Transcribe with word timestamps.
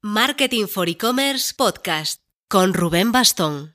Marketing 0.00 0.66
for 0.68 0.88
E-Commerce 0.88 1.52
Podcast 1.56 2.22
con 2.46 2.72
Rubén 2.72 3.10
Bastón. 3.10 3.74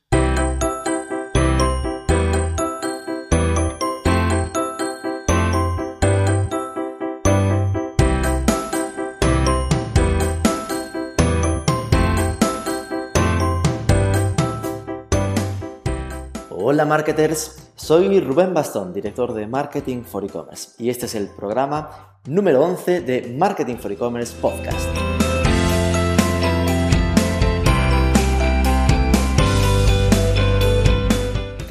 Hola 16.49 16.85
marketers, 16.85 17.69
soy 17.75 18.21
Rubén 18.21 18.53
Bastón, 18.53 18.93
director 18.93 19.33
de 19.33 19.45
Marketing 19.45 20.03
for 20.03 20.23
E-Commerce 20.23 20.81
y 20.81 20.89
este 20.89 21.07
es 21.07 21.15
el 21.15 21.27
programa 21.27 22.17
número 22.23 22.63
11 22.63 23.01
de 23.01 23.35
Marketing 23.37 23.75
for 23.75 23.91
E-Commerce 23.91 24.33
Podcast. 24.39 24.87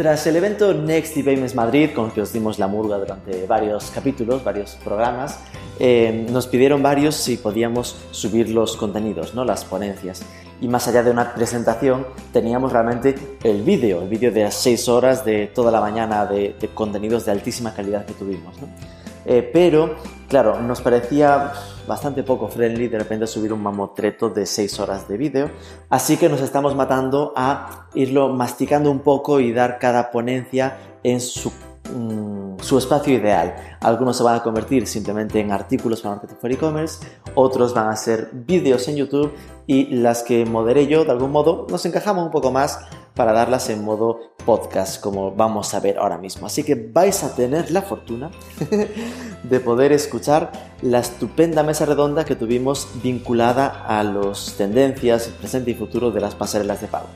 Tras 0.03 0.27
el 0.27 0.35
evento 0.35 0.75
Next 0.75 1.15
Payments 1.15 1.55
Madrid, 1.55 1.91
con 1.95 2.07
el 2.07 2.13
que 2.13 2.23
os 2.23 2.33
dimos 2.33 2.59
la 2.59 2.67
murga 2.67 2.99
durante 2.99 3.47
varios 3.47 3.93
capítulos, 3.93 4.43
varios 4.43 4.75
programas, 4.83 5.39
eh, 5.79 6.27
nos 6.29 6.49
pidieron 6.49 6.83
varios 6.83 7.15
si 7.15 7.37
podíamos 7.37 7.97
subir 8.11 8.49
los 8.51 8.77
contenidos, 8.77 9.33
¿no? 9.37 9.45
las 9.45 9.65
ponencias. 9.65 10.23
Y 10.61 10.67
más 10.67 10.89
allá 10.89 11.05
de 11.05 11.13
una 11.13 11.33
presentación, 11.33 12.05
teníamos 12.33 12.73
realmente 12.73 13.15
el 13.45 13.63
vídeo, 13.63 14.03
el 14.03 14.09
vídeo 14.09 14.33
de 14.33 14.43
las 14.43 14.55
6 14.55 14.89
horas 14.89 15.25
de 15.25 15.47
toda 15.47 15.71
la 15.71 15.81
mañana 15.81 16.27
de, 16.27 16.57
de 16.61 16.69
contenidos 16.75 17.25
de 17.25 17.31
altísima 17.31 17.73
calidad 17.73 18.05
que 18.05 18.15
tuvimos. 18.15 18.61
¿no? 18.61 18.67
Eh, 19.25 19.49
pero, 19.53 19.95
claro, 20.29 20.61
nos 20.61 20.81
parecía 20.81 21.53
bastante 21.87 22.23
poco 22.23 22.49
friendly 22.49 22.89
de 22.89 22.99
repente 22.99 23.27
subir 23.27 23.53
un 23.53 23.63
mamotreto 23.63 24.29
de 24.29 24.47
6 24.47 24.81
horas 24.81 25.09
de 25.09 25.17
vídeo, 25.17 25.51
así 25.91 26.17
que 26.17 26.29
nos 26.29 26.41
estamos 26.41 26.75
matando 26.75 27.33
a 27.37 27.89
irlo 27.95 28.29
masticando 28.29 28.91
un 28.91 29.01
poco 29.01 29.41
y 29.41 29.53
dar 29.53 29.79
cada 29.79 30.11
ponencia 30.11 30.77
en 31.03 31.21
su, 31.21 31.51
mm, 31.95 32.61
su 32.61 32.79
espacio 32.79 33.15
ideal. 33.15 33.55
Algunos 33.81 34.17
se 34.17 34.23
van 34.23 34.37
a 34.37 34.43
convertir 34.43 34.87
simplemente 34.87 35.41
en 35.41 35.53
artículos 35.53 36.01
para 36.01 36.17
Marketing 36.17 36.37
for 36.41 36.53
E-Commerce, 36.53 37.07
otros 37.35 37.75
van 37.75 37.89
a 37.89 37.97
ser 37.97 38.31
vídeos 38.33 38.87
en 38.89 38.97
YouTube 38.97 39.33
y 39.67 39.95
las 39.97 40.23
que 40.23 40.45
moderé 40.45 40.87
yo, 40.87 41.05
de 41.05 41.11
algún 41.11 41.31
modo, 41.31 41.67
nos 41.71 41.85
encajamos 41.87 42.25
un 42.25 42.31
poco 42.31 42.51
más 42.51 42.81
para 43.15 43.33
darlas 43.33 43.69
en 43.71 43.85
modo 43.85 44.21
podcast, 44.45 45.01
como 45.01 45.33
vamos 45.33 45.75
a 45.75 45.81
ver 45.81 45.99
ahora 45.99 46.19
mismo. 46.19 46.47
Así 46.47 46.63
que 46.63 46.75
vais 46.75 47.23
a 47.25 47.35
tener 47.35 47.71
la 47.71 47.83
fortuna 47.83 48.31
de 49.43 49.61
poder 49.61 49.93
escuchar 49.93 50.53
la 50.83 50.99
estupenda 50.99 51.63
mesa 51.63 51.85
redonda 51.85 52.25
que 52.25 52.37
tuvimos 52.37 52.89
vinculada 53.03 53.85
a 53.87 54.03
las 54.03 54.55
tendencias 54.57 55.29
presente 55.39 55.71
y 55.71 55.75
futuro 55.75 56.11
de 56.11 56.21
las 56.21 56.35
pasarelas 56.35 56.81
de 56.81 56.89
pago. 56.89 57.07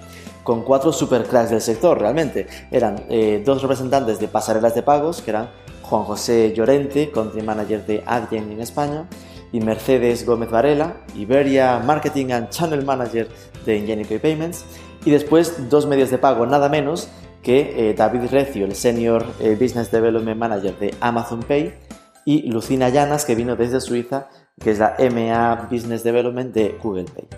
Con 0.42 0.62
cuatro 0.62 0.92
supercracks 0.92 1.50
del 1.50 1.60
sector, 1.60 1.98
realmente. 1.98 2.46
Eran 2.70 3.04
eh, 3.08 3.42
dos 3.44 3.62
representantes 3.62 4.20
de 4.20 4.28
pasarelas 4.28 4.74
de 4.74 4.82
pagos, 4.82 5.20
que 5.20 5.30
eran 5.30 5.50
Juan 5.82 6.04
José 6.04 6.52
Llorente, 6.54 7.10
Country 7.10 7.42
Manager 7.42 7.84
de 7.84 8.04
Adyen 8.06 8.52
en 8.52 8.60
España, 8.60 9.08
y 9.52 9.60
Mercedes 9.60 10.26
Gómez 10.26 10.50
Varela, 10.50 10.96
Iberia 11.16 11.78
Marketing 11.78 12.30
and 12.30 12.50
Channel 12.50 12.84
Manager 12.84 13.28
de 13.64 13.78
Ingenico 13.78 14.18
Payments, 14.20 14.64
y 15.06 15.12
después 15.12 15.70
dos 15.70 15.86
medios 15.86 16.10
de 16.10 16.18
pago, 16.18 16.44
nada 16.44 16.68
menos 16.68 17.08
que 17.42 17.90
eh, 17.90 17.94
David 17.94 18.28
Recio, 18.28 18.66
el 18.66 18.74
Senior 18.74 19.24
eh, 19.38 19.56
Business 19.58 19.92
Development 19.92 20.36
Manager 20.36 20.76
de 20.78 20.94
Amazon 21.00 21.40
Pay, 21.40 21.72
y 22.24 22.50
Lucina 22.50 22.88
Llanas, 22.88 23.24
que 23.24 23.36
vino 23.36 23.54
desde 23.54 23.80
Suiza, 23.80 24.28
que 24.60 24.72
es 24.72 24.80
la 24.80 24.96
MA 24.98 25.68
Business 25.70 26.02
Development 26.02 26.52
de 26.52 26.76
Google 26.82 27.04
Pay. 27.04 27.28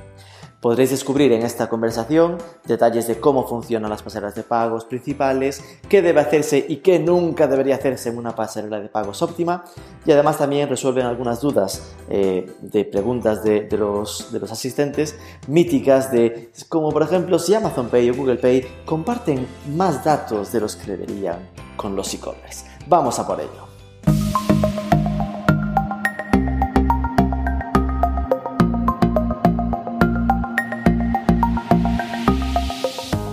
Podréis 0.61 0.91
descubrir 0.91 1.31
en 1.33 1.43
esta 1.43 1.69
conversación 1.69 2.37
detalles 2.65 3.07
de 3.07 3.21
cómo 3.21 3.47
funcionan 3.47 3.91
las 3.91 4.03
pasarelas 4.03 4.35
de 4.35 4.43
pagos 4.43 4.85
principales, 4.85 5.63
qué 5.89 6.03
debe 6.03 6.21
hacerse 6.21 6.65
y 6.69 6.79
qué 6.79 6.99
nunca 6.99 7.47
debería 7.47 7.77
hacerse 7.77 8.09
en 8.09 8.19
una 8.19 8.35
pasarela 8.35 8.81
de 8.81 8.89
pagos 8.89 9.23
óptima 9.23 9.65
y 10.05 10.11
además 10.11 10.39
también 10.39 10.69
resuelven 10.69 11.07
algunas 11.07 11.41
dudas 11.41 11.95
eh, 12.09 12.53
de 12.61 12.85
preguntas 12.85 13.45
de, 13.45 13.69
los, 13.79 14.33
de 14.33 14.41
los 14.41 14.51
asistentes 14.51 15.17
míticas 15.47 16.11
de 16.11 16.51
como 16.69 16.91
por 16.91 17.03
ejemplo 17.03 17.39
si 17.39 17.55
Amazon 17.55 17.89
Pay 17.89 18.11
o 18.11 18.15
Google 18.17 18.39
Pay 18.39 18.67
comparten 18.85 19.47
más 19.77 20.03
datos 20.03 20.51
de 20.51 20.61
los 20.61 20.75
que 20.75 20.91
deberían 20.91 21.51
con 21.77 21.95
los 21.95 22.13
e-commerce. 22.13 22.67
Vamos 22.89 23.19
a 23.21 23.27
por 23.27 23.41
ello. 23.41 23.69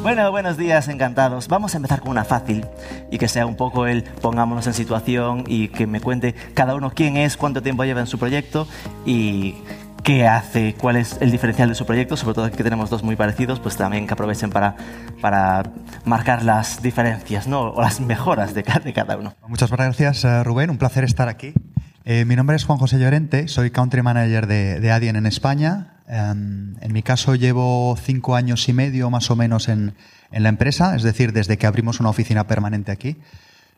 Bueno, 0.05 0.29
buenos 0.29 0.55
días, 0.55 0.87
encantados. 0.87 1.47
Vamos 1.47 1.73
a 1.73 1.77
empezar 1.77 1.99
con 1.99 2.11
una 2.11 2.23
fácil 2.23 2.63
y 3.09 3.17
que 3.17 3.27
sea 3.27 3.47
un 3.47 3.55
poco 3.55 3.87
el 3.87 4.03
pongámonos 4.03 4.67
en 4.67 4.75
situación 4.75 5.45
y 5.47 5.69
que 5.69 5.87
me 5.87 5.99
cuente 5.99 6.35
cada 6.53 6.75
uno 6.75 6.91
quién 6.91 7.17
es, 7.17 7.37
cuánto 7.37 7.63
tiempo 7.63 7.85
lleva 7.85 8.01
en 8.01 8.05
su 8.05 8.19
proyecto 8.19 8.67
y 9.03 9.55
qué 10.03 10.27
hace, 10.27 10.75
cuál 10.75 10.97
es 10.97 11.17
el 11.21 11.31
diferencial 11.31 11.69
de 11.69 11.73
su 11.73 11.87
proyecto, 11.87 12.17
sobre 12.17 12.35
todo 12.35 12.45
aquí 12.45 12.55
que 12.55 12.63
tenemos 12.63 12.91
dos 12.91 13.01
muy 13.01 13.15
parecidos, 13.15 13.59
pues 13.59 13.77
también 13.77 14.05
que 14.05 14.13
aprovechen 14.13 14.51
para, 14.51 14.75
para 15.21 15.63
marcar 16.05 16.43
las 16.43 16.83
diferencias 16.83 17.47
¿no? 17.47 17.71
o 17.71 17.81
las 17.81 17.99
mejoras 17.99 18.53
de 18.53 18.61
cada, 18.61 18.81
de 18.81 18.93
cada 18.93 19.17
uno. 19.17 19.33
Muchas 19.47 19.71
gracias, 19.71 20.23
eh, 20.23 20.43
Rubén. 20.43 20.69
Un 20.69 20.77
placer 20.77 21.03
estar 21.03 21.29
aquí. 21.29 21.55
Eh, 22.03 22.25
mi 22.25 22.35
nombre 22.35 22.55
es 22.55 22.63
Juan 22.63 22.77
José 22.77 22.99
Llorente, 22.99 23.47
soy 23.47 23.71
Country 23.71 24.03
Manager 24.03 24.45
de, 24.45 24.79
de 24.79 24.91
Adyen 24.91 25.15
en 25.15 25.25
España. 25.25 25.94
Em, 26.07 26.75
en 26.81 26.93
mi 26.93 27.01
caso 27.01 27.35
llevo 27.35 27.97
cinco 28.01 28.35
años 28.35 28.67
y 28.69 28.73
medio 28.73 29.09
más 29.09 29.31
o 29.31 29.35
menos 29.35 29.67
en, 29.69 29.95
en 30.31 30.43
la 30.43 30.49
empresa, 30.49 30.95
es 30.95 31.03
decir, 31.03 31.33
desde 31.33 31.57
que 31.57 31.67
abrimos 31.67 31.99
una 31.99 32.09
oficina 32.09 32.47
permanente 32.47 32.91
aquí. 32.91 33.17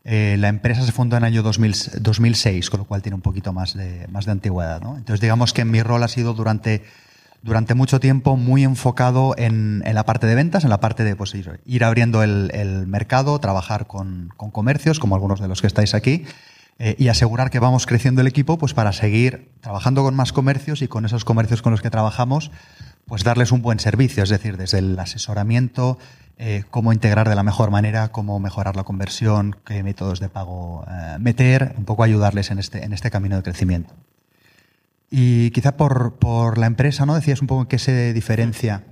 Eh, 0.10 0.38
la 0.40 0.48
empresa 0.48 0.86
se 0.86 0.94
fundó 0.94 1.18
en 1.18 1.24
el 1.24 1.28
año 1.28 1.44
2000, 1.44 2.02
2006, 2.02 2.70
con 2.70 2.80
lo 2.80 2.86
cual 2.86 3.02
tiene 3.02 3.16
un 3.16 3.22
poquito 3.22 3.52
más 3.52 3.74
de, 3.74 4.08
más 4.10 4.26
de 4.26 4.32
antigüedad. 4.32 4.82
¿no? 4.82 4.98
Entonces, 4.98 5.20
digamos 5.20 5.52
que 5.52 5.66
mi 5.66 5.84
rol 5.84 6.02
ha 6.02 6.08
sido 6.08 6.34
durante, 6.34 6.84
durante 7.44 7.74
mucho 7.74 8.00
tiempo 8.00 8.38
muy 8.38 8.64
enfocado 8.64 9.36
en, 9.38 9.84
en 9.86 9.96
la 9.96 10.06
parte 10.06 10.26
de 10.26 10.36
ventas, 10.36 10.64
en 10.64 10.70
la 10.70 10.80
parte 10.80 11.04
de 11.04 11.18
pues, 11.18 11.36
ir, 11.36 11.60
ir 11.66 11.84
abriendo 11.84 12.24
el, 12.24 12.52
el, 12.54 12.88
mercado, 12.88 13.38
trabajar 13.40 13.86
con, 13.86 14.32
con, 14.38 14.50
comercios, 14.50 15.00
como 15.00 15.16
algunos 15.16 15.42
de 15.42 15.50
los 15.50 15.60
que 15.60 15.68
estáis 15.68 15.94
aquí, 15.94 16.24
eh, 16.80 16.96
y 17.00 17.08
asegurar 17.08 17.50
que 17.50 17.60
vamos 17.60 17.88
creciendo 17.88 18.22
el 18.22 18.28
equipo 18.28 18.60
pues, 18.60 18.76
para 18.76 18.94
seguir 18.94 19.50
trabajando 19.62 20.04
con 20.04 20.16
más 20.16 20.32
comercios 20.32 20.84
y 20.84 20.88
con 20.88 21.06
esos 21.06 21.26
comercios 21.26 21.64
con 21.64 21.72
los 21.72 21.82
que 21.82 21.90
trabajamos, 21.90 22.52
pues 23.06 23.24
darles 23.24 23.52
un 23.52 23.64
buen 23.64 23.80
servicio, 23.80 24.22
es 24.22 24.30
decir, 24.30 24.58
desde 24.58 24.78
el 24.80 25.00
asesoramiento, 25.00 25.98
eh, 26.38 26.66
cómo 26.70 26.94
integrar 26.94 27.30
de 27.30 27.36
la 27.36 27.42
mejor 27.42 27.72
manera, 27.72 28.10
cómo 28.10 28.40
mejorar 28.40 28.76
la 28.76 28.84
conversión, 28.84 29.56
qué 29.66 29.82
métodos 29.82 30.20
de 30.20 30.30
pago 30.30 30.86
eh, 30.88 31.18
meter, 31.20 31.74
un 31.78 31.86
poco 31.86 32.04
ayudarles 32.04 32.52
en 32.52 32.60
este, 32.60 32.84
en 32.84 32.94
este 32.94 33.10
camino 33.10 33.38
de 33.38 33.44
crecimiento. 33.44 33.96
Y 35.10 35.50
quizá 35.52 35.78
por, 35.78 36.18
por 36.18 36.60
la 36.60 36.68
empresa, 36.68 37.08
¿no? 37.08 37.16
Decías 37.16 37.42
un 37.42 37.48
poco 37.48 37.68
qué 37.68 37.80
se 37.80 38.14
diferencia. 38.14 38.84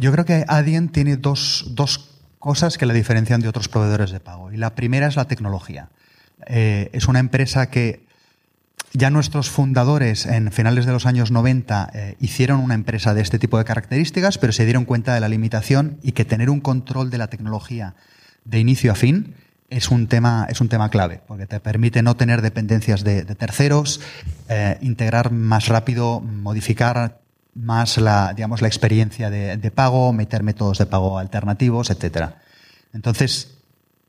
Yo 0.00 0.12
creo 0.12 0.26
que 0.26 0.44
Adyen 0.48 0.90
tiene 0.90 1.16
dos, 1.16 1.64
dos 1.70 2.10
cosas 2.38 2.76
que 2.76 2.84
la 2.84 2.92
diferencian 2.92 3.40
de 3.40 3.48
otros 3.48 3.68
proveedores 3.68 4.10
de 4.10 4.20
pago. 4.20 4.52
Y 4.52 4.58
la 4.58 4.74
primera 4.74 5.06
es 5.06 5.16
la 5.16 5.26
tecnología. 5.26 5.88
Eh, 6.46 6.90
es 6.92 7.08
una 7.08 7.18
empresa 7.18 7.70
que 7.70 8.04
ya 8.92 9.10
nuestros 9.10 9.48
fundadores 9.48 10.26
en 10.26 10.52
finales 10.52 10.84
de 10.84 10.92
los 10.92 11.06
años 11.06 11.30
90 11.30 11.90
eh, 11.94 12.16
hicieron 12.20 12.60
una 12.60 12.74
empresa 12.74 13.14
de 13.14 13.22
este 13.22 13.38
tipo 13.38 13.58
de 13.58 13.64
características, 13.64 14.38
pero 14.38 14.52
se 14.52 14.64
dieron 14.64 14.84
cuenta 14.84 15.14
de 15.14 15.20
la 15.20 15.28
limitación 15.28 15.98
y 16.02 16.12
que 16.12 16.24
tener 16.24 16.50
un 16.50 16.60
control 16.60 17.10
de 17.10 17.18
la 17.18 17.28
tecnología 17.28 17.94
de 18.44 18.58
inicio 18.58 18.92
a 18.92 18.94
fin 18.94 19.34
es 19.70 19.90
un 19.90 20.06
tema, 20.06 20.46
es 20.50 20.60
un 20.60 20.68
tema 20.68 20.90
clave, 20.90 21.22
porque 21.26 21.46
te 21.46 21.58
permite 21.58 22.02
no 22.02 22.14
tener 22.14 22.42
dependencias 22.42 23.04
de, 23.04 23.24
terceros, 23.24 24.02
eh, 24.50 24.76
integrar 24.82 25.32
más 25.32 25.68
rápido, 25.68 26.20
modificar 26.20 27.20
más 27.54 27.96
la, 27.96 28.34
digamos, 28.34 28.60
la 28.60 28.68
experiencia 28.68 29.30
de, 29.30 29.56
de 29.56 29.70
pago, 29.70 30.12
meter 30.12 30.42
métodos 30.42 30.76
de 30.76 30.84
pago 30.84 31.18
alternativos, 31.18 31.88
etcétera. 31.88 32.42
Entonces, 32.92 33.51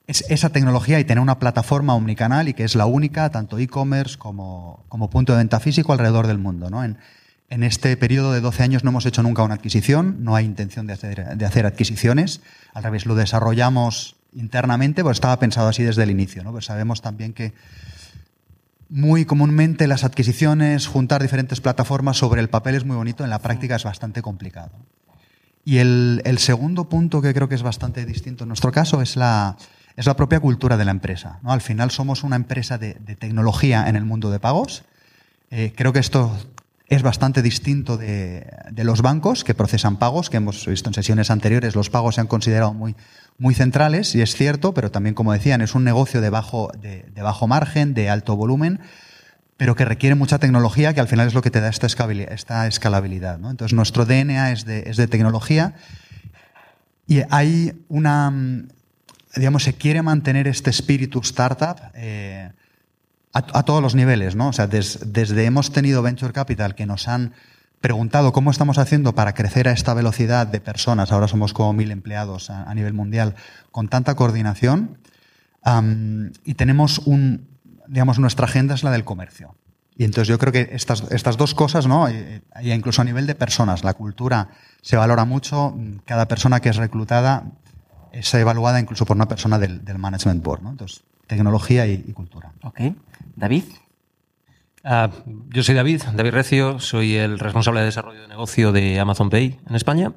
es 0.08 0.26
esa 0.30 0.50
tecnología 0.50 1.00
y 1.00 1.06
tener 1.06 1.22
una 1.22 1.40
plataforma 1.40 1.96
omnicanal 1.96 2.50
y 2.50 2.54
que 2.54 2.64
es 2.64 2.76
la 2.76 2.86
única, 2.86 3.30
tanto 3.30 3.58
e-commerce 3.58 4.18
como, 4.18 4.84
como, 4.90 5.10
punto 5.10 5.34
de 5.34 5.38
venta 5.38 5.60
físico 5.60 5.94
alrededor 5.94 6.28
del 6.28 6.38
mundo. 6.38 6.70
¿no? 6.70 6.84
En, 6.84 6.98
en, 7.50 7.64
este 7.64 7.96
periodo 7.96 8.34
de 8.34 8.42
12 8.42 8.64
años 8.64 8.84
no 8.84 8.90
hemos 8.90 9.06
hecho 9.06 9.24
nunca 9.24 9.44
una 9.44 9.56
adquisición, 9.56 10.24
no 10.24 10.36
hay 10.36 10.46
intención 10.46 10.88
de 10.88 10.94
hacer, 10.94 11.38
de 11.38 11.46
hacer 11.46 11.66
adquisiciones, 11.66 12.42
al 12.74 12.84
revés, 12.84 13.06
lo 13.06 13.16
desarrollamos 13.16 14.18
internamente, 14.34 15.04
pues 15.04 15.18
estaba 15.18 15.40
pensado 15.40 15.70
así 15.70 15.84
desde 15.84 16.04
el 16.04 16.12
inicio. 16.12 16.44
¿no? 16.44 16.52
Pues 16.52 16.66
sabemos 16.66 17.02
también 17.02 17.34
que 17.34 17.54
muy 18.90 19.24
comúnmente 19.24 19.88
las 19.88 20.04
adquisiciones, 20.04 20.86
juntar 20.88 21.22
diferentes 21.22 21.62
plataformas 21.62 22.18
sobre 22.18 22.42
el 22.42 22.50
papel 22.50 22.76
es 22.76 22.84
muy 22.84 22.98
bonito, 22.98 23.24
en 23.24 23.30
la 23.30 23.40
práctica 23.40 23.78
es 23.78 23.86
bastante 23.86 24.22
complicado. 24.22 24.72
Y 25.66 25.78
el, 25.78 26.22
el 26.26 26.40
segundo 26.40 26.90
punto 26.90 27.22
que 27.22 27.34
creo 27.34 27.48
que 27.48 27.56
es 27.56 27.64
bastante 27.64 28.06
distinto 28.06 28.44
en 28.44 28.50
nuestro 28.50 28.74
caso 28.74 29.02
es 29.02 29.16
la, 29.16 29.56
es 29.96 30.06
la 30.06 30.16
propia 30.16 30.40
cultura 30.40 30.78
de 30.78 30.86
la 30.86 30.92
empresa. 30.92 31.40
¿no? 31.44 31.52
Al 31.52 31.62
final 31.62 31.92
somos 31.92 32.24
una 32.24 32.36
empresa 32.36 32.78
de, 32.78 32.94
tecnología 33.20 33.88
en 33.88 33.96
el 33.96 34.06
mundo 34.06 34.32
de 34.32 34.40
pagos. 34.40 34.84
Eh, 35.52 35.74
creo 35.76 35.94
que 35.94 36.00
esto 36.00 36.36
es 36.88 37.02
bastante 37.02 37.42
distinto 37.42 37.98
de, 37.98 38.46
los 38.76 39.02
bancos 39.02 39.44
que 39.44 39.54
procesan 39.54 39.98
pagos, 39.98 40.30
que 40.30 40.38
hemos 40.38 40.66
visto 40.66 40.90
en 40.90 40.94
sesiones 40.94 41.32
anteriores, 41.32 41.76
los 41.76 41.90
pagos 41.90 42.16
se 42.16 42.22
han 42.22 42.28
considerado 42.28 42.74
muy, 42.74 42.96
muy 43.38 43.56
centrales, 43.56 44.14
y 44.16 44.22
es 44.22 44.36
cierto, 44.36 44.74
pero 44.74 44.92
también, 44.92 45.16
como 45.16 45.34
decían, 45.34 45.62
es 45.62 45.76
un 45.76 45.84
negocio 45.84 46.22
de 46.22 46.30
bajo, 46.30 46.72
de, 46.80 47.06
bajo 47.22 47.48
margen, 47.48 47.94
de 47.94 48.10
alto 48.10 48.36
volumen, 48.36 48.80
pero 49.58 49.76
que 49.76 49.86
requiere 49.86 50.16
mucha 50.16 50.40
tecnología, 50.40 50.94
que 50.94 51.00
al 51.00 51.08
final 51.08 51.28
es 51.28 51.34
lo 51.34 51.42
que 51.42 51.52
te 51.52 51.62
da 51.62 51.70
esta, 51.70 51.88
esta 51.88 52.68
escalabilidad. 52.68 53.36
Entonces, 53.36 53.74
nuestro 53.74 54.06
DNA 54.06 54.52
es 54.52 54.66
de, 54.66 54.84
es 54.88 54.98
de 54.98 55.08
tecnología 55.08 55.76
y 57.08 57.22
hay 57.30 57.74
una, 57.90 58.34
digamos, 59.36 59.64
se 59.64 59.74
quiere 59.74 60.02
mantener 60.02 60.48
este 60.48 60.70
espíritu 60.70 61.20
startup. 61.20 61.78
Eh, 61.94 62.52
a, 63.34 63.64
todos 63.64 63.82
los 63.82 63.96
niveles, 63.96 64.36
¿no? 64.36 64.50
O 64.50 64.54
sea, 64.54 64.68
desde 64.68 65.46
hemos 65.46 65.72
tenido 65.72 66.04
Venture 66.04 66.34
Capital 66.34 66.76
que 66.76 66.86
nos 66.86 67.08
han 67.08 67.34
preguntado 67.82 68.32
cómo 68.32 68.52
estamos 68.52 68.78
haciendo 68.78 69.16
para 69.16 69.34
crecer 69.34 69.68
a 69.68 69.72
esta 69.72 69.96
velocidad 69.96 70.46
de 70.46 70.62
personas, 70.62 71.12
ahora 71.12 71.28
somos 71.28 71.52
como 71.52 71.74
mil 71.74 71.92
empleados 71.92 72.52
a, 72.52 72.72
nivel 72.76 72.94
mundial, 72.94 73.34
con 73.72 73.90
tanta 73.90 74.14
coordinación, 74.16 75.00
y 76.46 76.54
tenemos 76.54 77.00
un, 77.00 77.48
digamos, 77.88 78.20
nuestra 78.20 78.46
agenda 78.46 78.76
es 78.76 78.84
la 78.84 78.92
del 78.92 79.04
comercio. 79.04 79.56
Y 79.98 80.06
entonces 80.06 80.28
yo 80.28 80.38
creo 80.38 80.54
que 80.54 80.70
estas, 80.72 81.04
estas 81.12 81.36
dos 81.36 81.56
cosas, 81.56 81.88
¿no? 81.88 82.08
incluso 82.62 83.02
a 83.02 83.06
nivel 83.06 83.26
de 83.26 83.36
personas, 83.36 83.84
la 83.84 83.96
cultura 83.96 84.50
se 84.82 84.96
valora 84.96 85.26
mucho, 85.26 85.76
cada 86.06 86.28
persona 86.28 86.60
que 86.60 86.70
es 86.70 86.76
reclutada 86.76 87.46
es 88.14 88.34
evaluada 88.36 88.80
incluso 88.80 89.06
por 89.06 89.18
una 89.18 89.28
persona 89.28 89.60
del, 89.60 89.84
del 89.84 89.98
Management 89.98 90.44
Board, 90.44 90.62
¿no? 90.62 90.70
Entonces, 90.70 91.04
tecnología 91.28 91.86
y, 91.88 92.06
y 92.08 92.14
cultura. 92.14 92.54
Ok. 92.64 92.80
David. 93.36 93.64
Ah, 94.84 95.10
yo 95.50 95.64
soy 95.64 95.76
David, 95.76 96.02
David 96.14 96.32
Recio, 96.32 96.80
soy 96.80 97.16
el 97.16 97.40
responsable 97.40 97.80
de 97.80 97.86
desarrollo 97.88 98.22
de 98.22 98.28
negocio 98.28 98.72
de 98.72 99.00
Amazon 99.00 99.30
Pay 99.30 99.60
en 99.68 99.76
España. 99.76 100.14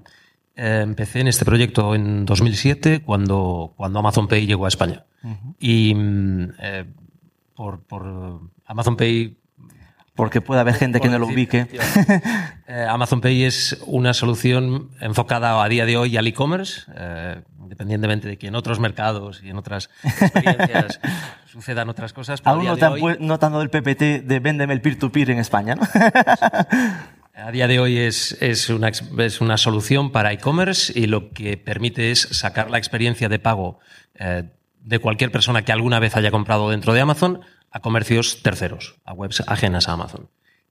Eh, 0.57 0.81
empecé 0.83 1.21
en 1.21 1.29
este 1.29 1.45
proyecto 1.45 1.95
en 1.95 2.25
2007 2.25 3.03
cuando, 3.03 3.75
cuando 3.77 4.01
Amazon 4.01 4.27
Pay 4.27 4.47
llegó 4.47 4.65
a 4.65 4.69
España. 4.69 5.05
Y 5.59 5.95
mm, 5.95 6.53
eh, 6.61 6.85
por, 7.55 7.81
por, 7.81 8.41
Amazon 8.67 8.97
Pay 8.97 9.37
porque 10.17 10.41
puede 10.41 10.61
haber 10.61 10.75
gente 10.75 11.01
que 11.01 11.09
no 11.09 11.19
lo 11.19 11.27
ubique. 11.27 11.69
Eh, 12.69 12.85
Amazon 12.89 13.21
Pay 13.21 13.45
es 13.45 13.79
una 13.87 14.13
solución 14.13 14.91
enfocada 15.01 15.63
a 15.63 15.69
día 15.69 15.87
de 15.87 15.97
hoy 15.97 16.17
al 16.17 16.27
e-commerce, 16.27 16.83
eh, 16.97 17.41
independientemente 17.63 18.27
de 18.27 18.39
que 18.39 18.49
en 18.49 18.57
otros 18.57 18.81
mercados 18.81 19.41
y 19.45 19.51
en 19.51 19.57
otras 19.57 19.89
experiencias 20.03 20.99
sucedan 21.47 21.89
otras 21.89 22.13
cosas. 22.13 22.43
Aún 22.43 22.65
no 22.65 22.75
están 22.75 22.95
notando 23.21 23.63
el 23.63 23.71
PPT 23.71 24.27
de 24.27 24.41
véndeme 24.41 24.75
el 24.75 24.81
peer-to-peer 24.81 25.31
en 25.31 25.39
España, 25.39 25.77
¿no? 25.77 25.83
A 27.37 27.53
día 27.53 27.69
de 27.69 27.79
hoy 27.79 27.99
es, 27.99 28.37
es, 28.41 28.69
una, 28.69 28.89
es 28.89 29.41
una 29.41 29.59
solución 29.59 30.11
para 30.11 30.33
e-commerce 30.33 30.93
y 30.99 31.07
lo 31.07 31.31
que 31.31 31.57
permite 31.57 32.11
es 32.11 32.21
sacar 32.33 32.69
la 32.69 32.79
experiencia 32.79 33.29
de 33.29 33.39
pago 33.39 33.79
eh, 34.17 34.43
de 34.81 34.99
cualquier 34.99 35.31
persona 35.31 35.63
que 35.63 35.71
alguna 35.71 35.99
vez 35.99 36.17
haya 36.17 36.31
comprado 36.31 36.71
dentro 36.71 36.95
de 36.95 37.01
Amazon 37.01 37.41
a 37.71 37.81
comercios 37.81 38.43
terceros, 38.43 38.97
a 39.05 39.13
webs 39.13 39.43
ajenas 39.47 39.89
a 39.89 39.93
Amazon. 39.93 40.29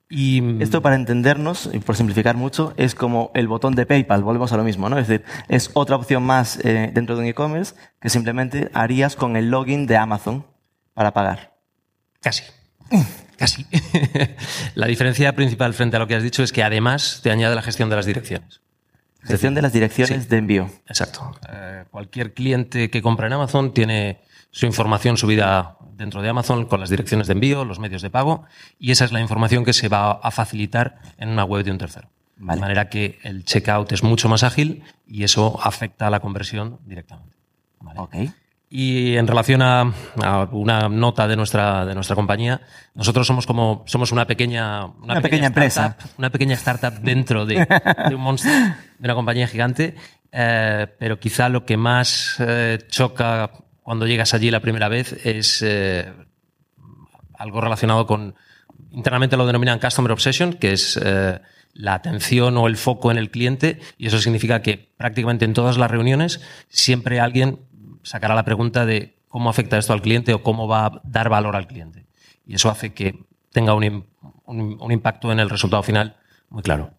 Y, 0.09 0.41
mm, 0.41 0.61
Esto 0.61 0.81
para 0.81 0.95
entendernos, 0.95 1.69
y 1.73 1.79
por 1.79 1.95
simplificar 1.95 2.35
mucho, 2.35 2.73
es 2.77 2.93
como 2.93 3.31
el 3.33 3.47
botón 3.47 3.75
de 3.75 3.85
PayPal, 3.85 4.23
volvemos 4.23 4.51
a 4.53 4.57
lo 4.57 4.63
mismo, 4.63 4.89
¿no? 4.89 4.99
Es 4.99 5.07
decir, 5.07 5.25
es 5.47 5.71
otra 5.73 5.95
opción 5.95 6.23
más 6.23 6.59
eh, 6.63 6.91
dentro 6.93 7.15
de 7.15 7.21
un 7.23 7.27
e-commerce 7.27 7.75
que 7.99 8.09
simplemente 8.09 8.69
harías 8.73 9.15
con 9.15 9.35
el 9.35 9.49
login 9.49 9.87
de 9.87 9.97
Amazon 9.97 10.45
para 10.93 11.11
pagar. 11.11 11.55
Casi. 12.21 12.43
Casi. 13.37 13.65
la 14.75 14.87
diferencia 14.87 15.35
principal 15.35 15.73
frente 15.73 15.97
a 15.97 15.99
lo 15.99 16.07
que 16.07 16.15
has 16.15 16.23
dicho 16.23 16.41
es 16.41 16.53
que 16.53 16.63
además 16.63 17.19
te 17.21 17.31
añade 17.31 17.53
la 17.53 17.61
gestión 17.61 17.89
de 17.89 17.95
las 17.97 18.05
direcciones. 18.05 18.61
Gestión 19.21 19.55
de 19.55 19.61
las 19.61 19.73
direcciones 19.73 20.29
de 20.29 20.37
envío. 20.37 20.69
Exacto. 20.87 21.35
Eh, 21.51 21.83
cualquier 21.89 22.33
cliente 22.33 22.89
que 22.91 23.01
compra 23.01 23.27
en 23.27 23.33
Amazon 23.33 23.73
tiene 23.73 24.21
su 24.51 24.67
información 24.67 25.17
subida 25.17 25.74
dentro 25.95 26.21
de 26.21 26.29
Amazon 26.29 26.65
con 26.65 26.79
las 26.79 26.89
direcciones 26.89 27.27
de 27.27 27.33
envío, 27.33 27.65
los 27.65 27.79
medios 27.79 28.01
de 28.01 28.09
pago, 28.09 28.45
y 28.79 28.91
esa 28.91 29.05
es 29.05 29.11
la 29.11 29.21
información 29.21 29.65
que 29.65 29.73
se 29.73 29.89
va 29.89 30.11
a 30.11 30.31
facilitar 30.31 30.99
en 31.17 31.29
una 31.29 31.43
web 31.43 31.63
de 31.63 31.71
un 31.71 31.77
tercero. 31.77 32.09
De 32.37 32.57
manera 32.57 32.89
que 32.89 33.19
el 33.23 33.45
checkout 33.45 33.91
es 33.93 34.03
mucho 34.03 34.27
más 34.27 34.43
ágil 34.43 34.83
y 35.07 35.23
eso 35.23 35.57
afecta 35.63 36.07
a 36.07 36.09
la 36.09 36.19
conversión 36.19 36.79
directamente. 36.85 37.35
Y 38.69 39.15
en 39.15 39.27
relación 39.27 39.61
a, 39.61 39.93
una 40.51 40.89
nota 40.89 41.27
de 41.27 41.37
nuestra, 41.37 41.85
de 41.85 41.93
nuestra 41.93 42.15
compañía, 42.15 42.59
nosotros 42.93 43.25
somos 43.25 43.45
como 43.45 43.83
somos 43.85 44.11
una 44.11 44.25
pequeña, 44.25 44.85
una, 44.85 45.21
pequeña, 45.21 45.47
empresa, 45.47 45.95
una 46.17 46.29
pequeña 46.29 46.55
startup 46.55 46.99
dentro 46.99 47.45
de, 47.45 47.65
un 48.13 48.21
monstruo, 48.21 48.53
de 48.53 49.05
una 49.05 49.15
compañía 49.15 49.47
gigante. 49.47 49.95
Eh, 50.37 50.87
pero 50.99 51.17
quizá 51.17 51.47
lo 51.47 51.63
que 51.63 51.77
más 51.77 52.35
eh, 52.39 52.79
choca 52.89 53.49
cuando 53.85 54.07
llegas 54.07 54.33
allí 54.33 54.49
la 54.49 54.61
primera 54.61 54.89
vez 54.89 55.13
es 55.27 55.61
eh, 55.61 56.11
algo 57.37 57.61
relacionado 57.61 58.07
con, 58.07 58.33
internamente 58.89 59.37
lo 59.37 59.45
denominan 59.45 59.77
Customer 59.77 60.11
Obsession, 60.11 60.53
que 60.53 60.71
es 60.73 60.99
eh, 60.99 61.39
la 61.73 61.93
atención 61.93 62.57
o 62.57 62.65
el 62.65 62.77
foco 62.77 63.11
en 63.11 63.19
el 63.19 63.29
cliente, 63.29 63.79
y 63.99 64.07
eso 64.07 64.17
significa 64.17 64.63
que 64.63 64.91
prácticamente 64.97 65.45
en 65.45 65.53
todas 65.53 65.77
las 65.77 65.91
reuniones 65.91 66.41
siempre 66.67 67.19
alguien 67.19 67.59
sacará 68.01 68.33
la 68.33 68.43
pregunta 68.43 68.87
de 68.87 69.19
cómo 69.27 69.51
afecta 69.51 69.77
esto 69.77 69.93
al 69.93 70.01
cliente 70.01 70.33
o 70.33 70.41
cómo 70.41 70.67
va 70.67 70.87
a 70.87 71.01
dar 71.03 71.29
valor 71.29 71.55
al 71.55 71.67
cliente. 71.67 72.07
Y 72.47 72.55
eso 72.55 72.71
hace 72.71 72.91
que 72.91 73.23
tenga 73.51 73.75
un, 73.75 74.07
un 74.47 74.91
impacto 74.91 75.31
en 75.31 75.39
el 75.39 75.47
resultado 75.51 75.83
final 75.83 76.17
muy 76.49 76.63
claro. 76.63 76.89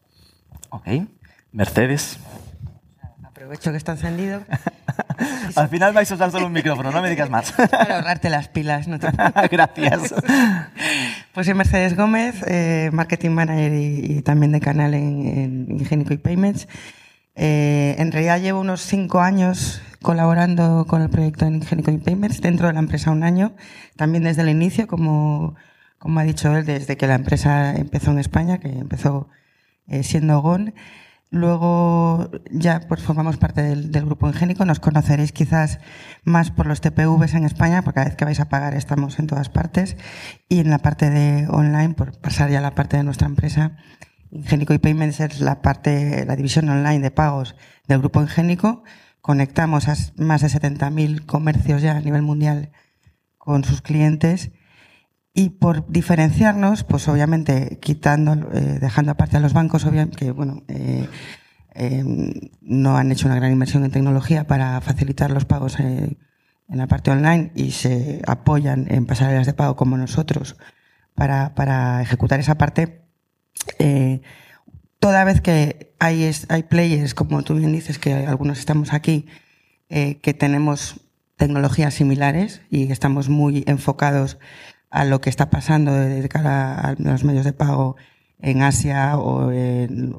Ok. 0.71 0.87
Mercedes. 1.51 2.21
Aprovecho 3.25 3.73
que 3.73 3.77
está 3.77 3.91
encendido. 3.91 4.45
Al 5.55 5.69
final 5.69 5.93
vais 5.93 6.11
a 6.11 6.15
usar 6.15 6.31
solo 6.31 6.47
un 6.47 6.53
micrófono, 6.53 6.91
no 6.91 7.01
me 7.03 7.11
digas 7.11 7.31
más. 7.31 7.53
Para 7.71 7.97
ahorrarte 7.97 8.31
las 8.31 8.49
pilas. 8.49 8.89
No 8.89 8.99
Gracias. 9.51 10.15
Pues 11.33 11.47
soy 11.47 11.55
Mercedes 11.55 11.97
Gómez, 11.97 12.43
eh, 12.47 12.91
Marketing 12.93 13.31
Manager 13.31 13.73
y, 13.73 14.23
también 14.23 14.53
de 14.53 14.61
canal 14.61 14.95
en, 14.95 15.67
Ingenico 15.71 16.15
y 16.15 16.19
Payments. 16.19 16.69
Eh, 17.35 17.95
en 17.99 18.13
realidad 18.13 18.41
llevo 18.41 18.61
unos 18.61 18.81
cinco 18.81 19.21
años 19.21 19.83
colaborando 20.01 20.87
con 20.87 21.03
el 21.03 21.11
proyecto 21.11 21.45
en 21.45 21.57
Ingenico 21.57 21.91
y 21.91 21.99
Payments, 21.99 22.41
dentro 22.41 22.69
de 22.69 22.73
la 22.73 22.79
empresa 22.79 23.11
un 23.11 23.23
año, 23.23 23.55
también 23.97 24.25
desde 24.25 24.43
el 24.43 24.49
inicio, 24.49 24.87
como, 24.87 25.57
como 25.99 26.21
ha 26.21 26.23
dicho 26.23 26.57
él, 26.57 26.65
desde 26.65 26.97
que 26.97 27.07
la 27.07 27.17
empresa 27.17 27.75
empezó 27.77 28.13
en 28.13 28.19
España, 28.19 28.59
que 28.59 28.69
empezó 28.69 29.29
eh, 29.89 30.03
siendo 30.03 30.41
GON. 30.41 30.75
Luego 31.31 32.31
ya 32.51 32.81
pues 32.89 33.03
formamos 33.03 33.37
parte 33.37 33.63
del, 33.63 33.91
grupo 33.91 34.29
Ingénico. 34.29 34.65
Nos 34.65 34.81
conoceréis 34.81 35.33
quizás 35.33 35.81
más 36.25 36.51
por 36.51 36.67
los 36.67 36.81
TPVs 36.81 37.35
en 37.35 37.45
España, 37.45 37.83
porque 37.83 37.97
cada 37.97 38.09
vez 38.09 38.17
que 38.17 38.25
vais 38.25 38.41
a 38.41 38.49
pagar 38.49 38.75
estamos 38.75 39.19
en 39.19 39.27
todas 39.27 39.49
partes. 39.49 39.97
Y 40.49 40.61
en 40.61 40.71
la 40.71 40.79
parte 40.79 41.11
de 41.11 41.49
online, 41.49 41.95
por 41.95 42.19
pasar 42.21 42.51
ya 42.51 42.59
a 42.59 42.63
la 42.63 42.75
parte 42.75 42.97
de 42.97 43.05
nuestra 43.05 43.27
empresa, 43.27 43.77
Ingénico 44.31 44.75
y 44.75 44.79
Payments 44.79 45.21
es 45.21 45.41
la 45.41 45.63
parte, 45.63 46.25
la 46.27 46.37
división 46.37 46.69
online 46.69 47.01
de 47.01 47.11
pagos 47.11 47.57
del 47.89 47.99
grupo 47.99 48.23
Ingénico. 48.23 48.85
Conectamos 49.21 49.89
a 49.89 49.97
más 50.17 50.43
de 50.43 50.49
70.000 50.49 51.27
comercios 51.27 51.83
ya 51.83 51.97
a 51.97 52.01
nivel 52.01 52.23
mundial 52.23 52.71
con 53.39 53.65
sus 53.65 53.83
clientes 53.83 54.51
y 55.39 55.51
por 55.51 55.87
diferenciarnos, 55.87 56.83
pues 56.83 57.07
obviamente 57.09 57.79
quitando, 57.79 58.33
eh, 58.55 58.79
dejando 58.81 59.13
aparte 59.13 59.37
a 59.37 59.41
los 59.41 59.53
bancos, 59.53 59.85
obviamente, 59.85 60.17
que 60.17 60.31
bueno, 60.31 60.63
eh, 60.67 61.07
eh, 61.75 62.03
no 62.63 62.97
han 62.97 63.13
hecho 63.13 63.27
una 63.27 63.37
gran 63.37 63.53
inversión 63.53 63.85
en 63.85 63.91
tecnología 63.91 64.47
para 64.47 64.81
facilitar 64.81 65.31
los 65.31 65.45
pagos 65.45 65.79
en 65.79 66.17
la 66.71 66.87
parte 66.87 67.11
online 67.11 67.53
y 67.55 67.73
se 67.73 68.23
apoyan 68.27 68.87
en 68.91 69.05
pasarelas 69.05 69.45
de 69.45 69.53
pago 69.53 69.77
como 69.77 69.99
nosotros 69.99 70.57
para, 71.15 71.55
para 71.55 72.01
ejecutar 72.01 72.41
esa 72.41 72.57
parte. 72.57 73.03
toda 75.01 75.25
vez 75.25 75.43
que 75.43 75.95
hay, 75.99 76.31
hay 76.49 76.63
players, 76.63 77.13
como 77.13 77.43
tú 77.43 77.57
bien 77.57 77.73
dices, 77.73 77.99
que 77.99 78.15
algunos 78.15 78.59
estamos 78.59 78.95
aquí, 78.95 79.27
que 79.91 80.35
tenemos 80.39 80.99
tecnologías 81.37 81.93
similares 81.93 82.63
y 82.71 82.91
estamos 82.91 83.29
muy 83.29 83.65
enfocados 83.67 84.39
a 84.91 85.05
lo 85.05 85.21
que 85.21 85.31
está 85.31 85.51
pasando 85.51 85.93
de 85.93 86.29
cara 86.29 86.81
a 86.81 86.95
los 86.99 87.25
medios 87.25 87.45
de 87.45 87.53
pago 87.53 87.97
en 88.41 88.63
Asia 88.63 89.17
o, 89.19 89.51
en, 89.53 90.15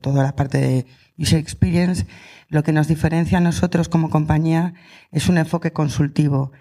toda 0.00 0.22
la 0.22 0.34
parte 0.34 0.58
de 0.58 0.86
user 1.18 1.38
experience, 1.38 2.06
lo 2.48 2.62
que 2.62 2.72
nos 2.72 2.88
diferencia 2.88 3.38
a 3.38 3.40
nosotros 3.42 3.88
como 3.88 4.10
compañía 4.10 4.74
es 5.12 5.28
un 5.28 5.38
enfoque 5.38 5.72
consultivo 5.72 6.52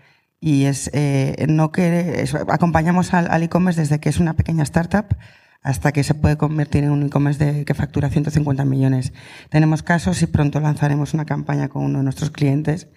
y 0.42 0.66
es 0.66 0.90
eh, 0.94 1.46
no 1.50 1.72
que 1.72 2.26
acompañamos 2.48 3.14
al 3.14 3.44
e-commerce 3.44 3.82
desde 3.82 4.00
que 4.00 4.10
es 4.10 4.20
una 4.20 4.36
pequeña 4.36 4.64
startup 4.64 5.18
hasta 5.62 5.92
que 5.92 6.04
se 6.04 6.14
puede 6.14 6.38
convertir 6.38 6.84
en 6.84 6.92
un 6.92 7.04
e-commerce 7.04 7.66
que 7.66 7.74
factura 7.74 8.10
150 8.10 8.64
millones. 8.64 9.14
Tenemos 9.50 9.84
casos 9.84 10.22
y 10.22 10.28
pronto 10.28 10.60
lanzaremos 10.60 11.14
una 11.14 11.26
campaña 11.26 11.68
con 11.68 11.84
uno 11.84 11.98
de 12.00 12.04
nuestros 12.06 12.32
clientes, 12.32 12.88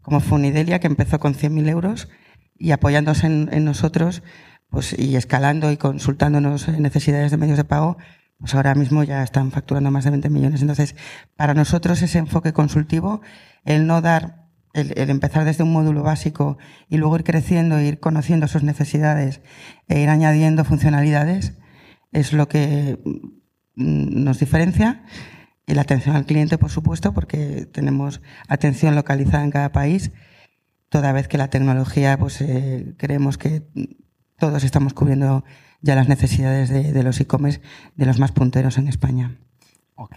como 0.00 0.20
Funidelia, 0.20 0.80
que 0.80 0.86
empezó 0.86 1.18
con 1.18 1.34
100.000 1.34 1.68
euros 1.68 2.08
y 2.58 2.72
apoyándose 2.72 3.26
en, 3.26 3.64
nosotros 3.64 4.22
pues, 4.70 4.98
y 4.98 5.16
escalando 5.16 5.70
y 5.70 5.76
consultándonos 5.76 6.68
necesidades 6.68 7.30
de 7.30 7.36
medios 7.36 7.56
de 7.56 7.64
pago, 7.64 7.96
pues 8.38 8.54
ahora 8.54 8.74
mismo 8.74 9.02
ya 9.02 9.22
están 9.22 9.50
facturando 9.50 9.90
más 9.90 10.04
de 10.04 10.10
20 10.10 10.30
millones. 10.30 10.60
Entonces, 10.60 10.94
para 11.36 11.54
nosotros 11.54 12.02
ese 12.02 12.18
enfoque 12.18 12.52
consultivo, 12.52 13.20
el 13.64 13.86
no 13.86 14.00
dar, 14.00 14.48
el, 14.74 14.92
empezar 15.10 15.44
desde 15.44 15.64
un 15.64 15.72
módulo 15.72 16.02
básico 16.02 16.58
y 16.88 16.98
luego 16.98 17.16
ir 17.16 17.24
creciendo, 17.24 17.80
ir 17.80 17.98
conociendo 17.98 18.46
sus 18.46 18.62
necesidades 18.62 19.40
e 19.88 20.00
ir 20.00 20.08
añadiendo 20.08 20.64
funcionalidades, 20.64 21.58
es 22.12 22.32
lo 22.32 22.48
que 22.48 22.98
mm, 23.74 24.24
nos 24.24 24.38
diferencia. 24.38 25.04
Y 25.66 25.74
la 25.74 25.82
atención 25.82 26.16
al 26.16 26.24
cliente, 26.24 26.56
por 26.56 26.70
supuesto, 26.70 27.12
porque 27.12 27.66
tenemos 27.70 28.22
atención 28.48 28.94
localizada 28.94 29.44
en 29.44 29.50
cada 29.50 29.70
país 29.70 30.12
toda 30.88 31.12
vez 31.12 31.28
que 31.28 31.38
la 31.38 31.48
tecnología, 31.48 32.18
pues 32.18 32.40
eh, 32.40 32.94
creemos 32.96 33.38
que 33.38 33.62
todos 34.38 34.64
estamos 34.64 34.94
cubriendo 34.94 35.44
ya 35.80 35.94
las 35.94 36.08
necesidades 36.08 36.70
de, 36.70 37.02
los 37.02 37.20
e-commerce 37.20 37.60
de 37.96 38.06
los 38.06 38.18
más 38.18 38.32
punteros 38.32 38.78
en 38.78 38.88
España. 38.88 39.36
Ok. 39.94 40.16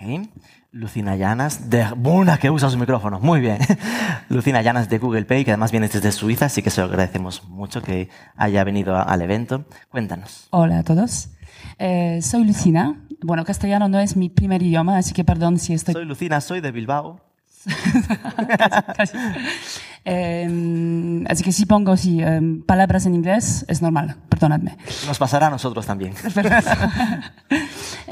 Lucina 0.71 1.15
Llanas, 1.15 1.69
de 1.69 1.85
Buna, 1.97 2.37
que 2.37 2.49
usa 2.49 2.69
sus 2.69 2.79
micrófonos. 2.79 3.21
Muy 3.21 3.41
bien. 3.41 3.57
Lucina 4.29 4.61
Llanas 4.61 4.89
de 4.89 4.99
Google 4.99 5.25
Pay, 5.25 5.43
que 5.43 5.51
además 5.51 5.71
viene 5.71 5.89
desde 5.89 6.11
Suiza, 6.11 6.45
así 6.45 6.61
que 6.61 6.69
se 6.69 6.81
lo 6.81 6.87
agradecemos 6.87 7.47
mucho 7.49 7.81
que 7.81 8.09
haya 8.35 8.63
venido 8.63 8.95
al 8.95 9.21
evento. 9.21 9.65
Cuéntanos. 9.89 10.47
Hola 10.51 10.79
a 10.79 10.83
todos. 10.83 11.29
Eh, 11.77 12.19
soy 12.21 12.45
Lucina. 12.45 12.95
Bueno, 13.23 13.43
castellano 13.43 13.89
no 13.89 13.99
es 13.99 14.15
mi 14.15 14.29
primer 14.29 14.63
idioma, 14.63 14.97
así 14.97 15.13
que 15.13 15.23
perdón 15.23 15.59
si 15.59 15.73
estoy... 15.73 15.93
Soy 15.93 16.05
Lucina, 16.05 16.41
soy 16.41 16.61
de 16.61 16.71
Bilbao. 16.71 17.19
Em, 20.03 21.25
así 21.27 21.43
que 21.43 21.51
si 21.51 21.65
pongo 21.65 21.95
si, 21.95 22.21
em, 22.21 22.63
palabras 22.63 23.05
en 23.05 23.13
inglés, 23.13 23.65
es 23.67 23.81
normal, 23.81 24.15
perdonadme. 24.29 24.77
Nos 25.05 25.19
pasará 25.19 25.47
a 25.47 25.49
nosotros 25.49 25.85
también. 25.85 26.13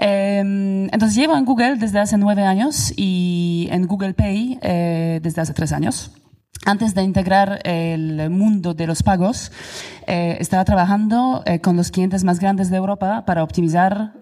Em, 0.02 0.86
entonces 0.94 1.16
llevo 1.16 1.36
en 1.36 1.44
Google 1.44 1.76
desde 1.76 2.00
hace 2.00 2.18
nueve 2.18 2.44
años 2.44 2.94
y 2.96 3.68
en 3.70 3.86
Google 3.86 4.14
Pay 4.14 4.60
eh, 4.62 5.20
desde 5.22 5.42
hace 5.42 5.54
tres 5.54 5.74
años. 5.74 6.12
Antes 6.66 6.94
de 6.94 7.04
integrar 7.04 7.60
el 7.64 8.30
mundo 8.30 8.74
de 8.74 8.88
los 8.88 9.04
pagos, 9.04 9.52
eh, 10.08 10.38
estaba 10.40 10.64
trabajando 10.64 11.44
eh, 11.46 11.60
con 11.60 11.76
los 11.76 11.92
clientes 11.92 12.24
más 12.24 12.40
grandes 12.40 12.70
de 12.70 12.78
Europa 12.78 13.26
para 13.26 13.44
optimizar 13.44 14.14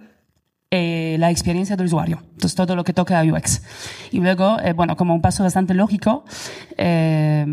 eh, 0.69 1.15
la 1.17 1.31
experiencia 1.31 1.77
del 1.77 1.85
usuario. 1.85 2.19
Entonces, 2.33 2.53
todo 2.53 2.75
lo 2.75 2.83
que 2.83 2.91
toca 2.91 3.19
a 3.19 3.23
UX. 3.23 3.61
Y 4.11 4.19
luego, 4.19 4.59
eh, 4.59 4.73
bueno, 4.73 4.97
como 4.97 5.15
un 5.15 5.21
paso 5.21 5.43
bastante 5.43 5.73
lógico, 5.73 6.25
eh, 6.77 7.45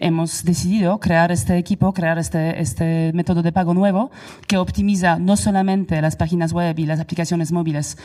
hemos 0.00 0.44
decidido 0.44 1.00
crear 1.00 1.32
este 1.32 1.58
equipo, 1.58 1.92
crear 1.92 2.16
este, 2.16 2.60
este 2.60 3.12
método 3.12 3.42
de 3.42 3.50
pago 3.50 3.74
nuevo 3.74 4.12
que 4.46 4.56
optimiza 4.56 5.18
no 5.18 5.36
solamente 5.36 6.00
las 6.00 6.14
páginas 6.14 6.52
web 6.52 6.78
y 6.78 6.86
las 6.86 7.00
aplicaciones 7.00 7.50
móviles 7.50 7.98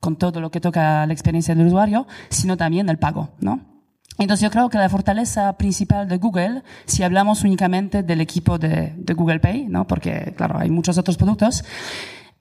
con 0.00 0.16
todo 0.16 0.40
lo 0.40 0.50
que 0.50 0.60
toca 0.60 1.02
a 1.02 1.06
la 1.06 1.12
experiencia 1.12 1.54
del 1.54 1.68
usuario, 1.68 2.08
sino 2.30 2.56
también 2.56 2.88
el 2.88 2.98
pago, 2.98 3.30
¿no? 3.40 3.78
Entonces 4.18 4.42
yo 4.42 4.50
creo 4.50 4.68
que 4.68 4.78
la 4.78 4.88
fortaleza 4.88 5.56
principal 5.56 6.08
de 6.08 6.18
Google, 6.18 6.62
si 6.86 7.04
hablamos 7.04 7.44
únicamente 7.44 8.02
del 8.02 8.20
equipo 8.20 8.58
de, 8.58 8.92
de 8.96 9.14
Google 9.14 9.38
Pay, 9.38 9.68
¿no? 9.68 9.86
porque 9.86 10.34
claro, 10.36 10.58
hay 10.58 10.70
muchos 10.70 10.98
otros 10.98 11.16
productos, 11.16 11.64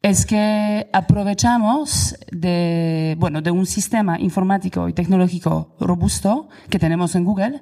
es 0.01 0.25
que 0.25 0.89
aprovechamos 0.94 2.16
de, 2.32 3.16
bueno, 3.20 3.42
de 3.42 3.51
un 3.51 3.66
sistema 3.66 4.20
informático 4.20 4.88
y 4.88 4.94
tecnológico 4.94 5.75
robusto 5.80 6.50
que 6.70 6.80
tenemos 6.80 7.16
en 7.16 7.25
Google 7.25 7.62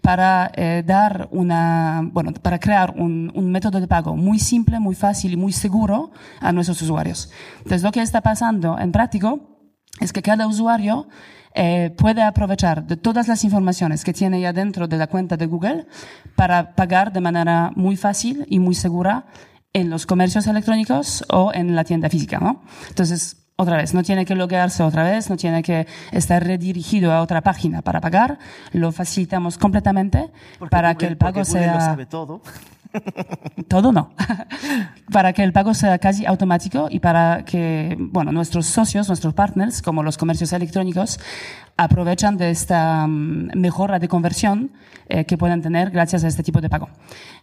para 0.00 0.50
eh, 0.54 0.82
dar 0.84 1.28
una, 1.30 2.02
bueno, 2.12 2.32
para 2.32 2.58
crear 2.58 2.94
un, 2.96 3.30
un, 3.34 3.50
método 3.50 3.80
de 3.80 3.88
pago 3.88 4.16
muy 4.16 4.38
simple, 4.38 4.80
muy 4.80 4.94
fácil 4.94 5.32
y 5.32 5.36
muy 5.36 5.52
seguro 5.52 6.10
a 6.40 6.52
nuestros 6.52 6.80
usuarios. 6.82 7.30
Entonces, 7.58 7.82
lo 7.82 7.92
que 7.92 8.02
está 8.02 8.20
pasando 8.20 8.78
en 8.78 8.92
práctico 8.92 9.54
es 10.00 10.12
que 10.12 10.22
cada 10.22 10.46
usuario 10.46 11.08
eh, 11.56 11.94
puede 11.96 12.22
aprovechar 12.22 12.84
de 12.84 12.96
todas 12.96 13.28
las 13.28 13.44
informaciones 13.44 14.02
que 14.02 14.12
tiene 14.12 14.40
ya 14.40 14.52
dentro 14.52 14.88
de 14.88 14.96
la 14.96 15.06
cuenta 15.06 15.36
de 15.36 15.46
Google 15.46 15.86
para 16.34 16.74
pagar 16.74 17.12
de 17.12 17.20
manera 17.20 17.70
muy 17.76 17.96
fácil 17.96 18.44
y 18.48 18.58
muy 18.58 18.74
segura 18.74 19.26
en 19.74 19.90
los 19.90 20.06
comercios 20.06 20.46
electrónicos 20.46 21.24
o 21.28 21.52
en 21.52 21.74
la 21.74 21.84
tienda 21.84 22.08
física, 22.08 22.38
¿no? 22.38 22.62
Entonces, 22.88 23.36
otra 23.56 23.76
vez, 23.76 23.92
no 23.92 24.02
tiene 24.02 24.24
que 24.24 24.34
loguearse 24.34 24.82
otra 24.82 25.04
vez, 25.04 25.28
no 25.28 25.36
tiene 25.36 25.62
que 25.62 25.86
estar 26.12 26.42
redirigido 26.42 27.12
a 27.12 27.20
otra 27.20 27.40
página 27.40 27.82
para 27.82 28.00
pagar, 28.00 28.38
lo 28.72 28.92
facilitamos 28.92 29.58
completamente 29.58 30.30
para 30.70 30.94
que 30.94 31.06
el 31.06 31.16
pago 31.16 31.44
sea... 31.44 31.74
Lo 31.74 31.80
sabe 31.80 32.06
todo. 32.06 32.40
Todo 33.68 33.92
no. 33.92 34.10
para 35.12 35.32
que 35.32 35.42
el 35.42 35.52
pago 35.52 35.74
sea 35.74 35.98
casi 35.98 36.26
automático 36.26 36.88
y 36.90 37.00
para 37.00 37.44
que, 37.44 37.96
bueno, 37.98 38.32
nuestros 38.32 38.66
socios, 38.66 39.08
nuestros 39.08 39.34
partners, 39.34 39.82
como 39.82 40.02
los 40.02 40.18
comercios 40.18 40.52
electrónicos, 40.52 41.18
aprovechan 41.76 42.36
de 42.36 42.50
esta 42.50 43.06
mm, 43.06 43.50
mejora 43.56 43.98
de 43.98 44.08
conversión 44.08 44.72
eh, 45.08 45.24
que 45.24 45.36
pueden 45.36 45.60
tener 45.60 45.90
gracias 45.90 46.24
a 46.24 46.28
este 46.28 46.42
tipo 46.42 46.60
de 46.60 46.70
pago. 46.70 46.88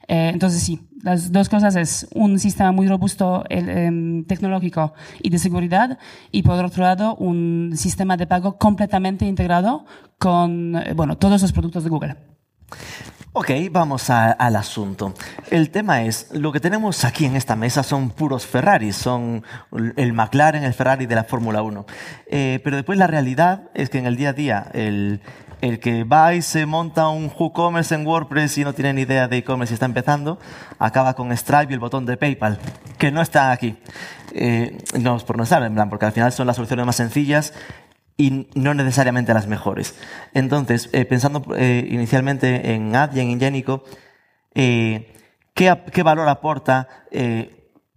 Eh, 0.08 0.32
entonces, 0.34 0.64
sí, 0.64 0.80
las 1.04 1.32
dos 1.32 1.50
cosas 1.50 1.76
es 1.76 2.08
un 2.14 2.40
sistema 2.40 2.72
muy 2.72 2.88
robusto 2.88 3.44
em, 3.50 4.24
tecnológico 4.26 4.94
y 5.22 5.30
de 5.30 5.38
seguridad 5.38 5.98
y 6.32 6.44
por 6.44 6.64
otro 6.64 6.84
lado 6.84 7.16
un 7.16 7.74
sistema 7.76 8.18
de 8.18 8.28
pago 8.28 8.58
completamente 8.58 9.26
integrado 9.26 9.86
con 10.18 10.76
eh, 10.76 10.94
bueno, 10.96 11.18
todos 11.18 11.42
los 11.42 11.52
productos 11.52 11.84
de 11.84 11.90
Google. 11.90 12.16
Ok, 13.34 13.50
vamos 13.72 14.10
al 14.10 14.56
asunto. 14.58 15.14
El 15.50 15.70
tema 15.70 16.04
es, 16.04 16.28
lo 16.34 16.52
que 16.52 16.60
tenemos 16.60 17.06
aquí 17.06 17.26
en 17.26 17.38
esta 17.38 17.56
mesa 17.56 17.82
son 17.82 18.10
puros 18.10 18.46
Ferraris, 18.46 18.98
son 18.98 19.46
el 19.96 20.12
McLaren, 20.12 20.66
el 20.66 20.74
Ferrari 20.74 21.06
de 21.06 21.16
la 21.16 21.24
Fórmula 21.24 21.62
1. 21.62 21.86
Eh, 22.26 22.60
pero 22.62 22.76
después 22.76 23.00
la 23.00 23.08
realidad 23.08 23.70
es 23.74 23.90
que 23.90 24.00
en 24.00 24.06
el 24.06 24.18
día 24.18 24.30
a 24.30 24.34
día, 24.34 24.68
el, 24.74 25.22
el 25.62 25.80
que 25.80 26.04
va 26.04 26.34
y 26.34 26.42
se 26.42 26.66
monta 26.66 27.08
un 27.08 27.32
WooCommerce 27.34 27.96
en 27.96 28.06
WordPress 28.06 28.58
y 28.58 28.66
no 28.66 28.74
tiene 28.74 28.92
ni 28.92 29.04
idea 29.04 29.30
de 29.30 29.38
e-commerce 29.38 29.74
y 29.74 29.76
está 29.76 29.86
empezando, 29.86 30.38
acaba 30.78 31.14
con 31.14 31.32
Stripe 31.32 31.68
y 31.70 31.74
el 31.74 31.80
botón 31.80 32.06
de 32.06 32.18
PayPal, 32.18 32.60
que 32.98 33.12
no 33.12 33.22
está 33.22 33.52
aquí. 33.52 33.78
Eh, 34.34 34.78
no 35.00 35.16
es 35.16 35.24
por 35.24 35.38
no 35.38 35.44
estar, 35.44 35.64
en 35.64 35.74
plan, 35.74 35.90
porque 35.90 36.06
al 36.06 36.12
final 36.12 36.34
son 36.34 36.48
las 36.48 36.58
soluciones 36.58 36.86
más 36.86 36.98
sencillas 36.98 37.54
y 38.22 38.48
no 38.56 38.74
necesariamente 38.74 39.34
las 39.34 39.48
mejores. 39.48 39.96
Entonces, 40.34 40.90
eh, 40.94 41.06
pensando 41.06 41.44
eh, 41.56 41.88
inicialmente 41.90 42.74
en 42.74 42.96
Ad 42.96 43.14
y 43.16 43.20
en 43.20 43.30
Ingenico, 43.30 43.84
¿qué, 44.54 45.08
¿qué, 45.56 46.04
valor 46.04 46.30
aporta 46.30 46.88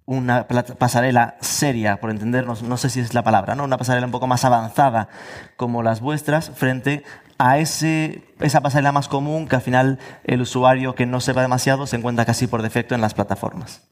una 0.06 0.46
pasarela 0.46 1.36
seria, 1.40 1.98
por 1.98 2.10
entendernos, 2.10 2.62
no 2.62 2.76
sé 2.76 2.90
si 2.90 3.00
es 3.00 3.14
la 3.14 3.22
palabra, 3.22 3.54
¿no? 3.54 3.64
una 3.64 3.78
pasarela 3.78 4.06
un 4.06 4.12
poco 4.12 4.26
más 4.26 4.44
avanzada 4.44 5.08
como 5.56 5.82
las 5.82 6.00
vuestras 6.00 6.50
frente 6.50 7.02
a 7.38 7.58
ese, 7.58 8.22
esa 8.40 8.60
pasarela 8.60 8.92
más 8.92 9.08
común 9.08 9.48
que 9.48 9.56
al 9.56 9.62
final 9.62 9.98
el 10.24 10.42
usuario 10.42 10.94
que 10.94 11.06
no 11.06 11.20
sepa 11.20 11.42
demasiado 11.42 11.86
se 11.86 11.96
encuentra 11.96 12.24
casi 12.24 12.46
por 12.46 12.62
defecto 12.62 12.94
en 12.94 13.00
las 13.00 13.14
plataformas? 13.14 13.82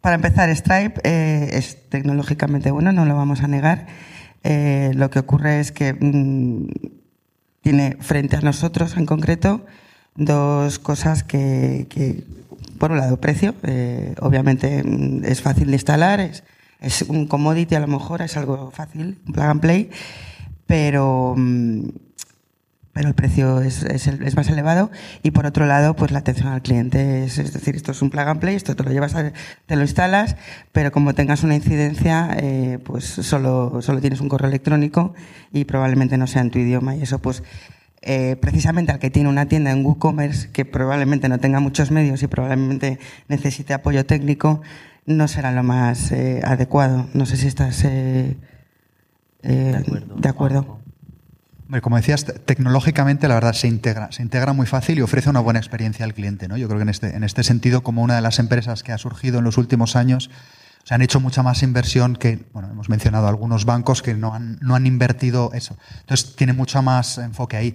Para 0.00 0.16
empezar, 0.16 0.54
Stripe 0.54 1.00
eh, 1.04 1.50
es 1.52 1.88
tecnológicamente 1.88 2.70
bueno, 2.70 2.92
no 2.92 3.06
lo 3.06 3.16
vamos 3.16 3.42
a 3.42 3.48
negar. 3.48 3.86
Eh, 4.48 4.92
lo 4.94 5.10
que 5.10 5.18
ocurre 5.18 5.58
es 5.58 5.72
que 5.72 5.92
mm, 5.92 6.68
tiene 7.62 7.96
frente 7.98 8.36
a 8.36 8.40
nosotros 8.40 8.96
en 8.96 9.04
concreto 9.04 9.66
dos 10.14 10.78
cosas 10.78 11.24
que, 11.24 12.22
por 12.78 12.92
un 12.92 12.98
lado, 12.98 13.20
precio. 13.20 13.56
Eh, 13.64 14.14
obviamente 14.20 14.84
mm, 14.84 15.24
es 15.24 15.42
fácil 15.42 15.66
de 15.66 15.72
instalar, 15.72 16.20
es, 16.20 16.44
un 17.08 17.26
commodity 17.26 17.74
a 17.74 17.80
lo 17.80 17.88
mejor, 17.88 18.22
es 18.22 18.36
algo 18.36 18.70
fácil, 18.70 19.18
plug 19.32 19.46
and 19.46 19.60
play, 19.60 19.90
pero 20.64 21.34
mm, 21.36 21.88
pero 22.96 23.08
el 23.08 23.14
precio 23.14 23.60
es, 23.60 23.82
es, 23.82 24.36
más 24.36 24.48
elevado. 24.48 24.90
Y 25.22 25.32
por 25.32 25.44
otro 25.44 25.66
lado 25.66 25.94
pues 25.94 26.12
la 26.12 26.20
atención 26.20 26.48
al 26.48 26.62
cliente 26.62 27.24
es, 27.24 27.36
es, 27.36 27.52
decir 27.52 27.76
esto 27.76 27.92
es 27.92 28.00
un 28.00 28.08
plug 28.08 28.26
and 28.26 28.40
play 28.40 28.54
esto 28.54 28.74
te 28.74 28.82
lo 28.84 28.90
llevas 28.90 29.14
te 29.66 29.76
lo 29.76 29.82
instalas 29.82 30.36
pero 30.72 30.90
como 30.92 31.14
tengas 31.14 31.42
una 31.42 31.54
incidencia 31.54 32.34
eh, 32.40 32.78
pues 32.82 33.04
solo 33.04 33.82
solo 33.82 34.00
tienes 34.00 34.22
un 34.22 34.30
correo 34.30 34.48
electrónico 34.48 35.12
y 35.52 35.66
probablemente 35.66 36.16
no 36.16 36.26
sea 36.26 36.40
en 36.40 36.50
tu 36.50 36.58
idioma. 36.58 36.96
Y 36.96 37.02
eso 37.02 37.18
pues 37.18 37.42
eh, 38.00 38.36
precisamente 38.40 38.92
al 38.92 38.98
que 38.98 39.10
tiene 39.10 39.28
una 39.28 39.44
tienda 39.44 39.72
en 39.72 39.84
WooCommerce 39.84 40.50
que 40.50 40.64
probablemente 40.64 41.28
no 41.28 41.38
tenga 41.38 41.60
muchos 41.60 41.90
medios 41.90 42.22
y 42.22 42.28
probablemente 42.28 42.98
necesite 43.28 43.74
apoyo 43.74 44.06
técnico 44.06 44.62
no 45.04 45.28
será 45.28 45.52
lo 45.52 45.62
más 45.62 46.12
eh, 46.12 46.40
adecuado. 46.44 47.08
No 47.12 47.26
sé 47.26 47.36
si 47.36 47.46
estás 47.46 47.82
de 47.82 48.36
acuerdo, 49.42 50.14
de 50.16 50.28
acuerdo. 50.30 50.85
Como 51.82 51.96
decías, 51.96 52.24
tecnológicamente 52.24 53.26
la 53.26 53.34
verdad 53.34 53.52
se 53.52 53.66
integra, 53.66 54.12
se 54.12 54.22
integra 54.22 54.52
muy 54.52 54.66
fácil 54.66 54.98
y 54.98 55.02
ofrece 55.02 55.30
una 55.30 55.40
buena 55.40 55.58
experiencia 55.58 56.04
al 56.04 56.14
cliente. 56.14 56.46
¿no? 56.46 56.56
Yo 56.56 56.68
creo 56.68 56.78
que 56.78 56.82
en 56.82 56.88
este, 56.88 57.16
en 57.16 57.24
este 57.24 57.42
sentido, 57.42 57.82
como 57.82 58.02
una 58.02 58.14
de 58.14 58.20
las 58.20 58.38
empresas 58.38 58.82
que 58.82 58.92
ha 58.92 58.98
surgido 58.98 59.38
en 59.38 59.44
los 59.44 59.58
últimos 59.58 59.96
años, 59.96 60.30
se 60.84 60.94
han 60.94 61.02
hecho 61.02 61.18
mucha 61.18 61.42
más 61.42 61.64
inversión 61.64 62.14
que, 62.14 62.44
bueno, 62.52 62.70
hemos 62.70 62.88
mencionado 62.88 63.26
algunos 63.26 63.64
bancos 63.64 64.02
que 64.02 64.14
no 64.14 64.32
han, 64.32 64.58
no 64.60 64.76
han 64.76 64.86
invertido 64.86 65.50
eso. 65.52 65.76
Entonces, 66.00 66.36
tiene 66.36 66.52
mucho 66.52 66.80
más 66.82 67.18
enfoque 67.18 67.56
ahí. 67.56 67.74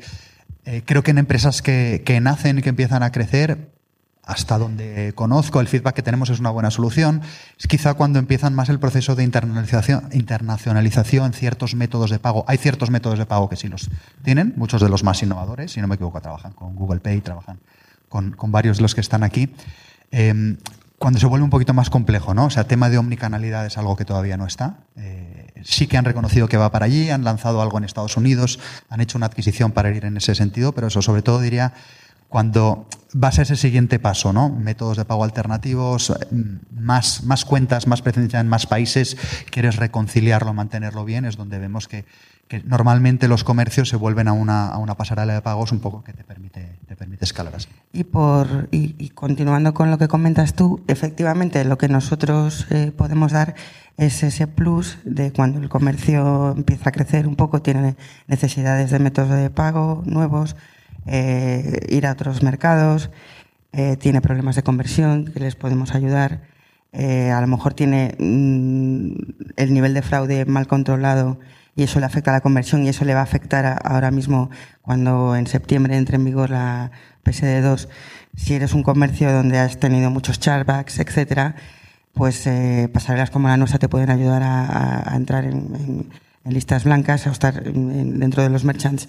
Eh, 0.63 0.83
creo 0.85 1.03
que 1.03 1.11
en 1.11 1.17
empresas 1.17 1.61
que, 1.61 2.03
que 2.05 2.21
nacen 2.21 2.59
y 2.59 2.61
que 2.61 2.69
empiezan 2.69 3.03
a 3.03 3.11
crecer, 3.11 3.71
hasta 4.23 4.57
donde 4.57 5.13
conozco, 5.15 5.59
el 5.59 5.67
feedback 5.67 5.95
que 5.95 6.03
tenemos 6.03 6.29
es 6.29 6.39
una 6.39 6.51
buena 6.51 6.71
solución. 6.71 7.21
Es 7.59 7.67
quizá 7.67 7.95
cuando 7.95 8.19
empiezan 8.19 8.53
más 8.53 8.69
el 8.69 8.79
proceso 8.79 9.15
de 9.15 9.23
internacionalización, 9.23 11.33
ciertos 11.33 11.75
métodos 11.75 12.11
de 12.11 12.19
pago. 12.19 12.45
Hay 12.47 12.57
ciertos 12.57 12.91
métodos 12.91 13.19
de 13.19 13.25
pago 13.25 13.49
que 13.49 13.55
sí 13.55 13.67
los 13.67 13.89
tienen, 14.23 14.53
muchos 14.57 14.81
de 14.81 14.89
los 14.89 15.03
más 15.03 15.21
innovadores, 15.23 15.71
si 15.71 15.81
no 15.81 15.87
me 15.87 15.95
equivoco, 15.95 16.21
trabajan 16.21 16.53
con 16.53 16.75
Google 16.75 16.99
Pay, 16.99 17.21
trabajan 17.21 17.59
con, 18.09 18.35
varios 18.51 18.77
de 18.77 18.83
los 18.83 18.95
que 18.95 19.01
están 19.01 19.23
aquí. 19.23 19.53
Eh, 20.11 20.55
cuando 21.01 21.19
se 21.19 21.25
vuelve 21.25 21.43
un 21.43 21.49
poquito 21.49 21.73
más 21.73 21.89
complejo, 21.89 22.35
¿no? 22.35 22.45
O 22.45 22.49
sea, 22.51 22.65
tema 22.65 22.91
de 22.91 22.99
omnicanalidad 22.99 23.65
es 23.65 23.79
algo 23.79 23.95
que 23.95 24.05
todavía 24.05 24.37
no 24.37 24.45
está. 24.45 24.75
Eh, 24.97 25.47
sí 25.63 25.87
que 25.87 25.97
han 25.97 26.05
reconocido 26.05 26.47
que 26.47 26.57
va 26.57 26.71
para 26.71 26.85
allí, 26.85 27.09
han 27.09 27.23
lanzado 27.23 27.63
algo 27.63 27.79
en 27.79 27.85
Estados 27.85 28.17
Unidos, 28.17 28.59
han 28.87 29.01
hecho 29.01 29.17
una 29.17 29.25
adquisición 29.25 29.71
para 29.71 29.89
ir 29.89 30.05
en 30.05 30.17
ese 30.17 30.35
sentido, 30.35 30.73
pero 30.73 30.87
eso 30.87 31.01
sobre 31.01 31.23
todo 31.23 31.41
diría 31.41 31.73
cuando 32.31 32.87
vas 33.11 33.39
a 33.39 33.41
ese 33.41 33.57
siguiente 33.57 33.99
paso, 33.99 34.31
¿no? 34.31 34.47
Métodos 34.47 34.95
de 34.95 35.03
pago 35.03 35.25
alternativos, 35.25 36.13
más, 36.71 37.25
más 37.25 37.43
cuentas, 37.43 37.87
más 37.87 38.01
presencia 38.01 38.39
en 38.39 38.47
más 38.47 38.67
países, 38.67 39.17
quieres 39.49 39.75
reconciliarlo, 39.75 40.53
mantenerlo 40.53 41.03
bien, 41.03 41.25
es 41.25 41.35
donde 41.35 41.59
vemos 41.59 41.89
que, 41.89 42.05
que 42.47 42.63
normalmente 42.63 43.27
los 43.27 43.43
comercios 43.43 43.89
se 43.89 43.97
vuelven 43.97 44.29
a 44.29 44.31
una, 44.31 44.69
a 44.69 44.77
una, 44.77 44.95
pasarela 44.95 45.33
de 45.33 45.41
pagos 45.41 45.73
un 45.73 45.81
poco 45.81 46.05
que 46.05 46.13
te 46.13 46.23
permite, 46.23 46.79
te 46.87 46.95
permite 46.95 47.25
escalar 47.25 47.53
así. 47.53 47.67
Y, 47.91 48.05
por, 48.05 48.69
y, 48.71 48.95
y 48.97 49.09
continuando 49.09 49.73
con 49.73 49.91
lo 49.91 49.97
que 49.97 50.07
comentas 50.07 50.53
tú, 50.53 50.81
efectivamente 50.87 51.65
lo 51.65 51.77
que 51.77 51.89
nosotros 51.89 52.65
eh, 52.69 52.93
podemos 52.95 53.33
dar 53.33 53.55
es 53.97 54.23
ese 54.23 54.47
plus 54.47 54.99
de 55.03 55.33
cuando 55.33 55.59
el 55.59 55.67
comercio 55.67 56.53
empieza 56.55 56.91
a 56.91 56.93
crecer 56.93 57.27
un 57.27 57.35
poco, 57.35 57.61
tiene 57.61 57.97
necesidades 58.27 58.89
de 58.89 58.99
métodos 58.99 59.31
de 59.31 59.49
pago 59.49 60.01
nuevos, 60.05 60.55
eh, 61.05 61.79
ir 61.89 62.05
a 62.05 62.11
otros 62.11 62.43
mercados, 62.43 63.09
eh, 63.73 63.97
tiene 63.97 64.21
problemas 64.21 64.55
de 64.55 64.63
conversión 64.63 65.25
que 65.25 65.39
les 65.39 65.55
podemos 65.55 65.95
ayudar, 65.95 66.41
eh, 66.93 67.31
a 67.31 67.39
lo 67.39 67.47
mejor 67.47 67.73
tiene 67.73 68.15
mm, 68.19 69.13
el 69.55 69.73
nivel 69.73 69.93
de 69.93 70.01
fraude 70.01 70.45
mal 70.45 70.67
controlado 70.67 71.39
y 71.75 71.83
eso 71.83 72.01
le 72.01 72.05
afecta 72.05 72.31
a 72.31 72.33
la 72.33 72.41
conversión 72.41 72.83
y 72.83 72.89
eso 72.89 73.05
le 73.05 73.13
va 73.13 73.21
a 73.21 73.23
afectar 73.23 73.65
a, 73.65 73.73
ahora 73.73 74.11
mismo 74.11 74.49
cuando 74.81 75.35
en 75.37 75.47
septiembre 75.47 75.95
entre 75.95 76.17
en 76.17 76.25
vigor 76.25 76.49
la 76.49 76.91
PSD2. 77.23 77.87
Si 78.35 78.55
eres 78.55 78.73
un 78.73 78.83
comercio 78.83 79.31
donde 79.31 79.57
has 79.59 79.79
tenido 79.79 80.09
muchos 80.09 80.39
chargebacks, 80.39 80.99
etcétera, 80.99 81.55
pues 82.13 82.45
eh, 82.47 82.89
pasarelas 82.93 83.31
como 83.31 83.47
la 83.47 83.57
nuestra 83.57 83.79
te 83.79 83.87
pueden 83.87 84.09
ayudar 84.09 84.41
a, 84.43 85.15
entrar 85.15 85.45
en, 85.45 86.09
listas 86.43 86.83
blancas, 86.83 87.27
a 87.27 87.31
estar 87.31 87.67
en, 87.67 88.19
dentro 88.19 88.43
de 88.43 88.49
los 88.49 88.65
merchants 88.65 89.07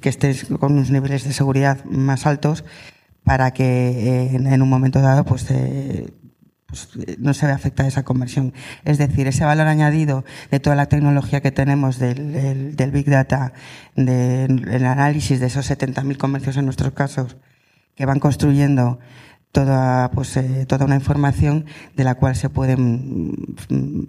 que 0.00 0.08
estés 0.08 0.46
con 0.46 0.72
unos 0.72 0.90
niveles 0.90 1.24
de 1.24 1.32
seguridad 1.32 1.84
más 1.84 2.26
altos 2.26 2.64
para 3.24 3.52
que 3.52 3.64
eh, 3.64 4.36
en, 4.36 4.62
un 4.62 4.68
momento 4.68 5.00
dado 5.00 5.24
pues, 5.24 5.50
eh, 5.50 6.14
pues, 6.66 6.88
no 7.18 7.34
se 7.34 7.46
vea 7.46 7.54
afectada 7.54 7.88
esa 7.88 8.02
conversión. 8.02 8.52
Es 8.84 8.98
decir, 8.98 9.26
ese 9.26 9.44
valor 9.44 9.66
añadido 9.66 10.24
de 10.50 10.60
toda 10.60 10.76
la 10.76 10.86
tecnología 10.86 11.40
que 11.40 11.52
tenemos 11.52 11.98
del, 11.98 12.74
Big 12.92 13.10
Data, 13.10 13.52
del 13.96 14.62
de, 14.62 14.86
análisis 14.86 15.40
de 15.40 15.46
esos 15.46 15.70
70.000 15.70 16.16
comercios 16.16 16.56
en 16.56 16.64
nuestros 16.64 16.92
casos, 16.92 17.36
que 17.94 18.06
van 18.06 18.18
construyendo 18.18 18.98
toda, 19.52 20.10
pues, 20.10 20.36
eh, 20.36 20.66
toda 20.66 20.86
una 20.86 20.94
información 20.96 21.66
de 21.96 22.04
la 22.04 22.14
cual 22.14 22.36
se 22.36 22.48
pueden 22.48 23.32
mm, 23.68 24.02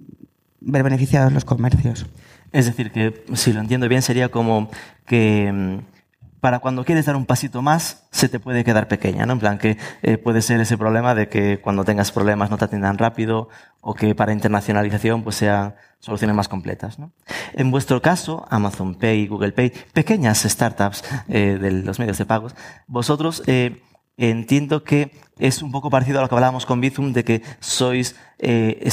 ver 0.62 0.84
beneficiados 0.84 1.34
los 1.34 1.46
comercios. 1.46 2.06
Es 2.52 2.66
decir, 2.66 2.92
que 2.92 3.24
si 3.34 3.54
lo 3.54 3.60
entiendo 3.60 3.88
bien 3.88 4.02
sería 4.02 4.30
como 4.30 4.70
que 5.06 5.52
mm, 5.54 6.00
para 6.40 6.60
cuando 6.60 6.86
quieres 6.86 7.06
dar 7.06 7.16
un 7.16 7.26
pasito 7.26 7.62
más 7.62 8.08
se 8.12 8.30
te 8.30 8.40
puede 8.40 8.64
quedar 8.64 8.88
pequeña, 8.88 9.26
¿no? 9.26 9.34
En 9.34 9.40
plan 9.40 9.58
que 9.58 9.78
eh, 10.02 10.18
puede 10.18 10.42
ser 10.42 10.60
ese 10.62 10.78
problema 10.78 11.16
de 11.16 11.28
que 11.28 11.60
cuando 11.60 11.84
tengas 11.84 12.12
problemas 12.12 12.50
no 12.50 12.58
te 12.58 12.66
atiendan 12.66 12.98
rápido 12.98 13.50
o 13.82 13.94
que 13.94 14.16
para 14.16 14.34
internacionalización 14.34 15.24
pues 15.24 15.36
sean 15.36 15.76
soluciones 16.00 16.36
más 16.36 16.48
completas, 16.48 16.98
¿no? 16.98 17.12
En 17.54 17.72
vuestro 17.72 18.02
caso, 18.02 18.46
Amazon 18.50 18.96
Pay, 18.96 19.28
Google 19.28 19.52
Pay, 19.52 19.74
pequeñas 19.94 20.44
startups 20.44 21.04
eh, 21.28 21.58
de 21.60 21.72
los 21.72 22.00
medios 22.00 22.18
de 22.18 22.26
pagos, 22.26 22.56
vosotros 22.88 23.44
eh, 23.48 23.82
entiendo 24.18 24.84
que 24.84 25.12
es 25.38 25.62
un 25.62 25.72
poco 25.72 25.90
parecido 25.90 26.20
a 26.20 26.22
lo 26.22 26.30
que 26.30 26.36
hablábamos 26.36 26.66
con 26.66 26.82
Bizum 26.82 27.14
de 27.14 27.24
que 27.24 27.42
sois, 27.60 28.16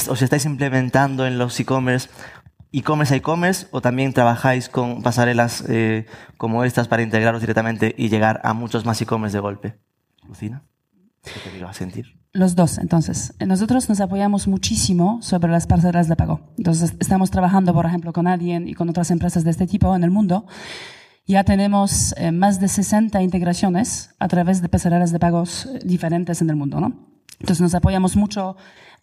os 0.09 0.21
estáis 0.21 0.45
implementando 0.45 1.25
en 1.25 1.37
los 1.37 1.59
e-commerce 1.59 2.09
e-commerce 2.71 3.13
a 3.13 3.17
e-commerce 3.17 3.67
o 3.71 3.81
también 3.81 4.13
trabajáis 4.13 4.69
con 4.69 5.01
pasarelas 5.01 5.63
eh, 5.67 6.05
como 6.37 6.63
estas 6.63 6.87
para 6.87 7.03
integraros 7.03 7.41
directamente 7.41 7.95
y 7.97 8.09
llegar 8.09 8.41
a 8.43 8.53
muchos 8.53 8.85
más 8.85 9.01
e-commerce 9.01 9.37
de 9.37 9.41
golpe? 9.41 9.79
Lucina, 10.27 10.63
¿qué 11.23 11.49
te 11.49 11.63
a 11.63 11.73
sentir? 11.73 12.17
Los 12.33 12.55
dos, 12.55 12.77
entonces. 12.77 13.33
Nosotros 13.45 13.89
nos 13.89 13.99
apoyamos 13.99 14.47
muchísimo 14.47 15.19
sobre 15.21 15.51
las 15.51 15.65
pasarelas 15.65 16.07
de 16.07 16.15
pago. 16.15 16.41
Entonces, 16.57 16.93
estamos 16.99 17.31
trabajando, 17.31 17.73
por 17.73 17.85
ejemplo, 17.85 18.13
con 18.13 18.27
Adyen 18.27 18.67
y 18.67 18.75
con 18.75 18.89
otras 18.89 19.09
empresas 19.09 19.43
de 19.43 19.51
este 19.51 19.65
tipo 19.65 19.95
en 19.95 20.03
el 20.03 20.11
mundo. 20.11 20.45
Ya 21.25 21.43
tenemos 21.43 22.13
eh, 22.17 22.31
más 22.31 22.59
de 22.59 22.67
60 22.67 23.21
integraciones 23.21 24.13
a 24.19 24.27
través 24.27 24.61
de 24.61 24.69
pasarelas 24.69 25.11
de 25.11 25.19
pagos 25.19 25.67
diferentes 25.83 26.41
en 26.41 26.49
el 26.49 26.55
mundo, 26.55 26.79
¿no? 26.79 26.93
Entonces, 27.39 27.61
nos 27.61 27.73
apoyamos 27.73 28.15
mucho 28.15 28.55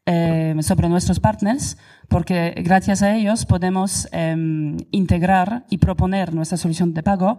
eh, 0.07 0.55
sobre 0.61 0.89
nuestros 0.89 1.21
partners, 1.21 1.79
porque 2.09 2.55
gracias 2.59 3.03
a 3.03 3.15
ellos 3.15 3.47
podemos 3.47 4.09
eh, 4.13 4.77
integrar 4.91 5.65
y 5.71 5.79
proponer 5.79 6.35
nuestra 6.35 6.59
solución 6.59 6.93
de 6.95 7.03
pago 7.03 7.39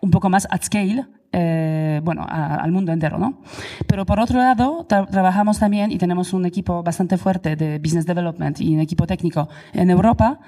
un 0.00 0.10
poco 0.10 0.28
más 0.28 0.46
at 0.50 0.62
scale, 0.62 1.06
eh, 1.32 2.00
bueno, 2.02 2.24
al 2.28 2.70
mundo 2.72 2.92
entero, 2.92 3.18
¿no? 3.18 3.42
Pero 3.86 4.06
por 4.06 4.20
otro 4.20 4.38
lado, 4.38 4.86
tra 4.88 5.06
trabajamos 5.06 5.58
también 5.58 5.90
y 5.90 5.98
tenemos 5.98 6.32
un 6.32 6.46
equipo 6.46 6.82
bastante 6.82 7.18
fuerte 7.18 7.56
de 7.56 7.78
business 7.78 8.06
development 8.06 8.60
y 8.60 8.74
un 8.74 8.80
equipo 8.80 9.06
técnico 9.06 9.48
en 9.72 9.90
Europa 9.90 10.38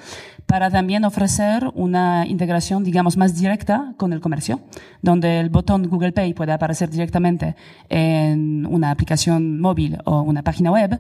para 0.47 0.71
también 0.71 1.05
ofrecer 1.05 1.71
una 1.75 2.25
integración, 2.27 2.85
digamos, 2.85 3.17
más 3.17 3.39
directa 3.39 3.93
con 3.97 4.13
el 4.13 4.21
comercio, 4.21 4.61
donde 5.03 5.41
el 5.41 5.51
botón 5.51 5.89
Google 5.89 6.13
Pay 6.13 6.33
puede 6.33 6.53
aparecer 6.53 6.89
directamente 6.89 7.55
en 7.91 8.65
una 8.65 8.91
aplicación 8.91 9.61
móvil 9.61 9.99
o 10.05 10.23
una 10.23 10.43
página 10.43 10.71
web 10.71 10.99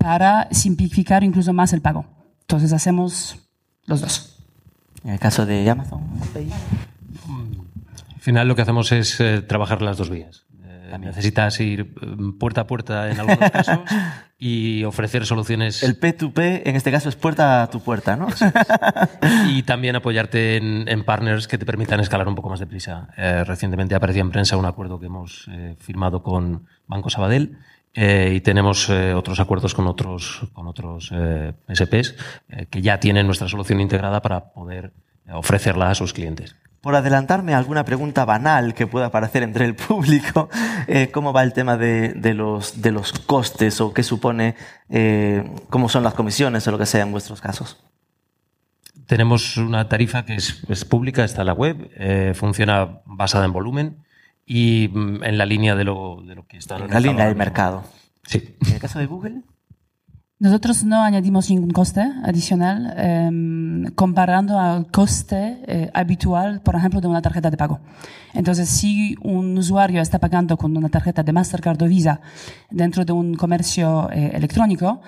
para 0.00 0.48
simplificar 0.50 1.22
incluso 1.22 1.52
más 1.52 1.74
el 1.74 1.82
pago. 1.82 2.06
Entonces 2.40 2.72
hacemos 2.72 3.38
los 3.84 4.00
dos. 4.00 4.38
En 5.04 5.10
el 5.10 5.18
caso 5.18 5.44
de 5.44 5.68
Amazon 5.68 6.02
Pay. 6.32 6.50
Al 8.14 8.20
final 8.20 8.48
lo 8.48 8.56
que 8.56 8.62
hacemos 8.62 8.90
es 8.92 9.20
eh, 9.20 9.42
trabajar 9.42 9.82
las 9.82 9.98
dos 9.98 10.08
vías. 10.08 10.46
Eh, 10.64 10.98
necesitas 10.98 11.60
ir 11.60 11.94
puerta 12.38 12.62
a 12.62 12.66
puerta 12.66 13.10
en 13.10 13.20
algunos 13.20 13.50
casos 13.52 13.78
y 14.38 14.84
ofrecer 14.84 15.26
soluciones. 15.26 15.82
El 15.82 16.00
P2P 16.00 16.62
en 16.64 16.76
este 16.76 16.90
caso 16.90 17.10
es 17.10 17.16
puerta 17.16 17.62
a 17.62 17.68
tu 17.68 17.80
puerta, 17.80 18.16
¿no? 18.16 18.30
Sí. 18.30 18.46
y 19.50 19.62
también 19.64 19.96
apoyarte 19.96 20.56
en, 20.56 20.88
en, 20.88 21.04
partners 21.04 21.46
que 21.46 21.58
te 21.58 21.66
permitan 21.66 22.00
escalar 22.00 22.26
un 22.26 22.34
poco 22.34 22.48
más 22.48 22.58
deprisa. 22.58 23.08
Eh, 23.18 23.44
recientemente 23.44 23.94
aparecía 23.94 24.22
en 24.22 24.30
prensa 24.30 24.56
un 24.56 24.64
acuerdo 24.64 24.98
que 24.98 25.06
hemos 25.06 25.46
eh, 25.50 25.76
firmado 25.78 26.22
con 26.22 26.66
Banco 26.86 27.10
Sabadell 27.10 27.58
eh, 27.94 28.32
y 28.36 28.40
tenemos 28.40 28.88
eh, 28.88 29.14
otros 29.14 29.40
acuerdos 29.40 29.74
con 29.74 29.86
otros, 29.86 30.42
con 30.52 30.66
otros 30.66 31.10
eh, 31.12 31.52
SPs 31.72 32.14
que 32.70 32.82
ya 32.82 33.00
tienen 33.00 33.26
nuestra 33.26 33.48
solución 33.48 33.80
integrada 33.80 34.22
para 34.22 34.52
poder 34.52 34.92
ofrecerla 35.32 35.90
a 35.90 35.94
sus 35.94 36.12
clientes. 36.12 36.56
Por 36.80 36.94
adelantarme 36.94 37.52
a 37.52 37.58
alguna 37.58 37.84
pregunta 37.84 38.24
banal 38.24 38.72
que 38.72 38.86
pueda 38.86 39.06
aparecer 39.06 39.42
entre 39.42 39.66
el 39.66 39.74
público, 39.74 40.48
eh, 40.86 41.10
¿cómo 41.12 41.32
va 41.32 41.42
el 41.42 41.52
tema 41.52 41.76
de, 41.76 42.14
de, 42.14 42.32
los, 42.32 42.80
de 42.80 42.90
los 42.90 43.12
costes 43.12 43.80
o 43.82 43.92
qué 43.92 44.02
supone, 44.02 44.54
eh, 44.88 45.44
cómo 45.68 45.90
son 45.90 46.02
las 46.02 46.14
comisiones 46.14 46.66
o 46.66 46.70
lo 46.70 46.78
que 46.78 46.86
sea 46.86 47.02
en 47.02 47.12
vuestros 47.12 47.42
casos? 47.42 47.76
Tenemos 49.06 49.58
una 49.58 49.88
tarifa 49.88 50.24
que 50.24 50.36
es, 50.36 50.62
es 50.68 50.84
pública, 50.86 51.24
está 51.24 51.42
en 51.42 51.48
la 51.48 51.52
web, 51.52 51.90
eh, 51.96 52.32
funciona 52.34 53.00
basada 53.04 53.44
en 53.44 53.52
volumen 53.52 53.98
y 54.52 54.88
mm, 54.88 55.22
en 55.22 55.38
la 55.38 55.46
línea 55.46 55.76
de 55.76 55.84
lo, 55.84 56.22
de 56.26 56.34
lo 56.34 56.44
que 56.44 56.56
está 56.56 56.76
en 56.76 56.90
la 56.90 56.98
línea 56.98 57.26
del 57.26 57.36
mercado. 57.36 57.84
Sí. 58.26 58.56
¿En 58.66 58.74
el 58.74 58.80
caso 58.80 58.98
de 58.98 59.06
Google? 59.06 59.42
Nosotros 60.40 60.82
no 60.82 61.04
añadimos 61.04 61.48
ningún 61.50 61.70
coste 61.70 62.00
adicional 62.24 62.92
eh, 62.96 63.92
comparando 63.94 64.58
al 64.58 64.90
coste 64.90 65.58
eh, 65.68 65.90
habitual, 65.94 66.62
por 66.62 66.74
ejemplo, 66.74 67.00
de 67.00 67.06
una 67.06 67.22
tarjeta 67.22 67.48
de 67.48 67.56
pago. 67.56 67.78
Entonces, 68.34 68.68
si 68.68 69.14
un 69.22 69.56
usuario 69.56 70.02
está 70.02 70.18
pagando 70.18 70.56
con 70.56 70.76
una 70.76 70.88
tarjeta 70.88 71.22
de 71.22 71.32
Mastercard 71.32 71.80
o 71.80 71.86
Visa 71.86 72.20
dentro 72.70 73.04
de 73.04 73.12
un 73.12 73.34
comercio 73.34 74.10
eh, 74.10 74.32
electrónico 74.34 75.00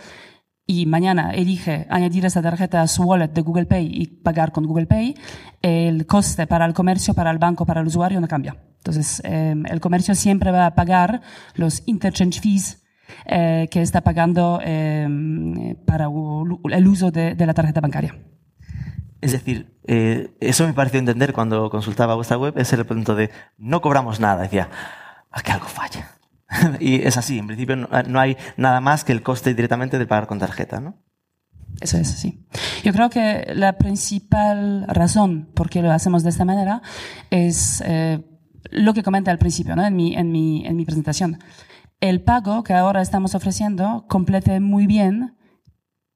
y 0.66 0.87
mañana 0.87 1.33
elige 1.33 1.87
añadir 1.90 2.25
esa 2.25 2.42
tarjeta 2.42 2.83
a 2.83 2.87
su 2.87 3.03
wallet 3.03 3.29
de 3.29 3.42
Google 3.42 3.66
Pay 3.66 3.88
y 3.92 4.07
pagar 4.07 4.53
con 4.53 4.64
Google 4.64 4.87
Pay, 4.87 5.14
el 5.62 6.07
coste 6.07 6.46
para 6.46 6.66
el 6.66 6.75
comercio, 6.75 7.14
para 7.14 7.31
el 7.31 7.38
banco, 7.38 7.66
para 7.66 7.81
el 7.81 7.87
usuario 7.87 8.20
no 8.20 8.29
cambia. 8.29 8.57
Entonces, 8.79 9.22
el 9.25 9.81
comercio 9.81 10.14
siempre 10.14 10.51
va 10.51 10.66
a 10.66 10.75
pagar 10.75 11.22
los 11.55 11.83
interchange 11.87 12.40
fees 12.40 12.83
eh, 13.27 13.68
que 13.70 13.83
está 13.83 14.01
pagando 14.01 14.61
eh, 14.62 15.77
para 15.87 16.07
el 16.07 16.88
uso 16.88 17.11
de, 17.11 17.35
de, 17.35 17.46
la 17.46 17.55
tarjeta 17.55 17.81
bancaria. 17.81 18.16
Es 19.20 19.33
decir, 19.33 19.79
eh, 19.87 20.35
eso 20.40 20.66
me 20.66 20.72
pareció 20.72 20.98
entender 20.98 21.33
cuando 21.33 21.70
consultaba 21.70 22.16
vuestra 22.16 22.37
web, 22.37 22.55
es 22.57 22.72
el 22.72 22.85
punto 22.85 23.14
de 23.14 23.31
no 23.59 23.81
cobramos 23.81 24.18
nada. 24.18 24.42
Decía, 24.42 24.68
aquí 25.31 25.53
algo 25.53 25.66
falla. 25.66 26.11
y 26.80 27.02
es 27.02 27.16
así, 27.16 27.38
en 27.38 27.46
principio 27.46 27.76
no, 27.76 28.20
hay 28.20 28.36
nada 28.56 28.80
más 28.80 29.04
que 29.04 29.12
el 29.12 29.22
coste 29.22 29.54
directamente 29.54 29.98
de 29.98 30.06
pagar 30.06 30.26
con 30.26 30.38
tarjeta, 30.38 30.80
¿no? 30.80 31.02
Eso 31.80 31.96
es 31.96 32.12
así. 32.12 32.46
Yo 32.84 32.92
creo 32.92 33.08
que 33.08 33.52
la 33.54 33.78
principal 33.78 34.84
razón 34.88 35.50
por 35.54 35.70
qué 35.70 35.80
lo 35.80 35.90
hacemos 35.90 36.22
de 36.22 36.28
esta 36.28 36.44
manera 36.44 36.82
es 37.30 37.82
eh, 37.86 38.22
lo 38.70 38.92
que 38.92 39.02
comenté 39.02 39.30
al 39.30 39.38
principio, 39.38 39.74
¿no? 39.74 39.84
en, 39.84 39.96
mi, 39.96 40.14
en, 40.14 40.30
mi, 40.30 40.66
en 40.66 40.76
mi 40.76 40.84
presentación. 40.84 41.38
El 42.00 42.22
pago 42.22 42.62
que 42.62 42.74
ahora 42.74 43.00
estamos 43.00 43.34
ofreciendo 43.34 44.04
complete 44.08 44.60
muy 44.60 44.86
bien 44.86 45.36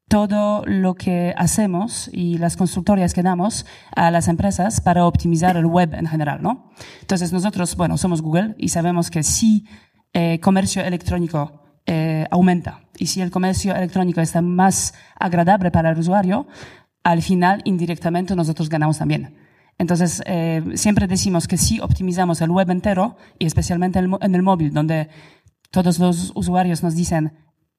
todo 0.08 0.62
lo 0.66 0.94
que 0.94 1.34
hacemos 1.36 2.08
y 2.12 2.38
las 2.38 2.56
consultorías 2.56 3.12
que 3.12 3.22
damos 3.22 3.66
a 3.94 4.10
las 4.10 4.28
empresas 4.28 4.80
para 4.80 5.04
optimizar 5.04 5.56
el 5.56 5.66
web 5.66 5.94
en 5.94 6.06
general, 6.06 6.42
¿no? 6.42 6.70
Entonces 7.00 7.32
nosotros, 7.32 7.76
bueno, 7.76 7.98
somos 7.98 8.22
Google 8.22 8.54
y 8.56 8.68
sabemos 8.68 9.10
que 9.10 9.24
si 9.24 9.66
eh, 10.12 10.40
comercio 10.40 10.82
electrónico 10.82 11.62
eh, 11.86 12.26
aumenta 12.30 12.82
y 12.98 13.06
si 13.06 13.20
el 13.20 13.30
comercio 13.30 13.74
electrónico 13.74 14.20
está 14.20 14.42
más 14.42 14.94
agradable 15.18 15.70
para 15.70 15.90
el 15.90 15.98
usuario, 15.98 16.46
al 17.04 17.22
final 17.22 17.62
indirectamente 17.64 18.34
nosotros 18.34 18.68
ganamos 18.68 18.98
también. 18.98 19.36
Entonces, 19.78 20.22
eh, 20.26 20.62
siempre 20.74 21.06
decimos 21.06 21.46
que 21.46 21.58
si 21.58 21.80
optimizamos 21.80 22.40
el 22.40 22.50
web 22.50 22.70
entero 22.70 23.16
y 23.38 23.46
especialmente 23.46 23.98
en 23.98 24.34
el 24.34 24.42
móvil, 24.42 24.72
donde 24.72 25.08
todos 25.70 25.98
los 25.98 26.32
usuarios 26.34 26.82
nos 26.82 26.94
dicen 26.94 27.32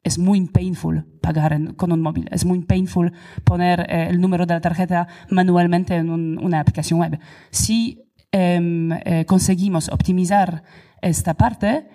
es 0.04 0.18
muy 0.18 0.46
painful 0.48 1.06
pagar 1.22 1.76
con 1.76 1.92
un 1.92 2.02
móvil, 2.02 2.30
es 2.32 2.46
muy 2.46 2.60
painful 2.62 3.12
poner 3.44 3.82
eh, 3.90 4.08
el 4.10 4.22
número 4.22 4.46
de 4.46 4.54
la 4.54 4.62
tarjeta 4.62 5.08
manualmente 5.30 5.96
en 5.96 6.10
una 6.10 6.60
aplicación 6.60 7.00
web. 7.00 7.20
Si 7.52 8.04
em, 8.32 8.92
eh, 8.92 9.26
conseguimos 9.26 9.90
optimizar 9.90 10.64
esta 11.02 11.34
parte, 11.34 11.90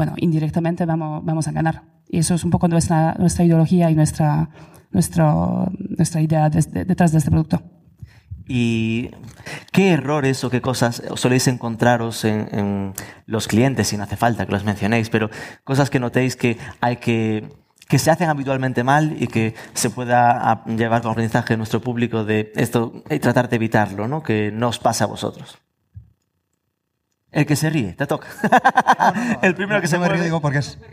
bueno, 0.00 0.14
indirectamente 0.16 0.86
vamos, 0.86 1.22
vamos 1.26 1.46
a 1.46 1.52
ganar. 1.52 1.82
Y 2.08 2.20
eso 2.20 2.34
es 2.34 2.42
un 2.42 2.50
poco 2.50 2.68
nuestra, 2.68 3.14
nuestra 3.18 3.44
ideología 3.44 3.90
y 3.90 3.94
nuestra, 3.94 4.48
nuestra 4.92 6.22
idea 6.22 6.48
detrás 6.48 7.12
de 7.12 7.18
este 7.18 7.30
producto. 7.30 7.60
¿Y 8.48 9.10
qué 9.72 9.90
errores 9.90 10.42
o 10.42 10.48
qué 10.48 10.62
cosas 10.62 11.02
soléis 11.16 11.48
encontraros 11.48 12.24
en, 12.24 12.94
los 13.26 13.46
clientes, 13.46 13.88
si 13.88 13.98
no 13.98 14.04
hace 14.04 14.16
falta 14.16 14.46
que 14.46 14.52
los 14.52 14.64
mencionéis, 14.64 15.10
pero 15.10 15.28
cosas 15.64 15.90
que 15.90 16.00
notéis 16.00 16.34
que 16.34 16.56
hay 16.80 16.96
que 16.96 17.46
que 17.86 17.98
se 17.98 18.10
hacen 18.10 18.30
habitualmente 18.30 18.84
mal 18.84 19.16
y 19.20 19.26
que 19.26 19.54
se 19.74 19.90
pueda 19.90 20.64
llevar 20.64 21.02
con 21.02 21.10
aprendizaje 21.10 21.58
nuestro 21.58 21.82
público 21.82 22.24
de 22.24 22.52
esto 22.54 23.02
y 23.10 23.18
tratar 23.18 23.50
de 23.50 23.56
evitarlo, 23.56 24.08
¿no? 24.08 24.22
Que 24.22 24.50
no 24.50 24.68
os 24.68 24.78
pase 24.78 25.04
a 25.04 25.08
vosotros. 25.08 25.58
El 27.32 27.46
que 27.46 27.56
se 27.56 27.70
ríe, 27.70 27.92
te 27.94 28.06
toca. 28.06 28.28
el 29.42 29.54
primero 29.54 29.80
que 29.80 29.86
se 29.86 29.98
mueve. 29.98 30.20
digo 30.20 30.40
porque 30.40 30.58
es. 30.58 30.78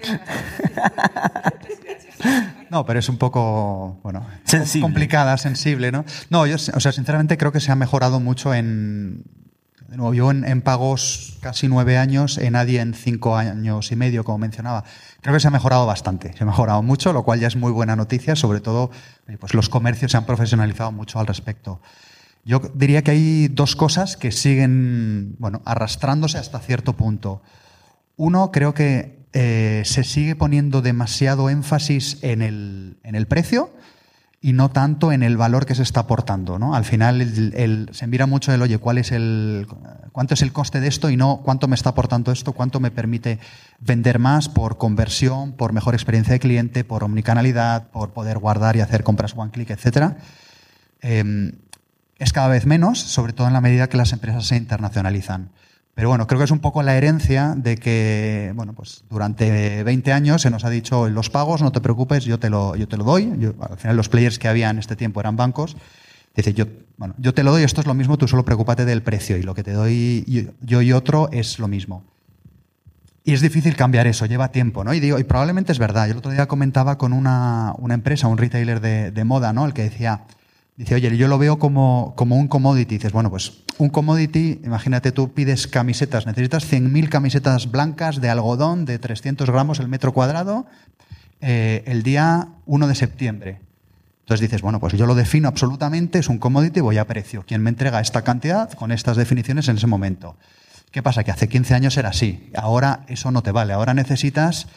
No, 2.69 2.85
pero 2.85 2.99
es 2.99 3.07
un 3.07 3.17
poco, 3.17 3.97
bueno, 4.03 4.25
complicada, 4.81 5.37
sensible, 5.37 5.89
¿no? 5.89 6.03
No, 6.29 6.45
yo, 6.45 6.55
o 6.55 6.79
sea, 6.81 6.91
sinceramente 6.91 7.37
creo 7.37 7.53
que 7.53 7.61
se 7.61 7.71
ha 7.71 7.75
mejorado 7.75 8.19
mucho 8.19 8.53
en, 8.53 9.23
de 9.87 9.95
nuevo, 9.95 10.13
yo 10.13 10.31
en, 10.31 10.61
pagos 10.61 11.37
casi 11.41 11.69
nueve 11.69 11.97
años, 11.97 12.37
en 12.37 12.53
nadie 12.53 12.81
en 12.81 12.93
cinco 12.93 13.37
años 13.37 13.91
y 13.91 13.95
medio, 13.95 14.25
como 14.25 14.39
mencionaba. 14.39 14.83
Creo 15.21 15.33
que 15.33 15.39
se 15.39 15.47
ha 15.47 15.51
mejorado 15.51 15.85
bastante, 15.85 16.33
se 16.33 16.43
ha 16.43 16.45
mejorado 16.47 16.83
mucho, 16.83 17.13
lo 17.13 17.23
cual 17.23 17.39
ya 17.39 17.47
es 17.47 17.55
muy 17.55 17.71
buena 17.71 17.95
noticia, 17.95 18.35
sobre 18.35 18.59
todo, 18.59 18.91
pues 19.39 19.53
los 19.53 19.69
comercios 19.69 20.11
se 20.11 20.17
han 20.17 20.25
profesionalizado 20.25 20.91
mucho 20.91 21.19
al 21.19 21.27
respecto. 21.27 21.79
Yo 22.47 22.61
diría 22.73 23.01
que 23.03 23.11
hay 23.11 23.49
dos 23.49 23.75
cosas 23.75 24.15
que 24.15 24.31
siguen, 24.31 25.35
bueno, 25.37 25.61
arrastrándose 25.65 26.37
hasta 26.37 26.59
cierto 26.59 26.93
punto. 26.93 27.41
Uno, 28.15 28.53
creo 28.53 28.73
que 28.73 29.27
eh, 29.33 29.81
se 29.83 30.05
sigue 30.05 30.37
poniendo 30.37 30.81
demasiado 30.81 31.49
énfasis 31.49 32.19
en 32.21 32.41
el, 32.41 32.99
en 33.03 33.15
el, 33.15 33.27
precio 33.27 33.73
y 34.39 34.53
no 34.53 34.69
tanto 34.69 35.11
en 35.11 35.23
el 35.23 35.35
valor 35.35 35.65
que 35.65 35.75
se 35.75 35.83
está 35.83 35.99
aportando. 35.99 36.57
¿no? 36.57 36.73
Al 36.73 36.85
final 36.85 37.89
se 37.91 38.07
mira 38.07 38.27
mucho 38.27 38.53
el, 38.53 38.61
oye, 38.61 38.77
¿cuál 38.77 38.97
es 38.97 39.11
el, 39.11 39.67
¿cuánto 40.13 40.33
es 40.33 40.41
el 40.41 40.53
coste 40.53 40.79
de 40.79 40.87
esto 40.87 41.09
y 41.09 41.17
no 41.17 41.41
cuánto 41.43 41.67
me 41.67 41.75
está 41.75 41.89
aportando 41.89 42.31
esto, 42.31 42.53
cuánto 42.53 42.79
me 42.79 42.91
permite 42.91 43.39
vender 43.81 44.19
más 44.19 44.47
por 44.47 44.77
conversión, 44.77 45.51
por 45.51 45.73
mejor 45.73 45.95
experiencia 45.95 46.31
de 46.31 46.39
cliente, 46.39 46.85
por 46.85 47.03
omnicanalidad, 47.03 47.89
por 47.89 48.13
poder 48.13 48.37
guardar 48.37 48.77
y 48.77 48.79
hacer 48.79 49.03
compras 49.03 49.33
one 49.35 49.51
click, 49.51 49.69
etc. 49.71 50.13
Em, 51.01 51.51
es 52.19 52.33
cada 52.33 52.47
vez 52.47 52.65
menos, 52.65 52.99
sobre 52.99 53.33
todo 53.33 53.47
en 53.47 53.53
la 53.53 53.61
medida 53.61 53.89
que 53.89 53.97
las 53.97 54.13
empresas 54.13 54.45
se 54.45 54.57
internacionalizan. 54.57 55.49
Pero 55.97 56.09
bueno, 56.09 56.27
creo 56.27 56.37
que 56.37 56.45
es 56.45 56.51
un 56.51 56.59
poco 56.59 56.83
la 56.83 56.95
herencia 56.95 57.55
de 57.57 57.75
que, 57.75 58.51
bueno, 58.55 58.73
pues 58.73 59.03
durante 59.09 59.83
20 59.83 60.13
años 60.13 60.43
se 60.43 60.51
nos 60.51 60.63
ha 60.63 60.69
dicho 60.69 61.09
los 61.09 61.31
pagos, 61.31 61.63
no 61.63 61.71
te 61.71 61.81
preocupes, 61.81 62.23
yo 62.23 62.37
te 62.37 62.51
lo, 62.51 62.75
yo 62.75 62.87
te 62.87 62.97
lo 62.97 63.03
doy. 63.03 63.51
al 63.59 63.77
final 63.79 63.97
los 63.97 64.07
players 64.07 64.37
que 64.37 64.47
había 64.47 64.69
en 64.69 64.77
este 64.77 64.95
tiempo 64.95 65.19
eran 65.19 65.35
bancos. 65.35 65.75
Dice, 66.35 66.53
yo, 66.53 66.65
bueno, 66.97 67.15
yo 67.17 67.33
te 67.33 67.43
lo 67.43 67.49
doy, 67.49 67.63
esto 67.63 67.81
es 67.81 67.87
lo 67.87 67.95
mismo, 67.95 68.15
tú 68.19 68.27
solo 68.27 68.45
preocúpate 68.45 68.85
del 68.85 69.01
precio 69.01 69.37
y 69.37 69.41
lo 69.41 69.55
que 69.55 69.63
te 69.63 69.71
doy 69.71 70.53
yo, 70.61 70.83
y 70.83 70.93
otro 70.93 71.29
es 71.31 71.57
lo 71.57 71.67
mismo. 71.67 72.03
Y 73.23 73.33
es 73.33 73.41
difícil 73.41 73.75
cambiar 73.75 74.05
eso, 74.05 74.27
lleva 74.27 74.51
tiempo, 74.51 74.83
¿no? 74.83 74.93
Y 74.93 74.99
digo, 74.99 75.17
y 75.17 75.23
probablemente 75.23 75.71
es 75.71 75.79
verdad. 75.79 76.05
Yo 76.05 76.11
el 76.11 76.19
otro 76.19 76.31
día 76.31 76.47
comentaba 76.47 76.99
con 76.99 77.11
una, 77.11 77.73
una 77.79 77.95
empresa, 77.95 78.27
un 78.27 78.37
retailer 78.37 78.81
de, 78.81 79.09
de 79.09 79.23
moda, 79.23 79.51
¿no? 79.51 79.65
El 79.65 79.73
que 79.73 79.81
decía, 79.81 80.21
Dice, 80.77 80.93
oye, 80.93 81.17
yo 81.17 81.27
lo 81.27 81.39
veo 81.39 81.57
como, 81.57 82.13
como 82.15 82.37
un 82.37 82.47
commodity. 82.47 82.97
dices, 82.97 83.11
bueno, 83.11 83.31
pues 83.31 83.63
un 83.79 83.89
commodity, 83.89 84.61
imagínate 84.63 85.11
tú 85.11 85.33
pides 85.33 85.65
camisetas, 85.65 86.27
necesitas 86.27 86.71
100.000 86.71 87.09
camisetas 87.09 87.71
blancas 87.71 88.21
de 88.21 88.29
algodón 88.29 88.85
de 88.85 88.99
300 88.99 89.49
gramos 89.49 89.79
el 89.79 89.87
metro 89.87 90.13
cuadrado 90.13 90.67
eh, 91.41 91.83
el 91.87 92.03
día 92.03 92.49
1 92.67 92.87
de 92.87 92.93
septiembre. 92.95 93.59
Entonces 94.19 94.41
dices, 94.41 94.61
bueno, 94.61 94.79
pues 94.79 94.93
yo 94.93 95.07
lo 95.07 95.15
defino 95.15 95.47
absolutamente, 95.47 96.19
es 96.19 96.29
un 96.29 96.37
commodity, 96.37 96.79
voy 96.79 96.99
a 96.99 97.07
precio. 97.07 97.43
¿Quién 97.47 97.63
me 97.63 97.71
entrega 97.71 97.99
esta 97.99 98.21
cantidad 98.21 98.71
con 98.73 98.91
estas 98.91 99.17
definiciones 99.17 99.67
en 99.69 99.77
ese 99.77 99.87
momento? 99.87 100.37
¿Qué 100.91 101.01
pasa? 101.01 101.23
Que 101.23 101.31
hace 101.31 101.47
15 101.47 101.73
años 101.73 101.97
era 101.97 102.09
así. 102.09 102.51
Ahora 102.55 103.03
eso 103.07 103.31
no 103.31 103.41
te 103.41 103.51
vale. 103.51 103.73
Ahora 103.73 103.93
necesitas... 103.95 104.67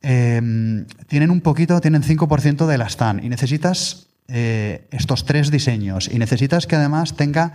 Em, 0.00 0.86
tienen 1.08 1.30
un 1.30 1.40
poquito, 1.40 1.80
tienen 1.80 2.02
5% 2.02 2.66
de 2.66 2.76
la 2.76 2.90
STAN 2.90 3.24
y 3.24 3.30
necesitas 3.30 4.08
eh, 4.28 4.88
estos 4.90 5.24
tres 5.24 5.50
diseños 5.50 6.08
y 6.12 6.18
necesitas 6.18 6.66
que 6.66 6.76
además 6.76 7.14
tenga 7.14 7.52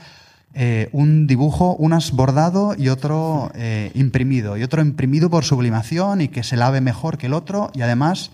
eh, 0.53 0.89
un 0.93 1.27
dibujo, 1.27 1.75
unas 1.75 2.11
bordado 2.11 2.75
y 2.75 2.89
otro 2.89 3.51
eh, 3.53 3.91
imprimido, 3.93 4.57
y 4.57 4.63
otro 4.63 4.81
imprimido 4.81 5.29
por 5.29 5.43
sublimación 5.45 6.21
y 6.21 6.27
que 6.29 6.43
se 6.43 6.57
lave 6.57 6.81
mejor 6.81 7.17
que 7.19 7.27
el 7.27 7.33
otro, 7.33 7.71
y 7.75 7.81
además 7.81 8.31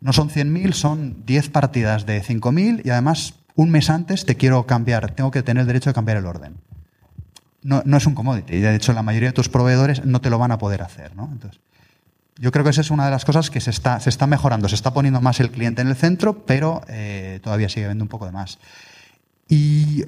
no 0.00 0.12
son 0.12 0.28
100.000, 0.28 0.72
son 0.72 1.24
10 1.24 1.50
partidas 1.50 2.04
de 2.04 2.20
5.000, 2.20 2.82
y 2.84 2.90
además 2.90 3.34
un 3.54 3.70
mes 3.70 3.90
antes 3.90 4.26
te 4.26 4.36
quiero 4.36 4.66
cambiar, 4.66 5.12
tengo 5.12 5.30
que 5.30 5.44
tener 5.44 5.60
el 5.60 5.66
derecho 5.68 5.90
de 5.90 5.94
cambiar 5.94 6.16
el 6.16 6.26
orden. 6.26 6.56
No, 7.62 7.82
no 7.84 7.96
es 7.96 8.06
un 8.06 8.14
commodity, 8.16 8.54
y 8.54 8.60
de 8.60 8.74
hecho 8.74 8.92
la 8.92 9.04
mayoría 9.04 9.28
de 9.28 9.34
tus 9.34 9.48
proveedores 9.48 10.04
no 10.04 10.20
te 10.20 10.30
lo 10.30 10.38
van 10.38 10.50
a 10.50 10.58
poder 10.58 10.82
hacer. 10.82 11.14
¿no? 11.14 11.28
Entonces, 11.30 11.60
yo 12.38 12.50
creo 12.50 12.64
que 12.64 12.70
esa 12.70 12.80
es 12.80 12.90
una 12.90 13.04
de 13.04 13.10
las 13.10 13.24
cosas 13.24 13.50
que 13.50 13.60
se 13.60 13.70
está, 13.70 14.00
se 14.00 14.10
está 14.10 14.26
mejorando. 14.26 14.68
Se 14.68 14.74
está 14.74 14.92
poniendo 14.92 15.20
más 15.20 15.40
el 15.40 15.50
cliente 15.50 15.82
en 15.82 15.88
el 15.88 15.96
centro, 15.96 16.44
pero 16.44 16.82
eh, 16.88 17.40
todavía 17.42 17.68
sigue 17.68 17.86
viendo 17.86 18.04
un 18.04 18.08
poco 18.08 18.26
de 18.26 18.32
más. 18.32 18.58
Y 19.48 20.04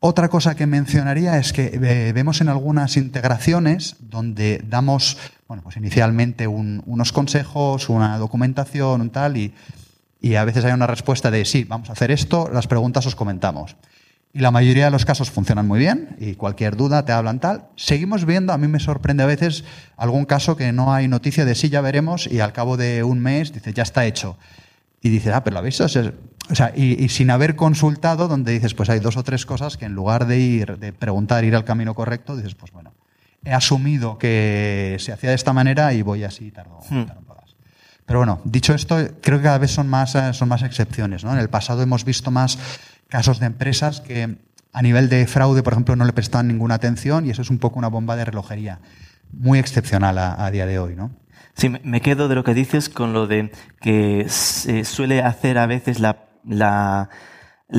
otra 0.00 0.28
cosa 0.28 0.54
que 0.54 0.66
mencionaría 0.66 1.38
es 1.38 1.54
que 1.54 1.80
eh, 1.82 2.12
vemos 2.12 2.42
en 2.42 2.50
algunas 2.50 2.98
integraciones 2.98 3.96
donde 4.00 4.62
damos, 4.68 5.16
bueno, 5.48 5.62
pues 5.62 5.78
inicialmente 5.78 6.46
unos 6.46 7.12
consejos, 7.12 7.88
una 7.88 8.18
documentación, 8.18 9.00
un 9.00 9.10
tal, 9.10 9.38
y, 9.38 9.54
y 10.20 10.34
a 10.34 10.44
veces 10.44 10.66
hay 10.66 10.72
una 10.72 10.86
respuesta 10.86 11.30
de 11.30 11.46
sí, 11.46 11.64
vamos 11.64 11.88
a 11.88 11.94
hacer 11.94 12.10
esto, 12.10 12.50
las 12.52 12.66
preguntas 12.66 13.06
os 13.06 13.16
comentamos. 13.16 13.76
Y 14.34 14.40
la 14.40 14.50
mayoría 14.50 14.86
de 14.86 14.90
los 14.90 15.04
casos 15.04 15.30
funcionan 15.30 15.68
muy 15.68 15.78
bien 15.78 16.16
y 16.18 16.34
cualquier 16.34 16.76
duda 16.76 17.04
te 17.04 17.12
hablan 17.12 17.38
tal. 17.38 17.66
Seguimos 17.76 18.24
viendo, 18.24 18.52
a 18.52 18.58
mí 18.58 18.66
me 18.66 18.80
sorprende 18.80 19.22
a 19.22 19.26
veces 19.26 19.62
algún 19.96 20.24
caso 20.24 20.56
que 20.56 20.72
no 20.72 20.92
hay 20.92 21.06
noticia 21.06 21.44
de 21.44 21.54
sí, 21.54 21.68
ya 21.68 21.80
veremos 21.80 22.26
y 22.26 22.40
al 22.40 22.52
cabo 22.52 22.76
de 22.76 23.04
un 23.04 23.20
mes 23.20 23.52
dice, 23.52 23.72
ya 23.72 23.84
está 23.84 24.04
hecho. 24.06 24.36
Y 25.00 25.08
dices, 25.08 25.32
ah, 25.32 25.44
pero 25.44 25.54
lo 25.54 25.60
habéis 25.60 25.78
visto. 25.78 26.12
O 26.50 26.54
sea, 26.54 26.72
y, 26.74 27.08
sin 27.10 27.30
haber 27.30 27.54
consultado, 27.54 28.26
donde 28.26 28.50
dices, 28.50 28.74
pues 28.74 28.90
hay 28.90 28.98
dos 28.98 29.16
o 29.16 29.22
tres 29.22 29.46
cosas 29.46 29.76
que 29.76 29.84
en 29.84 29.92
lugar 29.92 30.26
de 30.26 30.40
ir, 30.40 30.78
de 30.78 30.92
preguntar, 30.92 31.44
ir 31.44 31.54
al 31.54 31.64
camino 31.64 31.94
correcto, 31.94 32.36
dices, 32.36 32.56
pues 32.56 32.72
bueno, 32.72 32.92
he 33.44 33.52
asumido 33.52 34.18
que 34.18 34.96
se 34.98 35.12
hacía 35.12 35.30
de 35.30 35.36
esta 35.36 35.52
manera 35.52 35.92
y 35.94 36.02
voy 36.02 36.24
así, 36.24 36.50
tardo, 36.50 36.80
hmm. 36.90 37.04
tardo 37.04 37.22
Pero 38.04 38.18
bueno, 38.18 38.40
dicho 38.44 38.74
esto, 38.74 38.96
creo 39.22 39.38
que 39.38 39.44
cada 39.44 39.58
vez 39.58 39.70
son 39.70 39.88
más, 39.88 40.18
son 40.32 40.48
más 40.48 40.64
excepciones. 40.64 41.22
¿no? 41.22 41.32
En 41.32 41.38
el 41.38 41.48
pasado 41.48 41.82
hemos 41.82 42.04
visto 42.04 42.32
más 42.32 42.58
casos 43.14 43.38
de 43.38 43.46
empresas 43.46 44.00
que 44.00 44.38
a 44.72 44.82
nivel 44.82 45.08
de 45.08 45.24
fraude, 45.28 45.62
por 45.62 45.72
ejemplo, 45.72 45.94
no 45.94 46.04
le 46.04 46.12
prestan 46.12 46.48
ninguna 46.48 46.74
atención 46.74 47.24
y 47.24 47.30
eso 47.30 47.42
es 47.42 47.50
un 47.50 47.60
poco 47.60 47.78
una 47.78 47.86
bomba 47.86 48.16
de 48.16 48.24
relojería. 48.24 48.80
Muy 49.30 49.60
excepcional 49.60 50.18
a, 50.18 50.50
día 50.50 50.66
de 50.66 50.80
hoy, 50.80 50.96
¿no? 50.96 51.12
Sí, 51.54 51.68
me 51.68 52.00
quedo 52.00 52.26
de 52.26 52.34
lo 52.34 52.42
que 52.42 52.54
dices 52.54 52.88
con 52.88 53.12
lo 53.12 53.28
de 53.28 53.52
que 53.80 54.26
se 54.28 54.84
suele 54.84 55.22
hacer 55.22 55.58
a 55.58 55.66
veces 55.66 56.00
la, 56.00 56.26
la 56.42 57.08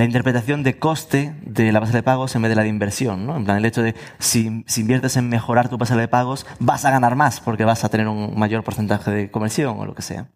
interpretación 0.05 0.63
de 0.63 0.79
coste 0.79 1.35
de 1.45 1.73
la 1.73 1.81
pasarela 1.81 1.99
de 1.99 2.03
pagos 2.03 2.33
en 2.37 2.41
vez 2.43 2.49
de 2.49 2.55
la 2.55 2.61
de 2.63 2.69
inversión, 2.69 3.27
¿no? 3.27 3.35
En 3.35 3.43
plan, 3.43 3.57
el 3.57 3.65
hecho 3.65 3.83
de 3.83 3.93
si, 4.19 4.63
si 4.67 4.79
inviertes 4.79 5.17
en 5.17 5.27
mejorar 5.27 5.67
tu 5.67 5.77
pasarela 5.77 6.03
de 6.03 6.07
pagos, 6.07 6.45
vas 6.59 6.85
a 6.85 6.91
ganar 6.91 7.17
más 7.17 7.41
porque 7.41 7.65
vas 7.65 7.83
a 7.83 7.89
tener 7.89 8.07
un 8.07 8.39
mayor 8.39 8.63
porcentaje 8.63 9.11
de 9.11 9.31
conversión 9.31 9.77
o 9.77 9.85
lo 9.85 9.95
que 9.95 10.01
sea. 10.01 10.29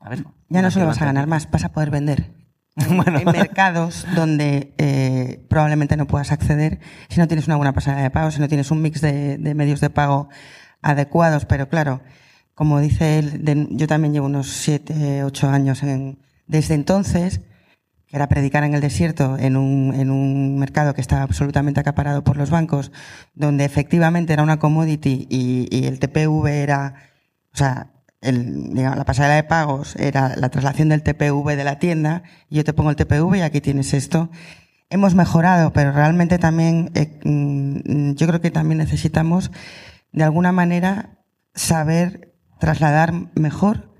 A 0.00 0.08
ver, 0.08 0.24
ya 0.48 0.60
no 0.60 0.72
solo 0.72 0.86
vas 0.86 1.00
a 1.00 1.04
ganar 1.04 1.28
más, 1.28 1.48
vas 1.52 1.64
a 1.64 1.68
poder 1.70 1.92
vender. 1.92 2.43
bueno. 2.90 3.18
En 3.18 3.24
mercados 3.26 4.06
donde 4.16 4.74
eh, 4.78 5.44
probablemente 5.48 5.96
no 5.96 6.06
puedas 6.06 6.32
acceder 6.32 6.80
si 7.08 7.20
no 7.20 7.28
tienes 7.28 7.46
una 7.46 7.56
buena 7.56 7.72
pasarela 7.72 8.02
de 8.02 8.10
pagos, 8.10 8.34
si 8.34 8.40
no 8.40 8.48
tienes 8.48 8.70
un 8.70 8.82
mix 8.82 9.00
de, 9.00 9.38
medios 9.54 9.80
de 9.80 9.90
pago 9.90 10.28
adecuados, 10.82 11.44
pero 11.46 11.68
claro, 11.68 12.02
como 12.54 12.80
dice 12.80 13.18
él, 13.18 13.68
yo 13.70 13.86
también 13.86 14.12
llevo 14.12 14.26
unos 14.26 14.48
siete, 14.48 15.22
ocho 15.22 15.48
años 15.48 15.82
en, 15.82 16.18
desde 16.46 16.74
entonces, 16.74 17.40
que 18.06 18.16
era 18.16 18.28
predicar 18.28 18.64
en 18.64 18.74
el 18.74 18.80
desierto 18.80 19.38
en 19.38 19.56
un, 19.56 19.94
en 19.94 20.10
un 20.10 20.58
mercado 20.58 20.94
que 20.94 21.00
estaba 21.00 21.22
absolutamente 21.22 21.80
acaparado 21.80 22.24
por 22.24 22.36
los 22.36 22.50
bancos, 22.50 22.92
donde 23.34 23.64
efectivamente 23.64 24.32
era 24.32 24.42
una 24.42 24.58
commodity 24.58 25.26
y 25.30 25.86
el 25.86 26.00
TPV 26.00 26.46
era, 26.48 26.94
o 27.52 27.56
sea, 27.56 27.93
el, 28.24 28.74
digamos, 28.74 28.98
la 28.98 29.04
pasarela 29.04 29.36
de 29.36 29.44
pagos 29.44 29.96
era 29.96 30.34
la 30.36 30.48
traslación 30.48 30.88
del 30.88 31.02
TPV 31.02 31.56
de 31.56 31.64
la 31.64 31.78
tienda, 31.78 32.22
yo 32.50 32.64
te 32.64 32.72
pongo 32.72 32.90
el 32.90 32.96
TPV 32.96 33.36
y 33.36 33.40
aquí 33.42 33.60
tienes 33.60 33.94
esto. 33.94 34.30
Hemos 34.90 35.14
mejorado, 35.14 35.72
pero 35.72 35.92
realmente 35.92 36.38
también, 36.38 36.90
eh, 36.94 37.20
mm, 37.24 38.14
yo 38.14 38.26
creo 38.26 38.40
que 38.40 38.50
también 38.50 38.78
necesitamos, 38.78 39.50
de 40.12 40.24
alguna 40.24 40.52
manera, 40.52 41.18
saber 41.54 42.34
trasladar 42.58 43.12
mejor 43.34 43.92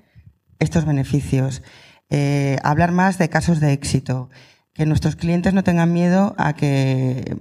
estos 0.58 0.84
beneficios, 0.84 1.62
eh, 2.10 2.58
hablar 2.62 2.92
más 2.92 3.18
de 3.18 3.28
casos 3.28 3.60
de 3.60 3.72
éxito, 3.72 4.30
que 4.72 4.86
nuestros 4.86 5.16
clientes 5.16 5.54
no 5.54 5.64
tengan 5.64 5.92
miedo 5.92 6.34
a 6.38 6.54
que 6.54 7.36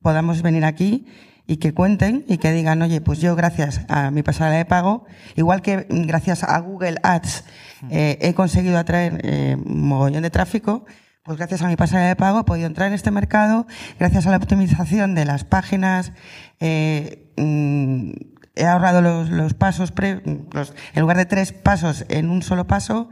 podamos 0.00 0.42
venir 0.42 0.64
aquí 0.64 1.06
y 1.46 1.58
que 1.58 1.72
cuenten 1.72 2.24
y 2.26 2.38
que 2.38 2.52
digan, 2.52 2.82
oye, 2.82 3.00
pues 3.00 3.20
yo 3.20 3.36
gracias 3.36 3.82
a 3.88 4.10
mi 4.10 4.22
pasarela 4.22 4.58
de 4.58 4.64
pago, 4.64 5.04
igual 5.36 5.62
que 5.62 5.86
gracias 5.88 6.42
a 6.42 6.58
Google 6.58 6.96
Ads 7.02 7.44
eh, 7.90 8.18
he 8.20 8.34
conseguido 8.34 8.78
atraer 8.78 9.20
eh, 9.22 9.56
un 9.56 9.86
mogollón 9.86 10.22
de 10.22 10.30
tráfico, 10.30 10.84
pues 11.22 11.38
gracias 11.38 11.62
a 11.62 11.68
mi 11.68 11.76
pasarela 11.76 12.08
de 12.08 12.16
pago 12.16 12.40
he 12.40 12.44
podido 12.44 12.66
entrar 12.66 12.88
en 12.88 12.94
este 12.94 13.10
mercado, 13.10 13.66
gracias 13.98 14.26
a 14.26 14.30
la 14.30 14.38
optimización 14.38 15.14
de 15.14 15.24
las 15.24 15.44
páginas, 15.44 16.12
eh, 16.58 17.32
mm, 17.36 18.10
he 18.56 18.66
ahorrado 18.66 19.02
los, 19.02 19.54
pasos, 19.54 19.92
pre, 19.92 20.22
los, 20.52 20.74
en 20.94 21.00
lugar 21.00 21.16
de 21.16 21.26
tres 21.26 21.52
pasos 21.52 22.06
en 22.08 22.30
un 22.30 22.42
solo 22.42 22.66
paso, 22.66 23.08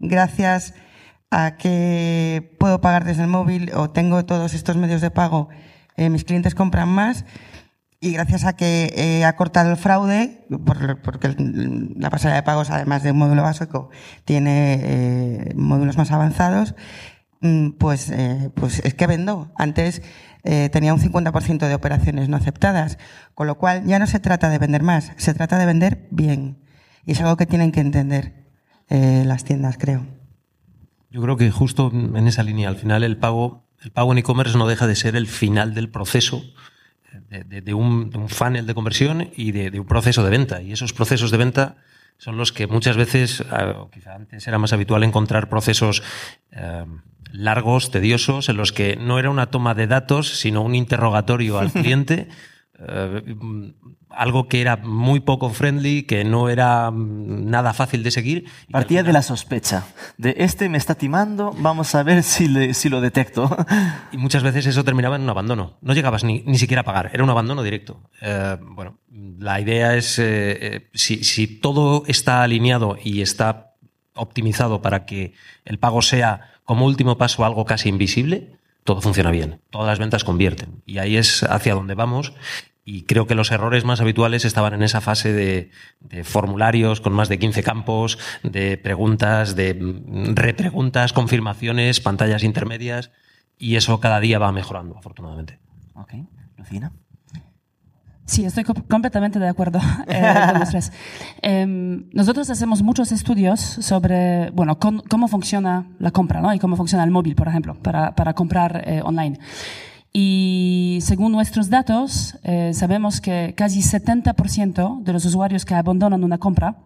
gracias 0.00 0.74
a 1.30 1.56
que 1.56 2.56
puedo 2.58 2.80
pagar 2.80 3.04
desde 3.04 3.22
el 3.22 3.28
móvil 3.28 3.70
o 3.74 3.90
tengo 3.90 4.24
todos 4.24 4.54
estos 4.54 4.76
medios 4.76 5.02
de 5.02 5.10
pago, 5.10 5.50
eh, 5.96 6.08
mis 6.08 6.24
clientes 6.24 6.54
compran 6.54 6.88
más 6.88 7.24
y 8.06 8.12
gracias 8.12 8.44
a 8.44 8.54
que 8.54 8.92
he 8.96 9.24
acortado 9.24 9.70
el 9.70 9.76
fraude, 9.76 10.46
porque 10.48 11.34
la 11.96 12.08
pasarela 12.08 12.36
de 12.36 12.42
pagos, 12.44 12.70
además 12.70 13.02
de 13.02 13.10
un 13.10 13.18
módulo 13.18 13.42
básico, 13.42 13.90
tiene 14.24 14.80
eh, 14.80 15.52
módulos 15.56 15.96
más 15.96 16.12
avanzados, 16.12 16.76
mm, 17.40 17.70
pues, 17.70 18.10
eh, 18.10 18.50
pues 18.54 18.78
es 18.84 18.94
que 18.94 19.08
vendo. 19.08 19.50
Antes 19.56 20.02
eh, 20.44 20.68
tenía 20.70 20.94
un 20.94 21.00
50% 21.00 21.66
de 21.66 21.74
operaciones 21.74 22.28
no 22.28 22.36
aceptadas, 22.36 22.98
con 23.34 23.48
lo 23.48 23.58
cual 23.58 23.84
ya 23.86 23.98
no 23.98 24.06
se 24.06 24.20
trata 24.20 24.50
de 24.50 24.58
vender 24.58 24.84
más, 24.84 25.12
se 25.16 25.34
trata 25.34 25.58
de 25.58 25.66
vender 25.66 26.06
bien. 26.12 26.62
Y 27.04 27.12
es 27.12 27.20
algo 27.20 27.36
que 27.36 27.46
tienen 27.46 27.72
que 27.72 27.80
entender 27.80 28.46
eh, 28.88 29.24
las 29.26 29.42
tiendas, 29.42 29.78
creo. 29.78 30.06
Yo 31.10 31.20
creo 31.22 31.36
que 31.36 31.50
justo 31.50 31.90
en 31.92 32.28
esa 32.28 32.44
línea, 32.44 32.68
al 32.68 32.76
final 32.76 33.02
el 33.02 33.16
pago, 33.16 33.68
el 33.82 33.90
pago 33.90 34.12
en 34.12 34.18
e-commerce 34.18 34.56
no 34.56 34.68
deja 34.68 34.86
de 34.86 34.94
ser 34.94 35.16
el 35.16 35.26
final 35.26 35.74
del 35.74 35.90
proceso 35.90 36.42
de, 37.30 37.44
de, 37.44 37.60
de, 37.60 37.74
un, 37.74 38.10
de 38.10 38.18
un, 38.18 38.28
funnel 38.28 38.66
de 38.66 38.74
conversión 38.74 39.30
y 39.36 39.52
de, 39.52 39.78
un 39.78 39.86
proceso 39.86 40.24
de 40.24 40.30
venta. 40.30 40.62
Y 40.62 40.72
esos 40.72 40.92
procesos 40.92 41.30
de 41.30 41.36
venta 41.38 41.76
son 42.18 42.36
los 42.36 42.52
que 42.52 42.66
muchas 42.66 42.96
veces, 42.96 43.42
o 43.42 43.90
quizá 43.90 44.14
antes 44.14 44.46
era 44.46 44.58
más 44.58 44.72
habitual 44.72 45.04
encontrar 45.04 45.48
procesos 45.48 46.02
eh, 46.52 46.84
largos, 47.32 47.90
tediosos, 47.90 48.48
en 48.48 48.56
los 48.56 48.72
que 48.72 48.96
no 48.96 49.18
era 49.18 49.30
una 49.30 49.46
toma 49.46 49.74
de 49.74 49.86
datos, 49.86 50.38
sino 50.38 50.62
un 50.62 50.74
interrogatorio 50.74 51.58
al 51.58 51.72
cliente. 51.72 52.28
Eh, 52.78 53.34
algo 54.10 54.48
que 54.48 54.60
era 54.60 54.76
muy 54.76 55.20
poco 55.20 55.50
friendly, 55.50 56.02
que 56.02 56.24
no 56.24 56.48
era 56.48 56.90
nada 56.92 57.72
fácil 57.72 58.02
de 58.02 58.10
seguir. 58.10 58.44
Partía 58.70 58.98
final... 58.98 59.06
de 59.06 59.12
la 59.12 59.22
sospecha, 59.22 59.84
de 60.18 60.34
este 60.38 60.68
me 60.68 60.78
está 60.78 60.94
timando, 60.94 61.54
vamos 61.58 61.94
a 61.94 62.02
ver 62.02 62.22
si, 62.22 62.48
le, 62.48 62.74
si 62.74 62.88
lo 62.88 63.00
detecto. 63.00 63.54
Y 64.12 64.18
muchas 64.18 64.42
veces 64.42 64.66
eso 64.66 64.84
terminaba 64.84 65.16
en 65.16 65.22
un 65.22 65.30
abandono. 65.30 65.78
No 65.80 65.92
llegabas 65.92 66.22
ni, 66.24 66.42
ni 66.42 66.58
siquiera 66.58 66.82
a 66.82 66.84
pagar, 66.84 67.10
era 67.12 67.24
un 67.24 67.30
abandono 67.30 67.62
directo. 67.62 68.00
Eh, 68.20 68.56
bueno, 68.60 68.98
la 69.10 69.60
idea 69.60 69.96
es, 69.96 70.18
eh, 70.18 70.88
si, 70.94 71.24
si 71.24 71.46
todo 71.46 72.04
está 72.06 72.42
alineado 72.42 72.96
y 73.02 73.20
está 73.20 73.74
optimizado 74.14 74.80
para 74.82 75.04
que 75.04 75.34
el 75.64 75.78
pago 75.78 76.02
sea 76.02 76.52
como 76.64 76.86
último 76.86 77.18
paso 77.18 77.44
algo 77.44 77.64
casi 77.64 77.88
invisible, 77.88 78.56
todo 78.86 79.02
funciona 79.02 79.30
bien, 79.30 79.60
todas 79.68 79.86
las 79.86 79.98
ventas 79.98 80.24
convierten. 80.24 80.82
Y 80.86 80.96
ahí 80.96 81.18
es 81.18 81.42
hacia 81.42 81.74
donde 81.74 81.94
vamos. 81.94 82.32
Y 82.84 83.02
creo 83.02 83.26
que 83.26 83.34
los 83.34 83.50
errores 83.50 83.84
más 83.84 84.00
habituales 84.00 84.44
estaban 84.44 84.72
en 84.72 84.82
esa 84.82 85.00
fase 85.00 85.32
de, 85.32 85.70
formularios 86.22 87.00
con 87.00 87.12
más 87.12 87.28
de 87.28 87.38
15 87.38 87.64
campos, 87.64 88.18
de 88.44 88.78
preguntas, 88.78 89.56
de 89.56 89.76
repreguntas, 90.34 91.12
confirmaciones, 91.12 92.00
pantallas 92.00 92.44
intermedias. 92.44 93.10
Y 93.58 93.74
eso 93.74 93.98
cada 93.98 94.20
día 94.20 94.38
va 94.38 94.52
mejorando, 94.52 94.96
afortunadamente. 94.96 95.58
Ok. 95.94 96.14
Lucina. 96.56 96.92
Sí, 98.26 98.44
estoy 98.44 98.64
completamente 98.64 99.38
de 99.38 99.48
acuerdo 99.48 99.78
eh, 100.08 100.34
con 100.50 100.60
los 100.60 100.70
tres. 100.70 100.92
Eh, 101.42 101.64
nosotros 102.12 102.50
hacemos 102.50 102.82
muchos 102.82 103.12
estudios 103.12 103.60
sobre, 103.60 104.50
bueno, 104.50 104.78
con, 104.80 105.00
cómo 105.08 105.28
funciona 105.28 105.86
la 106.00 106.10
compra, 106.10 106.40
¿no? 106.40 106.52
Y 106.52 106.58
cómo 106.58 106.76
funciona 106.76 107.04
el 107.04 107.12
móvil, 107.12 107.36
por 107.36 107.46
ejemplo, 107.46 107.76
para, 107.80 108.16
para 108.16 108.34
comprar 108.34 108.82
eh, 108.84 109.00
online. 109.04 109.38
Y 110.12 110.98
según 111.02 111.32
nuestros 111.32 111.70
datos, 111.70 112.36
eh, 112.42 112.72
sabemos 112.74 113.20
que 113.20 113.54
casi 113.56 113.80
70% 113.80 115.02
de 115.02 115.12
los 115.12 115.24
usuarios 115.24 115.64
que 115.64 115.74
abandonan 115.74 116.24
una 116.24 116.38
compra 116.38 116.78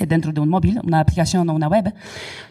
dentro 0.00 0.32
de 0.32 0.40
un 0.40 0.48
móvil, 0.48 0.80
una 0.82 1.00
aplicación 1.00 1.48
o 1.50 1.54
una 1.54 1.68
web, 1.68 1.94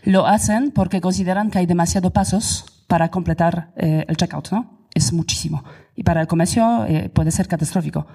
lo 0.03 0.27
hacen 0.27 0.71
porque 0.71 1.01
consideran 1.01 1.49
que 1.49 1.57
hay 1.57 1.65
demasiados 1.65 2.11
pasos 2.11 2.80
para 2.91 3.07
completar 3.07 3.71
eh, 3.77 4.03
el 4.09 4.17
checkout, 4.17 4.51
¿no? 4.51 4.89
Es 4.93 5.13
muchísimo. 5.13 5.63
Y 5.95 6.03
para 6.03 6.19
el 6.19 6.27
comercio 6.27 6.83
eh, 6.85 7.07
puede 7.07 7.31
ser 7.31 7.47
catastrófico. 7.47 8.05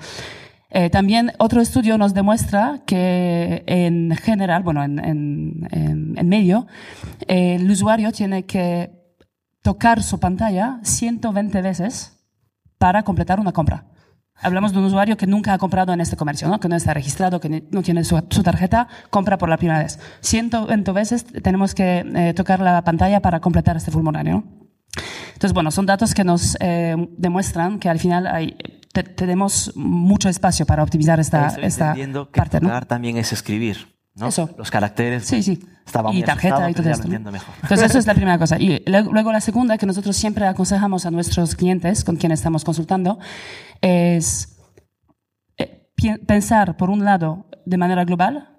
Eh, 0.68 0.90
también 0.90 1.32
otro 1.38 1.62
estudio 1.62 1.96
nos 1.96 2.12
demuestra 2.12 2.82
que 2.84 3.64
en 3.66 4.14
general, 4.16 4.62
bueno, 4.64 4.84
en, 4.84 4.98
en, 4.98 5.68
en, 5.70 6.18
en 6.18 6.28
medio, 6.28 6.66
el 7.26 7.70
usuario 7.70 8.12
tiene 8.12 8.44
que 8.44 8.90
tocar 9.62 10.02
su 10.02 10.20
pantalla 10.20 10.78
120 10.82 11.62
veces 11.62 12.18
para 12.76 13.02
completar 13.02 13.40
una 13.40 13.52
compra. 13.52 13.86
Hablamos 14.42 14.72
de 14.72 14.78
un 14.80 14.84
usuario 14.84 15.16
que 15.16 15.26
nunca 15.26 15.54
ha 15.54 15.58
comprado 15.58 15.94
en 15.94 16.02
este 16.02 16.16
comercio, 16.16 16.48
¿no? 16.48 16.60
que 16.60 16.68
no 16.68 16.76
está 16.76 16.92
registrado, 16.92 17.40
que 17.40 17.64
no 17.70 17.82
tiene 17.82 18.04
su, 18.04 18.22
su 18.28 18.42
tarjeta, 18.42 18.88
compra 19.08 19.38
por 19.38 19.48
la 19.48 19.56
primera 19.56 19.78
vez. 19.78 19.98
120 20.20 20.92
veces 20.92 21.24
tenemos 21.24 21.74
que 21.74 22.04
eh, 22.14 22.34
tocar 22.34 22.60
la 22.60 22.84
pantalla 22.84 23.22
para 23.22 23.40
completar 23.40 23.78
este 23.78 23.90
formulario. 23.90 24.34
¿no? 24.34 24.65
Entonces, 25.34 25.52
bueno, 25.52 25.70
son 25.70 25.86
datos 25.86 26.14
que 26.14 26.24
nos 26.24 26.56
eh, 26.60 26.96
demuestran 27.16 27.78
que 27.78 27.88
al 27.88 27.98
final 27.98 28.26
hay, 28.26 28.56
te, 28.92 29.02
tenemos 29.02 29.72
mucho 29.76 30.28
espacio 30.28 30.66
para 30.66 30.82
optimizar 30.82 31.20
esta, 31.20 31.48
Estoy 31.48 31.64
esta 31.64 31.84
entendiendo 31.88 32.30
que 32.30 32.38
parte. 32.40 32.60
¿no? 32.60 32.80
también 32.82 33.16
es 33.16 33.32
escribir. 33.32 33.94
¿no? 34.14 34.28
Eso. 34.28 34.48
Los 34.56 34.70
caracteres. 34.70 35.24
Sí, 35.26 35.42
sí. 35.42 35.62
Estaba 35.84 36.12
y 36.12 36.22
tarjeta 36.22 36.68
y 36.70 36.74
todo 36.74 36.88
esto. 36.90 37.06
Entonces, 37.06 37.82
eso 37.90 37.98
es 37.98 38.06
la 38.06 38.14
primera 38.16 38.38
cosa. 38.38 38.58
Y 38.58 38.82
luego, 38.86 39.30
la 39.30 39.40
segunda 39.40 39.78
que 39.78 39.86
nosotros 39.86 40.16
siempre 40.16 40.46
aconsejamos 40.46 41.06
a 41.06 41.10
nuestros 41.10 41.54
clientes 41.54 42.02
con 42.02 42.16
quienes 42.16 42.40
estamos 42.40 42.64
consultando 42.64 43.18
es 43.82 44.58
eh, 45.58 45.88
pensar, 46.26 46.76
por 46.76 46.90
un 46.90 47.04
lado, 47.04 47.46
de 47.66 47.76
manera 47.76 48.04
global, 48.04 48.58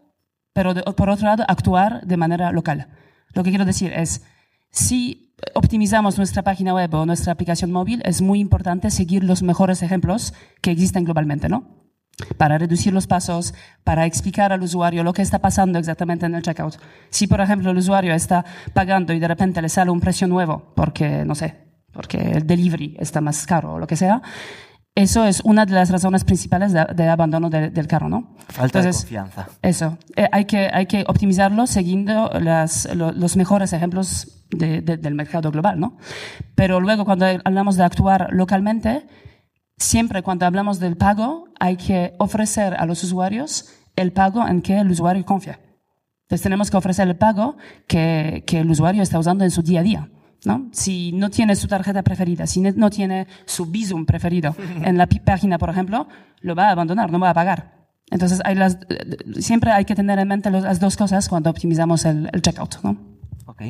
pero 0.53 0.73
de- 0.73 0.83
por 0.83 1.09
otro 1.09 1.25
lado, 1.27 1.43
actuar 1.47 2.01
de 2.05 2.17
manera 2.17 2.51
local. 2.51 2.89
Lo 3.33 3.43
que 3.43 3.49
quiero 3.49 3.65
decir 3.65 3.91
es, 3.93 4.23
si 4.71 5.33
optimizamos 5.53 6.17
nuestra 6.17 6.43
página 6.43 6.73
web 6.73 6.93
o 6.95 7.05
nuestra 7.05 7.33
aplicación 7.33 7.71
móvil, 7.71 8.01
es 8.05 8.21
muy 8.21 8.39
importante 8.39 8.91
seguir 8.91 9.23
los 9.23 9.43
mejores 9.43 9.81
ejemplos 9.83 10.33
que 10.61 10.71
existen 10.71 11.03
globalmente, 11.03 11.49
¿no? 11.49 11.87
Para 12.37 12.57
reducir 12.57 12.93
los 12.93 13.05
pasos, 13.05 13.53
para 13.83 14.05
explicar 14.07 14.51
al 14.51 14.63
usuario 14.63 15.03
lo 15.03 15.13
que 15.13 15.21
está 15.21 15.39
pasando 15.39 15.77
exactamente 15.77 16.25
en 16.25 16.33
el 16.33 16.41
checkout. 16.41 16.77
Si, 17.09 17.27
por 17.27 17.41
ejemplo, 17.41 17.69
el 17.69 17.77
usuario 17.77 18.13
está 18.13 18.43
pagando 18.73 19.13
y 19.13 19.19
de 19.19 19.27
repente 19.27 19.61
le 19.61 19.69
sale 19.69 19.91
un 19.91 19.99
precio 19.99 20.27
nuevo 20.27 20.73
porque, 20.75 21.23
no 21.25 21.35
sé, 21.35 21.55
porque 21.93 22.17
el 22.17 22.47
delivery 22.47 22.97
está 22.99 23.21
más 23.21 23.45
caro 23.45 23.73
o 23.73 23.79
lo 23.79 23.85
que 23.85 23.95
sea, 23.95 24.21
eso 25.03 25.25
es 25.25 25.41
una 25.45 25.65
de 25.65 25.73
las 25.73 25.89
razones 25.89 26.23
principales 26.23 26.73
de, 26.73 26.83
de 26.95 27.07
abandono 27.07 27.49
de- 27.49 27.69
del 27.69 27.87
carro, 27.87 28.09
¿no? 28.09 28.35
Falta 28.49 28.79
Entonces, 28.79 28.95
de 28.95 29.17
confianza. 29.17 29.47
Eso, 29.61 29.97
Eh, 30.15 30.27
hay, 30.31 30.45
que, 30.45 30.69
hay 30.73 30.85
que 30.87 31.03
optimizarlo 31.07 31.67
siguiendo 31.67 32.29
las- 32.41 32.93
lo- 32.95 33.11
los 33.11 33.37
mejores 33.37 33.73
ejemplos 33.73 34.43
de- 34.49 34.81
del 34.81 35.13
mercado 35.13 35.51
global, 35.51 35.79
¿no? 35.79 35.97
Pero 36.55 36.79
luego 36.79 37.05
cuando 37.05 37.25
hablamos 37.45 37.75
de 37.75 37.83
actuar 37.83 38.29
localmente, 38.31 39.05
siempre 39.77 40.23
cuando 40.23 40.45
hablamos 40.45 40.79
del 40.79 40.97
pago, 40.97 41.45
hay 41.59 41.75
que 41.77 42.13
ofrecer 42.17 42.73
a 42.75 42.85
los 42.85 43.03
usuarios 43.03 43.65
el 43.95 44.11
pago 44.13 44.47
en 44.47 44.61
que 44.61 44.79
el 44.79 44.89
usuario 44.89 45.23
confía. 45.25 45.59
Entonces 46.23 46.41
tenemos 46.43 46.69
que 46.71 46.77
ofrecer 46.77 47.07
el 47.07 47.15
pago 47.15 47.55
que, 47.87 48.43
que 48.47 48.59
el 48.59 48.69
usuario 48.69 49.01
está 49.03 49.17
usando 49.19 49.43
en 49.43 49.51
su 49.51 49.61
día 49.61 49.79
a 49.81 49.83
día. 49.83 50.09
¿No? 50.47 50.69
Si 50.71 51.11
no 51.11 51.29
tiene 51.29 51.55
su 51.55 51.67
tarjeta 51.67 52.01
preferida, 52.01 52.47
si 52.47 52.61
no 52.61 52.89
tiene 52.89 53.27
su 53.45 53.65
Bizum 53.67 54.05
preferido 54.05 54.55
en 54.81 54.97
la 54.97 55.07
página, 55.07 55.57
por 55.57 55.69
ejemplo, 55.69 56.07
lo 56.41 56.55
va 56.55 56.69
a 56.69 56.71
abandonar, 56.71 57.11
no 57.11 57.19
va 57.19 57.29
a 57.29 57.33
pagar. 57.33 57.77
Entonces 58.09 58.41
las, 58.55 58.79
eh, 58.89 59.17
siempre 59.41 59.71
hay 59.71 59.85
que 59.85 59.93
tener 59.93 60.17
en 60.17 60.27
mente 60.27 60.49
las 60.49 60.79
dos 60.79 60.95
cosas 60.95 61.27
cuando 61.27 61.49
optimizamos 61.49 62.05
el, 62.05 62.29
el 62.31 62.41
checkout. 62.41 62.81
¿no? 62.81 62.97
Ok. 63.45 63.63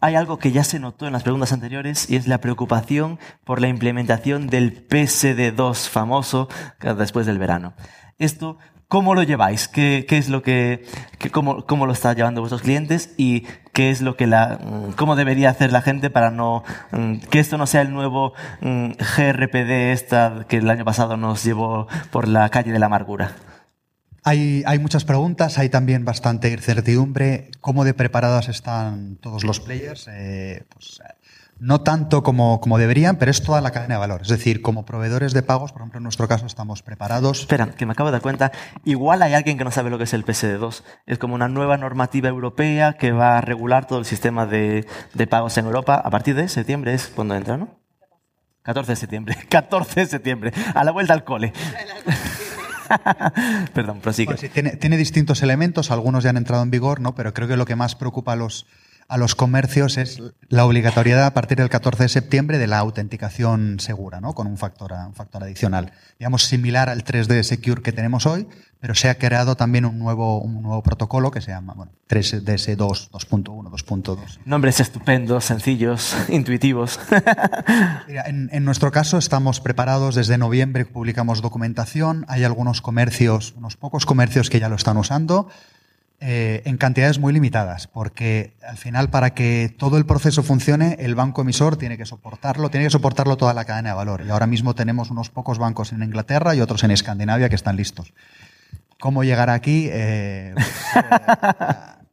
Hay 0.00 0.16
algo 0.16 0.38
que 0.38 0.50
ya 0.50 0.64
se 0.64 0.80
notó 0.80 1.06
en 1.06 1.12
las 1.12 1.22
preguntas 1.22 1.52
anteriores 1.52 2.10
y 2.10 2.16
es 2.16 2.26
la 2.26 2.38
preocupación 2.38 3.18
por 3.44 3.60
la 3.60 3.68
implementación 3.68 4.48
del 4.48 4.86
PSD2 4.88 5.88
famoso 5.88 6.48
después 6.98 7.24
del 7.24 7.38
verano. 7.38 7.74
Esto, 8.18 8.58
¿cómo 8.92 9.14
lo 9.14 9.22
lleváis? 9.22 9.68
¿Qué, 9.68 10.04
es 10.06 10.28
lo 10.28 10.42
que, 10.42 10.84
cómo, 11.30 11.64
cómo 11.64 11.86
lo 11.86 11.94
está 11.94 12.12
llevando 12.12 12.42
vuestros 12.42 12.60
clientes 12.60 13.14
y 13.16 13.44
qué 13.72 13.88
es 13.88 14.02
lo 14.02 14.18
que 14.18 14.26
la, 14.26 14.58
mm, 14.62 14.92
cómo 14.96 15.16
debería 15.16 15.48
hacer 15.48 15.72
la 15.72 15.80
gente 15.80 16.10
para 16.10 16.30
no, 16.30 16.62
mm, 16.90 17.20
que 17.30 17.40
esto 17.40 17.56
no 17.56 17.66
sea 17.66 17.80
el 17.80 17.90
nuevo 17.90 18.34
mm, 18.60 18.90
GRPD 18.98 19.92
esta 19.92 20.44
que 20.46 20.58
el 20.58 20.68
año 20.68 20.84
pasado 20.84 21.16
nos 21.16 21.42
llevó 21.42 21.88
por 22.10 22.28
la 22.28 22.50
calle 22.50 22.70
de 22.70 22.78
la 22.78 22.84
amargura? 22.84 23.34
Hay, 24.24 24.62
hay 24.66 24.78
muchas 24.78 25.06
preguntas, 25.06 25.56
hay 25.56 25.70
también 25.70 26.04
bastante 26.04 26.50
incertidumbre. 26.52 27.50
¿Cómo 27.62 27.84
de 27.84 27.94
preparadas 27.94 28.50
están 28.50 29.16
todos 29.16 29.42
los 29.42 29.58
players? 29.58 30.06
Eh, 30.12 30.66
pues, 30.68 31.00
no 31.62 31.82
tanto 31.82 32.24
como, 32.24 32.60
como 32.60 32.76
deberían, 32.76 33.16
pero 33.16 33.30
es 33.30 33.40
toda 33.40 33.60
la 33.60 33.70
cadena 33.70 33.94
de 33.94 34.00
valor. 34.00 34.22
Es 34.22 34.28
decir, 34.28 34.62
como 34.62 34.84
proveedores 34.84 35.32
de 35.32 35.44
pagos, 35.44 35.70
por 35.70 35.82
ejemplo, 35.82 35.98
en 35.98 36.02
nuestro 36.02 36.26
caso 36.26 36.44
estamos 36.44 36.82
preparados. 36.82 37.38
Espera, 37.38 37.68
que 37.70 37.86
me 37.86 37.92
acabo 37.92 38.08
de 38.08 38.12
dar 38.12 38.20
cuenta. 38.20 38.50
Igual 38.84 39.22
hay 39.22 39.34
alguien 39.34 39.56
que 39.56 39.62
no 39.62 39.70
sabe 39.70 39.88
lo 39.88 39.96
que 39.96 40.04
es 40.04 40.12
el 40.12 40.26
PSD2. 40.26 40.82
Es 41.06 41.18
como 41.18 41.36
una 41.36 41.46
nueva 41.46 41.76
normativa 41.76 42.28
europea 42.28 42.94
que 42.94 43.12
va 43.12 43.38
a 43.38 43.40
regular 43.42 43.86
todo 43.86 44.00
el 44.00 44.04
sistema 44.06 44.44
de, 44.44 44.88
de 45.14 45.26
pagos 45.28 45.56
en 45.56 45.66
Europa. 45.66 46.02
A 46.04 46.10
partir 46.10 46.34
de 46.34 46.48
septiembre 46.48 46.94
es 46.94 47.06
cuando 47.06 47.36
entra, 47.36 47.56
¿no? 47.56 47.78
14 48.64 48.92
de 48.92 48.96
septiembre. 48.96 49.36
14 49.48 50.00
de 50.00 50.06
septiembre. 50.06 50.52
A 50.74 50.82
la 50.82 50.90
vuelta 50.90 51.12
al 51.12 51.22
cole. 51.22 51.52
Perdón, 53.72 54.00
prosigue. 54.00 54.26
Bueno, 54.26 54.40
sí, 54.40 54.48
tiene, 54.48 54.72
tiene 54.72 54.96
distintos 54.96 55.44
elementos, 55.44 55.92
algunos 55.92 56.24
ya 56.24 56.30
han 56.30 56.38
entrado 56.38 56.64
en 56.64 56.72
vigor, 56.72 57.00
¿no? 57.00 57.14
pero 57.14 57.32
creo 57.32 57.46
que 57.46 57.56
lo 57.56 57.66
que 57.66 57.76
más 57.76 57.94
preocupa 57.94 58.32
a 58.32 58.36
los, 58.36 58.66
a 59.08 59.16
los 59.16 59.34
comercios 59.34 59.98
es 59.98 60.22
la 60.48 60.64
obligatoriedad 60.64 61.26
a 61.26 61.34
partir 61.34 61.58
del 61.58 61.68
14 61.68 62.04
de 62.04 62.08
septiembre 62.08 62.58
de 62.58 62.66
la 62.66 62.78
autenticación 62.78 63.80
segura, 63.80 64.20
¿no? 64.20 64.34
con 64.34 64.46
un 64.46 64.58
factor, 64.58 64.92
un 64.92 65.14
factor 65.14 65.42
adicional. 65.42 65.92
Digamos, 66.18 66.44
similar 66.44 66.88
al 66.88 67.04
3D 67.04 67.42
Secure 67.42 67.82
que 67.82 67.92
tenemos 67.92 68.26
hoy, 68.26 68.46
pero 68.80 68.94
se 68.94 69.08
ha 69.08 69.16
creado 69.16 69.54
también 69.54 69.84
un 69.84 69.98
nuevo, 69.98 70.40
un 70.40 70.60
nuevo 70.60 70.82
protocolo 70.82 71.30
que 71.30 71.40
se 71.40 71.52
llama 71.52 71.74
bueno, 71.74 71.92
3DS2, 72.08 73.10
2.1, 73.10 73.70
2.2. 73.70 74.38
Nombres 74.44 74.80
estupendos, 74.80 75.44
sencillos, 75.44 76.16
intuitivos. 76.28 76.98
Mira, 78.08 78.24
en, 78.26 78.50
en 78.52 78.64
nuestro 78.64 78.90
caso 78.90 79.18
estamos 79.18 79.60
preparados 79.60 80.14
desde 80.14 80.36
noviembre, 80.36 80.84
publicamos 80.84 81.42
documentación, 81.42 82.24
hay 82.28 82.44
algunos 82.44 82.80
comercios, 82.80 83.54
unos 83.56 83.76
pocos 83.76 84.04
comercios 84.04 84.50
que 84.50 84.58
ya 84.58 84.68
lo 84.68 84.76
están 84.76 84.96
usando, 84.96 85.48
eh, 86.24 86.62
en 86.66 86.76
cantidades 86.76 87.18
muy 87.18 87.32
limitadas, 87.32 87.88
porque 87.88 88.54
al 88.64 88.76
final 88.76 89.10
para 89.10 89.34
que 89.34 89.74
todo 89.76 89.96
el 89.96 90.06
proceso 90.06 90.44
funcione, 90.44 90.96
el 91.00 91.16
banco 91.16 91.42
emisor 91.42 91.76
tiene 91.76 91.98
que 91.98 92.06
soportarlo, 92.06 92.70
tiene 92.70 92.86
que 92.86 92.90
soportarlo 92.90 93.36
toda 93.36 93.54
la 93.54 93.64
cadena 93.64 93.88
de 93.88 93.96
valor. 93.96 94.22
Y 94.24 94.30
ahora 94.30 94.46
mismo 94.46 94.72
tenemos 94.76 95.10
unos 95.10 95.30
pocos 95.30 95.58
bancos 95.58 95.90
en 95.90 96.00
Inglaterra 96.00 96.54
y 96.54 96.60
otros 96.60 96.84
en 96.84 96.92
Escandinavia 96.92 97.48
que 97.48 97.56
están 97.56 97.76
listos. 97.76 98.14
¿Cómo 99.00 99.24
llegar 99.24 99.50
aquí? 99.50 99.88
Eh, 99.90 100.52
pues, 100.54 101.04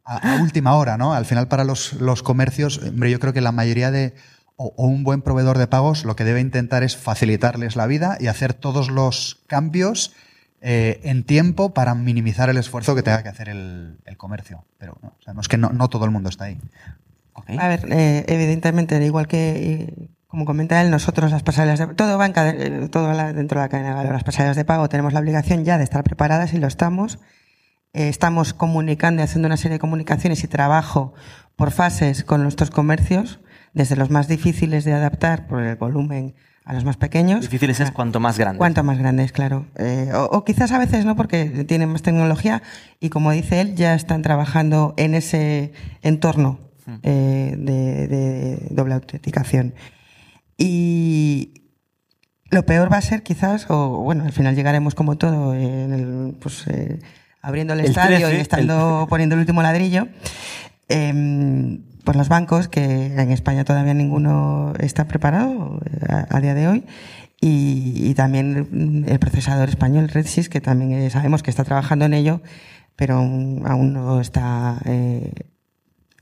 a, 0.04 0.38
última 0.42 0.74
hora, 0.74 0.98
¿no? 0.98 1.14
Al 1.14 1.24
final 1.24 1.46
para 1.46 1.62
los, 1.62 1.92
los 1.92 2.24
comercios, 2.24 2.78
hombre, 2.78 3.12
yo 3.12 3.20
creo 3.20 3.32
que 3.32 3.40
la 3.40 3.52
mayoría 3.52 3.92
de, 3.92 4.16
o 4.56 4.74
un 4.88 5.04
buen 5.04 5.22
proveedor 5.22 5.56
de 5.56 5.68
pagos 5.68 6.04
lo 6.04 6.16
que 6.16 6.24
debe 6.24 6.40
intentar 6.40 6.82
es 6.82 6.96
facilitarles 6.96 7.76
la 7.76 7.86
vida 7.86 8.18
y 8.18 8.26
hacer 8.26 8.54
todos 8.54 8.90
los 8.90 9.38
cambios 9.46 10.12
eh, 10.60 11.00
en 11.04 11.24
tiempo 11.24 11.72
para 11.72 11.94
minimizar 11.94 12.50
el 12.50 12.56
esfuerzo 12.56 12.94
que 12.94 13.02
tenga 13.02 13.22
que 13.22 13.28
hacer 13.28 13.48
el, 13.48 13.98
comercio. 14.16 14.64
Pero 14.78 14.98
no, 15.02 15.40
es 15.40 15.48
que 15.48 15.56
no, 15.56 15.88
todo 15.88 16.04
el 16.04 16.10
mundo 16.10 16.28
está 16.28 16.44
ahí. 16.44 16.58
A 17.58 17.68
ver, 17.68 17.86
eh, 17.90 18.24
evidentemente, 18.28 19.02
igual 19.04 19.26
que, 19.26 20.10
como 20.30 20.44
comenta 20.44 20.80
él, 20.80 20.90
nosotros 20.90 21.32
las 21.32 21.42
pasarelas 21.42 21.80
de 21.80 21.88
todo 21.88 22.16
va 22.16 22.26
eh, 22.28 22.88
todo 22.88 23.08
dentro 23.32 23.58
de 23.58 23.64
la 23.64 23.68
cadena 23.68 23.88
de 23.90 23.94
valor. 23.96 24.12
Las 24.12 24.22
pasarelas 24.22 24.56
de 24.56 24.64
pago 24.64 24.88
tenemos 24.88 25.12
la 25.12 25.18
obligación 25.18 25.64
ya 25.64 25.76
de 25.76 25.82
estar 25.82 26.04
preparadas 26.04 26.54
y 26.54 26.58
lo 26.58 26.68
estamos. 26.68 27.18
Eh, 27.92 28.08
estamos 28.08 28.54
comunicando 28.54 29.22
y 29.22 29.24
haciendo 29.24 29.46
una 29.46 29.56
serie 29.56 29.74
de 29.74 29.78
comunicaciones 29.80 30.44
y 30.44 30.46
trabajo 30.46 31.14
por 31.56 31.72
fases 31.72 32.22
con 32.22 32.44
nuestros 32.44 32.70
comercios, 32.70 33.40
desde 33.74 33.96
los 33.96 34.10
más 34.10 34.28
difíciles 34.28 34.84
de 34.84 34.92
adaptar 34.92 35.48
por 35.48 35.62
el 35.64 35.74
volumen 35.74 36.36
a 36.70 36.72
los 36.72 36.84
más 36.84 36.96
pequeños. 36.96 37.40
Difíciles 37.40 37.80
es 37.80 37.90
cuanto 37.90 38.20
más 38.20 38.38
grande. 38.38 38.58
Cuanto 38.58 38.84
más 38.84 38.96
grandes, 38.96 39.32
claro. 39.32 39.66
Eh, 39.76 40.12
o, 40.14 40.24
o 40.26 40.44
quizás 40.44 40.70
a 40.70 40.78
veces 40.78 41.04
no, 41.04 41.16
porque 41.16 41.64
tienen 41.66 41.88
más 41.90 42.02
tecnología 42.02 42.62
y 43.00 43.08
como 43.08 43.32
dice 43.32 43.60
él, 43.60 43.74
ya 43.74 43.94
están 43.94 44.22
trabajando 44.22 44.94
en 44.96 45.16
ese 45.16 45.72
entorno 46.02 46.60
eh, 47.02 47.56
de, 47.58 48.06
de 48.06 48.66
doble 48.70 48.94
autenticación. 48.94 49.74
Y 50.56 51.54
lo 52.50 52.64
peor 52.64 52.92
va 52.92 52.98
a 52.98 53.02
ser 53.02 53.24
quizás, 53.24 53.66
o 53.68 54.02
bueno, 54.02 54.24
al 54.24 54.32
final 54.32 54.54
llegaremos 54.54 54.94
como 54.94 55.16
todo, 55.18 55.54
en 55.54 55.92
el, 55.92 56.34
pues, 56.40 56.68
eh, 56.68 57.00
abriendo 57.42 57.74
el, 57.74 57.80
El 57.80 57.86
estadio 57.86 58.28
13, 58.28 58.36
y 58.36 58.40
estando 58.40 59.06
poniendo 59.10 59.34
el 59.34 59.40
último 59.40 59.60
ladrillo. 59.60 60.06
Pues 62.04 62.16
los 62.16 62.28
bancos, 62.28 62.68
que 62.68 63.06
en 63.06 63.30
España 63.30 63.64
todavía 63.64 63.94
ninguno 63.94 64.72
está 64.78 65.06
preparado 65.06 65.80
eh, 65.84 66.06
a, 66.08 66.36
a 66.36 66.40
día 66.40 66.54
de 66.54 66.66
hoy, 66.68 66.84
y, 67.40 67.94
y 68.10 68.14
también 68.14 69.04
el 69.08 69.18
procesador 69.18 69.68
español 69.68 70.08
RedSys, 70.08 70.48
que 70.48 70.60
también 70.60 70.92
eh, 70.92 71.10
sabemos 71.10 71.42
que 71.42 71.50
está 71.50 71.64
trabajando 71.64 72.04
en 72.04 72.14
ello, 72.14 72.42
pero 72.96 73.16
aún, 73.16 73.62
aún 73.66 73.92
no 73.92 74.20
está. 74.20 74.78
eh, 74.84 75.32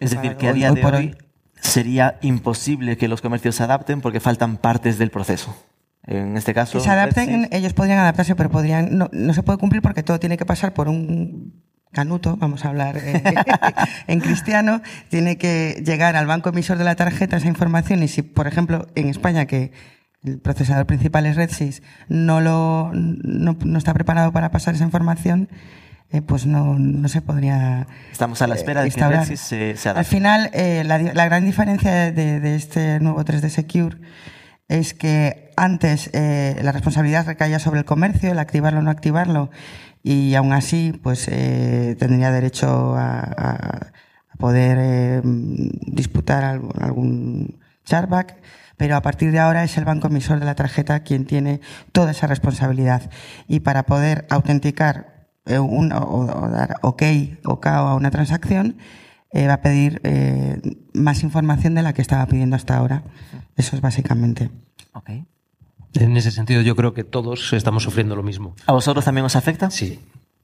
Es 0.01 0.11
decir, 0.13 0.37
que 0.37 0.49
a 0.49 0.53
día 0.53 0.71
hoy 0.71 0.77
de 0.77 0.83
por 0.83 0.95
hoy 0.95 1.07
hoy. 1.07 1.17
sería 1.61 2.19
imposible 2.23 2.97
que 2.97 3.09
los 3.09 3.21
comercios 3.21 3.57
se 3.57 3.63
adapten 3.65 4.01
porque 4.01 4.21
faltan 4.21 4.57
partes 4.59 4.99
del 4.99 5.11
proceso. 5.11 5.57
En 6.07 6.37
este 6.37 6.55
caso. 6.55 6.79
que 6.79 6.85
se 6.85 6.91
adapten, 6.91 7.49
ellos 7.51 7.75
podrían 7.75 7.99
adaptarse, 7.99 8.35
pero 8.35 8.49
podrían, 8.51 8.97
no, 8.97 9.11
no 9.13 9.35
se 9.35 9.43
puede 9.43 9.59
cumplir 9.59 9.83
porque 9.83 10.03
todo 10.03 10.19
tiene 10.19 10.37
que 10.39 10.47
pasar 10.47 10.73
por 10.73 10.89
un 10.89 11.53
canuto, 11.93 12.37
vamos 12.37 12.65
a 12.65 12.69
hablar 12.69 12.97
eh, 12.99 13.23
en 14.07 14.21
cristiano, 14.21 14.83
tiene 15.09 15.39
que 15.39 15.83
llegar 15.85 16.17
al 16.17 16.27
banco 16.27 16.51
emisor 16.51 16.79
de 16.79 16.85
la 16.85 16.97
tarjeta 16.97 17.37
esa 17.37 17.49
información 17.49 18.03
y 18.03 18.09
si, 18.09 18.23
por 18.23 18.47
ejemplo, 18.47 18.87
en 18.95 19.09
España 19.09 19.47
que 19.47 19.73
el 20.23 20.41
procesador 20.41 20.87
principal 20.87 21.27
es 21.27 21.37
RedSys, 21.37 21.83
no 22.09 22.41
lo 22.41 22.91
no, 22.93 23.57
no 23.65 23.79
está 23.79 23.95
preparado 23.95 24.33
para 24.33 24.51
pasar 24.51 24.75
esa 24.75 24.85
información, 24.85 25.49
eh, 26.11 26.23
pues 26.23 26.47
no, 26.47 26.79
no 26.79 27.09
se 27.09 27.21
podría 27.21 27.87
Estamos 28.11 28.41
a 28.43 28.47
la 28.47 28.55
espera 28.55 28.81
de 28.83 28.89
que 28.89 28.95
instaurar. 28.95 29.21
Red 29.21 29.29
Sys 29.29 29.41
se, 29.41 29.77
se 29.77 29.89
Al 29.91 29.97
adapte. 29.97 30.11
final, 30.17 30.51
eh, 30.55 30.83
la, 30.85 30.99
la 30.99 31.25
gran 31.27 31.45
diferencia 31.45 32.11
de, 32.13 32.41
de 32.41 32.57
este 32.57 32.99
nuevo 33.01 33.23
3D 33.25 33.49
Secure 33.51 33.99
es 34.69 34.95
que 34.95 35.51
antes 35.57 36.11
eh, 36.13 36.59
la 36.63 36.73
responsabilidad 36.73 37.27
recaía 37.27 37.59
sobre 37.59 37.81
el 37.81 37.85
comercio, 37.85 38.31
el 38.33 38.39
activarlo 38.39 38.81
o 38.81 38.83
no 38.83 38.91
activarlo, 38.91 39.51
y 40.03 40.35
aún 40.35 40.53
así, 40.53 40.99
pues 41.03 41.29
eh, 41.29 41.97
tendría 41.99 42.31
derecho 42.31 42.95
a, 42.97 43.21
a- 43.21 43.87
a 44.31 44.37
poder 44.39 44.79
eh, 44.81 45.21
disputar 45.25 46.45
algún, 46.45 46.73
algún 46.81 47.59
chargeback, 47.85 48.37
pero 48.77 48.95
a 48.97 49.03
partir 49.03 49.33
de 49.33 49.39
ahora 49.41 49.65
es 49.65 49.77
el 49.79 49.85
banco 49.85 50.07
emisor 50.09 50.39
de 50.39 50.47
la 50.47 50.55
tarjeta 50.55 51.01
quien 51.01 51.25
tiene 51.25 51.61
toda 51.93 52.13
esa 52.13 52.27
responsabilidad. 52.29 53.11
Y 53.49 53.61
para 53.61 53.85
poder 53.85 54.27
autenticar 54.31 55.27
eh, 55.47 55.59
un- 55.59 55.93
o, 55.93 55.99
o 56.05 56.49
dar 56.51 56.77
OK 56.83 57.03
o 57.45 57.61
KO 57.61 57.69
a 57.69 57.95
una 57.97 58.11
transacción, 58.11 58.77
eh, 59.33 59.47
va 59.47 59.55
a 59.55 59.61
pedir 59.63 60.01
eh, 60.05 60.61
más 60.95 61.23
información 61.23 61.75
de 61.75 61.83
la 61.83 61.93
que 61.93 62.03
estaba 62.03 62.25
pidiendo 62.27 62.55
hasta 62.57 62.77
ahora. 62.77 63.03
Eso 63.57 63.75
es 63.77 63.83
básicamente. 63.83 64.51
Ok. 64.93 65.11
En 65.95 66.17
ese 66.17 66.31
sentido, 66.31 66.63
yo 66.63 66.77
creo 66.77 66.95
que 66.95 67.05
todos 67.05 67.53
estamos 67.53 67.83
sufriendo 67.83 68.17
lo 68.17 68.23
mismo. 68.23 68.55
¿A 68.67 68.73
vosotros 68.73 69.05
también 69.05 69.25
os 69.25 69.37
afecta? 69.37 69.71
Sí, 69.71 70.01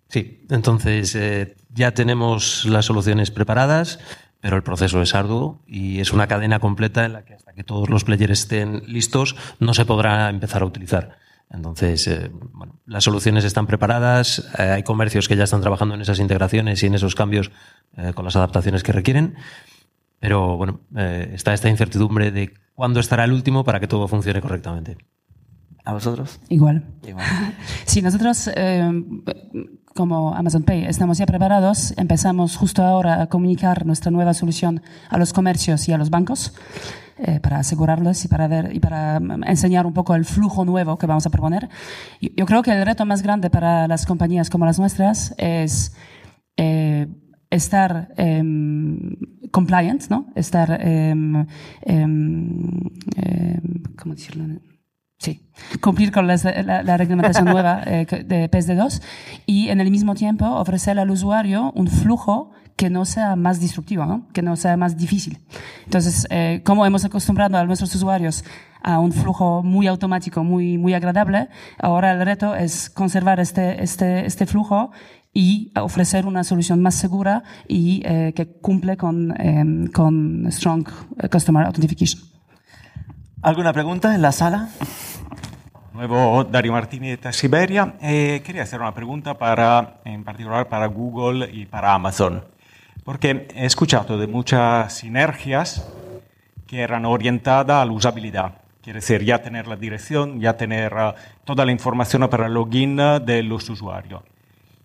sí. 0.09 0.45
Entonces, 0.51 1.15
eh, 1.15 1.57
ya 1.73 1.93
tenemos 1.93 2.65
las 2.65 2.87
soluciones 2.87 3.31
preparadas, 3.31 3.99
pero 4.41 4.57
el 4.57 4.63
proceso 4.63 5.01
es 5.03 5.15
arduo 5.15 5.63
y 5.67 6.01
es 6.01 6.13
una 6.13 6.27
cadena 6.27 6.61
completa 6.61 7.05
en 7.05 7.13
la 7.15 7.25
que 7.25 7.35
hasta 7.35 7.53
que 7.53 7.65
todos 7.65 7.89
los 7.89 8.05
players 8.05 8.41
estén 8.41 8.83
listos 8.87 9.37
no 9.59 9.75
se 9.75 9.85
podrá 9.85 10.29
empezar 10.31 10.63
a 10.63 10.67
utilizar. 10.67 11.19
Entonces, 11.51 12.07
eh, 12.09 12.31
bueno, 12.53 12.81
las 12.87 13.05
soluciones 13.05 13.45
están 13.45 13.67
preparadas, 13.67 14.51
eh, 14.59 14.63
hay 14.63 14.83
comercios 14.83 15.29
que 15.29 15.37
ya 15.37 15.45
están 15.45 15.61
trabajando 15.61 15.95
en 15.95 16.01
esas 16.01 16.19
integraciones 16.19 16.83
y 16.83 16.87
en 16.87 16.95
esos 16.95 17.15
cambios 17.15 17.53
eh, 17.97 18.13
con 18.15 18.25
las 18.25 18.35
adaptaciones 18.35 18.83
que 18.83 18.93
requieren, 18.93 19.37
pero 20.25 20.57
bueno, 20.57 20.81
eh, 20.97 21.33
está 21.35 21.53
esta 21.53 21.69
incertidumbre 21.69 22.31
de 22.31 22.55
cuándo 22.75 22.99
estará 22.99 23.25
el 23.25 23.33
último 23.33 23.63
para 23.63 23.79
que 23.79 23.87
todo 23.87 24.09
funcione 24.09 24.41
correctamente. 24.41 24.97
¿A 25.85 25.93
vosotros? 25.93 26.41
Igual. 26.49 26.85
Igual. 27.07 27.27
Sí, 27.85 28.01
nosotros 28.03 28.51
eh, 28.57 28.91
como 29.95 30.35
Amazon 30.35 30.63
Pay 30.65 30.87
estamos 30.87 31.19
ya 31.19 31.27
preparados. 31.27 31.95
Empezamos 31.97 32.57
justo 32.57 32.83
ahora 32.83 33.23
a 33.23 33.27
comunicar 33.29 33.87
nuestra 33.87 34.11
nueva 34.11 34.35
solución 34.35 34.83
a 35.09 35.19
los 35.19 35.33
comercios 35.33 35.89
y 35.89 35.93
a 35.93 35.99
los 35.99 36.11
bancos 36.11 36.55
eh, 37.19 37.39
para 37.41 37.59
asegurarlos 37.59 38.25
y 38.25 38.29
para 38.29 38.49
ver 38.49 38.75
y 38.75 38.81
para 38.81 39.21
mm, 39.21 39.45
enseñar 39.45 39.87
un 39.87 39.93
poco 39.93 40.15
el 40.15 40.25
flujo 40.25 40.65
nuevo 40.65 40.99
que 40.99 41.07
vamos 41.07 41.27
a 41.27 41.31
proponer. 41.31 41.69
Yo, 42.21 42.31
yo 42.37 42.47
creo 42.47 42.63
que 42.63 42.73
el 42.73 42.85
reto 42.85 43.05
más 43.05 43.23
grande 43.23 43.51
para 43.51 43.87
las 43.87 44.07
compañías 44.07 44.51
como 44.51 44.65
las 44.65 44.79
nuestras 44.79 45.35
es 45.37 45.95
eh, 46.57 47.07
estar 47.51 48.09
em, 48.17 49.17
compliant, 49.53 50.09
¿no? 50.09 50.27
Estar, 50.35 50.81
em, 50.81 51.47
¿cómo 53.97 54.15
decirlo? 54.15 54.47
Sí, 55.19 55.49
cumplir 55.81 56.11
con 56.13 56.27
las- 56.27 56.45
la, 56.45 56.83
la 56.83 56.97
reglamentación 56.97 57.45
nueva 57.55 57.83
eh, 57.87 58.07
de 58.27 58.51
PSD2 58.51 59.01
y 59.47 59.69
en 59.69 59.81
el 59.81 59.91
mismo 59.91 60.15
tiempo 60.15 60.45
ofrecer 60.47 60.99
al 60.99 61.11
usuario 61.11 61.73
un 61.75 61.87
flujo 61.89 62.51
que 62.77 62.91
no 62.91 63.05
sea 63.05 63.37
más 63.37 63.61
disruptivo, 63.61 64.05
¿no? 64.05 64.27
que 64.33 64.43
no 64.43 64.57
sea 64.57 64.77
más 64.77 64.97
difícil. 64.97 65.39
Entonces, 65.85 66.27
eh, 66.31 66.61
como 66.65 66.85
hemos 66.85 67.05
acostumbrado 67.05 67.57
a 67.57 67.65
nuestros 67.65 67.95
usuarios 67.95 68.45
a 68.83 68.99
un 68.99 69.13
flujo 69.13 69.63
muy 69.63 69.87
automático, 69.87 70.43
muy, 70.43 70.77
muy 70.77 70.93
agradable, 70.93 71.49
ahora 71.79 72.13
el 72.13 72.25
reto 72.27 72.55
es 72.57 72.91
conservar 72.91 73.39
este, 73.39 73.83
este, 73.83 74.27
este 74.27 74.45
flujo 74.47 74.91
y 75.33 75.73
ofrecer 75.81 76.27
una 76.27 76.43
solución 76.45 76.83
más 76.83 76.97
segura 76.97 77.45
y 77.69 78.03
eh, 78.05 78.33
que 78.35 78.47
cumple 78.61 78.97
con, 78.97 79.41
em, 79.41 79.87
con 79.87 80.47
Strong 80.51 80.89
eh, 81.23 81.29
Customer 81.29 81.65
Authentication. 81.67 82.21
¿Alguna 83.45 83.75
pregunta 83.75 84.15
en 84.15 84.23
la 84.23 84.33
sala? 84.33 84.71
Nuevo 85.93 86.45
Dario 86.45 86.73
Martínez 86.73 87.21
de 87.21 87.31
Siberia. 87.35 87.97
Eh, 88.01 88.41
quería 88.43 88.63
hacer 88.63 88.81
una 88.81 88.95
pregunta 88.95 89.35
para, 89.37 90.01
en 90.07 90.25
particular 90.25 90.67
para 90.67 90.87
Google 90.87 91.51
y 91.53 91.67
para 91.67 91.93
Amazon, 91.93 92.43
porque 93.05 93.47
he 93.55 93.67
escuchado 93.67 94.17
de 94.17 94.27
muchas 94.29 94.95
sinergias 94.95 95.87
que 96.67 96.81
eran 96.81 97.05
orientadas 97.05 97.83
a 97.83 97.85
la 97.85 97.93
usabilidad. 97.93 98.63
Quiere 98.83 99.01
decir, 99.01 99.23
ya 99.23 99.43
tener 99.43 99.67
la 99.67 99.77
dirección, 99.77 100.41
ya 100.41 100.57
tener 100.57 100.95
ah, 100.95 101.15
toda 101.45 101.67
la 101.67 101.73
información 101.73 102.27
para 102.31 102.47
el 102.47 102.55
login 102.55 102.99
ah, 102.99 103.21
de 103.21 103.43
los 103.43 103.69
usuarios. 103.69 104.23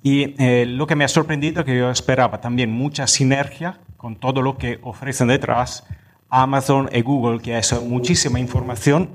Y 0.03 0.35
eh, 0.37 0.65
lo 0.65 0.85
que 0.85 0.97
me 0.97 1.05
ha 1.05 1.07
sorprendido 1.07 1.61
es 1.61 1.65
que 1.65 1.77
yo 1.77 1.89
esperaba 1.89 2.41
también 2.41 2.73
mucha 2.73 3.07
sinergia 3.07 3.79
con 3.95 4.17
todo 4.17 4.41
lo 4.41 4.57
que 4.57 4.79
ofrecen 4.83 5.29
detrás 5.29 5.85
Amazon 6.29 6.89
y 6.91 7.01
Google, 7.01 7.39
que 7.41 7.57
es 7.57 7.81
muchísima 7.81 8.39
información 8.39 9.09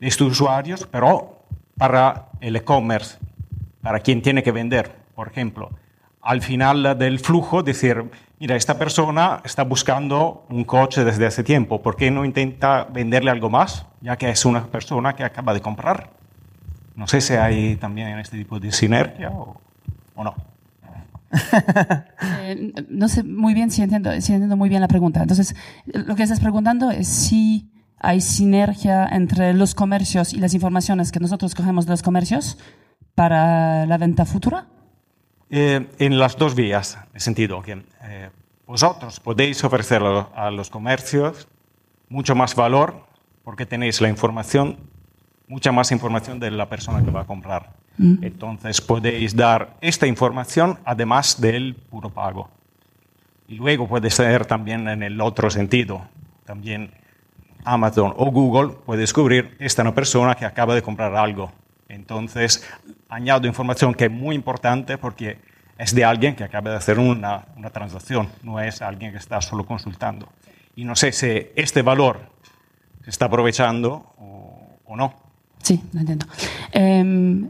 de 0.00 0.08
estos 0.08 0.32
usuarios, 0.32 0.86
pero 0.90 1.42
para 1.76 2.28
el 2.40 2.56
e-commerce, 2.56 3.18
para 3.82 4.00
quien 4.00 4.22
tiene 4.22 4.42
que 4.42 4.52
vender, 4.52 4.94
por 5.14 5.28
ejemplo. 5.28 5.70
Al 6.20 6.42
final 6.42 6.98
del 6.98 7.20
flujo, 7.20 7.62
decir, 7.62 8.10
mira, 8.40 8.56
esta 8.56 8.78
persona 8.78 9.40
está 9.44 9.62
buscando 9.62 10.44
un 10.48 10.64
coche 10.64 11.04
desde 11.04 11.26
hace 11.26 11.44
tiempo, 11.44 11.82
¿por 11.82 11.96
qué 11.96 12.10
no 12.10 12.24
intenta 12.24 12.84
venderle 12.84 13.30
algo 13.30 13.48
más, 13.48 13.86
ya 14.00 14.16
que 14.16 14.28
es 14.28 14.44
una 14.44 14.66
persona 14.66 15.14
que 15.14 15.22
acaba 15.22 15.54
de 15.54 15.60
comprar? 15.60 16.10
No 16.96 17.06
sé 17.06 17.20
si 17.20 17.34
hay 17.34 17.76
también 17.76 18.18
este 18.18 18.38
tipo 18.38 18.58
de 18.58 18.72
sinergia 18.72 19.30
o, 19.30 19.60
o 20.14 20.24
no. 20.24 20.34
Eh, 22.48 22.72
no 22.88 23.08
sé 23.08 23.24
muy 23.24 23.54
bien 23.54 23.70
si 23.70 23.82
entiendo, 23.82 24.10
muy 24.56 24.68
bien 24.68 24.80
la 24.80 24.88
pregunta. 24.88 25.20
Entonces, 25.20 25.54
lo 25.86 26.14
que 26.14 26.22
estás 26.22 26.40
preguntando 26.40 26.90
es 26.90 27.08
si 27.08 27.70
hay 27.98 28.20
sinergia 28.20 29.06
entre 29.06 29.52
los 29.52 29.74
comercios 29.74 30.32
y 30.32 30.38
las 30.38 30.54
informaciones 30.54 31.12
que 31.12 31.20
nosotros 31.20 31.54
cogemos 31.54 31.86
de 31.86 31.90
los 31.92 32.02
comercios 32.02 32.58
para 33.14 33.86
la 33.86 33.98
venta 33.98 34.24
futura. 34.24 34.66
Eh, 35.50 35.88
en 35.98 36.18
las 36.18 36.36
dos 36.36 36.54
vías, 36.54 36.98
en 37.10 37.14
el 37.14 37.20
sentido 37.20 37.62
que 37.62 37.84
eh, 38.02 38.30
vosotros 38.66 39.20
podéis 39.20 39.62
ofrecer 39.64 40.02
a 40.02 40.50
los 40.50 40.70
comercios 40.70 41.48
mucho 42.08 42.34
más 42.34 42.54
valor 42.54 43.06
porque 43.44 43.64
tenéis 43.64 44.00
la 44.00 44.08
información, 44.08 44.76
mucha 45.46 45.72
más 45.72 45.92
información 45.92 46.40
de 46.40 46.50
la 46.50 46.68
persona 46.68 47.04
que 47.04 47.10
va 47.10 47.22
a 47.22 47.26
comprar. 47.26 47.74
Entonces 47.98 48.80
podéis 48.80 49.34
dar 49.34 49.76
esta 49.80 50.06
información 50.06 50.78
además 50.84 51.40
del 51.40 51.74
puro 51.74 52.10
pago. 52.10 52.50
Y 53.48 53.54
luego 53.54 53.88
puede 53.88 54.10
ser 54.10 54.44
también 54.44 54.88
en 54.88 55.02
el 55.02 55.20
otro 55.20 55.50
sentido. 55.50 56.02
También 56.44 56.90
Amazon 57.64 58.12
o 58.16 58.30
Google 58.30 58.74
puede 58.84 59.00
descubrir 59.00 59.56
esta 59.58 59.82
es 59.82 59.86
una 59.86 59.94
persona 59.94 60.34
que 60.34 60.44
acaba 60.44 60.74
de 60.74 60.82
comprar 60.82 61.14
algo. 61.14 61.52
Entonces, 61.88 62.64
añado 63.08 63.46
información 63.46 63.94
que 63.94 64.06
es 64.06 64.10
muy 64.10 64.34
importante 64.34 64.98
porque 64.98 65.38
es 65.78 65.94
de 65.94 66.04
alguien 66.04 66.34
que 66.34 66.44
acaba 66.44 66.70
de 66.70 66.76
hacer 66.76 66.98
una, 66.98 67.46
una 67.56 67.70
transacción, 67.70 68.28
no 68.42 68.60
es 68.60 68.82
alguien 68.82 69.12
que 69.12 69.18
está 69.18 69.40
solo 69.40 69.64
consultando. 69.66 70.28
Y 70.74 70.84
no 70.84 70.96
sé 70.96 71.12
si 71.12 71.48
este 71.54 71.82
valor 71.82 72.20
se 73.04 73.10
está 73.10 73.26
aprovechando 73.26 74.14
o, 74.18 74.78
o 74.84 74.96
no. 74.96 75.14
Sí, 75.62 75.82
lo 75.92 76.00
entiendo. 76.00 76.26
Em, 76.72 77.48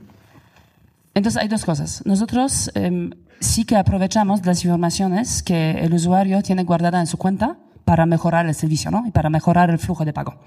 entonces 1.17 1.41
hay 1.43 1.49
dos 1.49 1.65
cosas. 1.65 2.03
Nosotros 2.05 2.71
em, 2.75 3.11
sí 3.41 3.65
que 3.65 3.77
aprovechamos 3.77 4.45
las 4.47 4.63
informaciones 4.65 5.43
que 5.43 5.73
el 5.73 5.93
usuario 5.95 6.43
tiene 6.43 6.63
guardada 6.65 7.01
en 7.01 7.07
su 7.07 7.17
cuenta 7.17 7.59
para 7.85 8.07
mejorar 8.07 8.47
el 8.47 8.55
servicio 8.55 8.91
¿no? 8.91 9.05
y 9.07 9.11
para 9.11 9.31
mejorar 9.31 9.71
el 9.71 9.79
flujo 9.79 10.05
de 10.05 10.13
pago. 10.13 10.39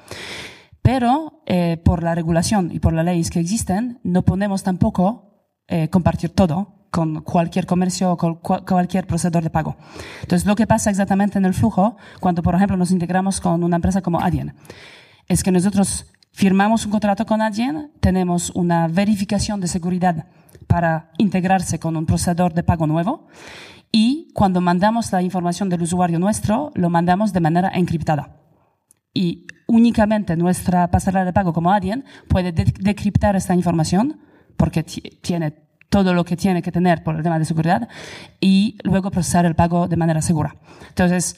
Pero 0.82 1.42
eh, 1.46 1.78
por 1.84 2.04
la 2.04 2.16
regulación 2.16 2.72
y 2.72 2.80
por 2.80 2.94
las 2.94 3.06
leyes 3.06 3.30
que 3.30 3.40
existen, 3.40 4.00
no 4.04 4.24
podemos 4.24 4.64
tampoco 4.64 5.50
eh, 5.68 5.90
compartir 5.90 6.32
todo 6.32 6.88
con 6.90 7.22
cualquier 7.22 7.66
comercio 7.66 8.12
o 8.12 8.18
con 8.18 8.42
cua- 8.42 8.66
cualquier 8.68 9.06
procesador 9.06 9.44
de 9.44 9.50
pago. 9.52 9.76
Entonces, 10.22 10.48
lo 10.48 10.56
que 10.56 10.66
pasa 10.66 10.90
exactamente 10.90 11.38
en 11.38 11.46
el 11.46 11.54
flujo, 11.54 11.98
cuando, 12.20 12.42
por 12.42 12.56
ejemplo, 12.56 12.78
nos 12.78 12.92
integramos 12.92 13.40
con 13.42 13.64
una 13.64 13.76
empresa 13.76 14.02
como 14.02 14.20
Adyen, 14.22 14.56
es 15.28 15.44
que 15.44 15.52
nosotros 15.52 16.08
firmamos 16.44 16.86
un 16.86 16.92
contrato 16.92 17.26
con 17.26 17.42
Adyen, 17.42 17.92
tenemos 18.00 18.50
una 18.52 18.88
verificación 18.88 19.60
de 19.60 19.68
seguridad 19.68 20.28
para 20.68 21.12
integrarse 21.18 21.80
con 21.80 21.98
un 21.98 22.06
procesador 22.06 22.54
de 22.54 22.64
pago 22.64 22.88
nuevo 22.88 23.28
y 23.92 24.32
cuando 24.34 24.62
mandamos 24.62 25.12
la 25.12 25.22
información 25.22 25.68
del 25.68 25.82
usuario 25.82 26.18
nuestro, 26.18 26.72
lo 26.76 26.90
mandamos 26.90 27.34
de 27.34 27.42
manera 27.42 27.70
encriptada 27.74 28.38
y 29.14 29.48
únicamente 29.68 30.38
nuestra 30.38 30.90
pasarela 30.90 31.26
de 31.26 31.34
pago 31.34 31.52
como 31.52 31.74
Adyen 31.74 32.06
puede 32.30 32.54
de- 32.54 32.74
decriptar 32.80 33.36
esta 33.36 33.54
información 33.54 34.22
porque 34.56 34.84
ti- 34.84 35.20
tiene 35.22 35.52
todo 35.90 36.14
lo 36.14 36.24
que 36.24 36.38
tiene 36.38 36.62
que 36.62 36.72
tener 36.72 37.04
por 37.04 37.18
el 37.18 37.24
tema 37.24 37.38
de 37.38 37.44
seguridad 37.44 37.90
y 38.40 38.78
luego 38.86 39.12
procesar 39.12 39.46
el 39.46 39.56
pago 39.56 39.90
de 39.90 39.98
manera 39.98 40.22
segura. 40.22 40.56
Entonces, 40.88 41.38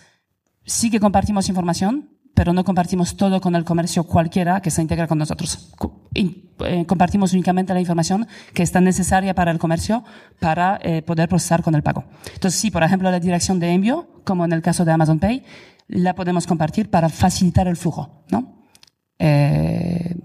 sí 0.64 0.92
que 0.92 1.00
compartimos 1.00 1.50
información, 1.50 2.10
pero 2.34 2.54
no 2.54 2.64
compartimos 2.64 3.18
todo 3.18 3.42
con 3.42 3.56
el 3.56 3.64
comercio 3.64 4.04
cualquiera 4.04 4.62
que 4.62 4.72
se 4.72 4.82
integra 4.82 5.08
con 5.08 5.18
nosotros. 5.18 5.72
Eh, 6.14 6.86
compartimos 6.86 7.34
únicamente 7.34 7.74
la 7.74 7.80
información 7.80 8.28
que 8.54 8.64
está 8.64 8.82
necesaria 8.82 9.34
para 9.34 9.52
el 9.52 9.60
comercio 9.60 10.04
para 10.40 10.80
eh, 10.84 11.02
poder 11.02 11.30
procesar 11.30 11.64
con 11.64 11.76
el 11.76 11.84
pago. 11.84 12.06
Entonces, 12.34 12.60
sí, 12.60 12.72
por 12.72 12.84
ejemplo, 12.84 13.12
la 13.12 13.20
dirección 13.20 13.60
de 13.60 13.72
envío, 13.72 14.08
como 14.24 14.46
en 14.46 14.54
el 14.54 14.62
caso 14.62 14.86
de 14.86 14.92
Amazon 14.92 15.20
Pay, 15.20 15.44
la 15.88 16.16
podemos 16.16 16.48
compartir 16.48 16.90
para 16.90 17.10
facilitar 17.10 17.68
el 17.68 17.76
flujo, 17.76 18.24
¿no? 18.30 18.68
Eh, 19.20 20.16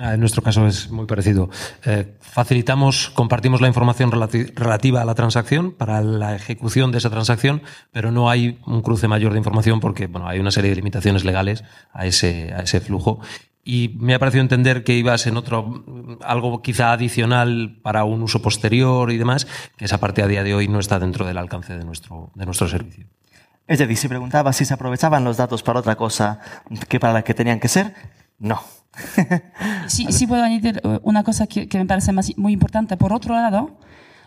En 0.00 0.18
nuestro 0.18 0.42
caso 0.42 0.66
es 0.66 0.90
muy 0.90 1.04
parecido. 1.04 1.50
Eh, 1.84 2.16
facilitamos, 2.20 3.10
compartimos 3.10 3.60
la 3.60 3.68
información 3.68 4.10
relati- 4.10 4.50
relativa 4.54 5.02
a 5.02 5.04
la 5.04 5.14
transacción 5.14 5.72
para 5.72 6.00
la 6.00 6.34
ejecución 6.34 6.90
de 6.90 6.98
esa 6.98 7.10
transacción, 7.10 7.60
pero 7.92 8.10
no 8.10 8.30
hay 8.30 8.58
un 8.66 8.80
cruce 8.80 9.08
mayor 9.08 9.32
de 9.32 9.38
información 9.38 9.78
porque 9.78 10.06
bueno, 10.06 10.26
hay 10.26 10.38
una 10.40 10.50
serie 10.50 10.70
de 10.70 10.76
limitaciones 10.76 11.24
legales 11.24 11.64
a 11.92 12.06
ese, 12.06 12.52
a 12.54 12.60
ese 12.60 12.80
flujo. 12.80 13.20
Y 13.62 13.94
me 13.98 14.14
ha 14.14 14.18
parecido 14.18 14.40
entender 14.40 14.84
que 14.84 14.94
ibas 14.94 15.26
en 15.26 15.36
otro, 15.36 15.84
algo 16.24 16.62
quizá 16.62 16.92
adicional 16.92 17.78
para 17.82 18.04
un 18.04 18.22
uso 18.22 18.40
posterior 18.40 19.12
y 19.12 19.18
demás, 19.18 19.46
que 19.76 19.84
esa 19.84 19.98
parte 20.00 20.22
a 20.22 20.26
día 20.26 20.42
de 20.42 20.54
hoy 20.54 20.66
no 20.66 20.78
está 20.78 20.98
dentro 20.98 21.26
del 21.26 21.36
alcance 21.36 21.76
de 21.76 21.84
nuestro, 21.84 22.30
de 22.34 22.46
nuestro 22.46 22.68
servicio. 22.68 23.04
Es 23.66 23.78
decir, 23.78 23.98
si 23.98 24.08
preguntaba 24.08 24.54
si 24.54 24.64
se 24.64 24.72
aprovechaban 24.72 25.24
los 25.24 25.36
datos 25.36 25.62
para 25.62 25.78
otra 25.78 25.96
cosa 25.96 26.40
que 26.88 26.98
para 26.98 27.12
la 27.12 27.22
que 27.22 27.34
tenían 27.34 27.60
que 27.60 27.68
ser, 27.68 27.94
no. 28.38 28.60
Sí, 29.86 30.06
sí 30.10 30.26
puedo 30.26 30.42
añadir 30.42 30.80
eh, 30.84 31.00
una 31.02 31.22
cosa 31.24 31.46
que, 31.46 31.68
que 31.68 31.78
me 31.78 31.86
parece 31.86 32.12
más, 32.12 32.30
muy 32.36 32.52
importante. 32.52 32.96
Por 32.96 33.12
otro 33.12 33.34
lado, 33.34 33.78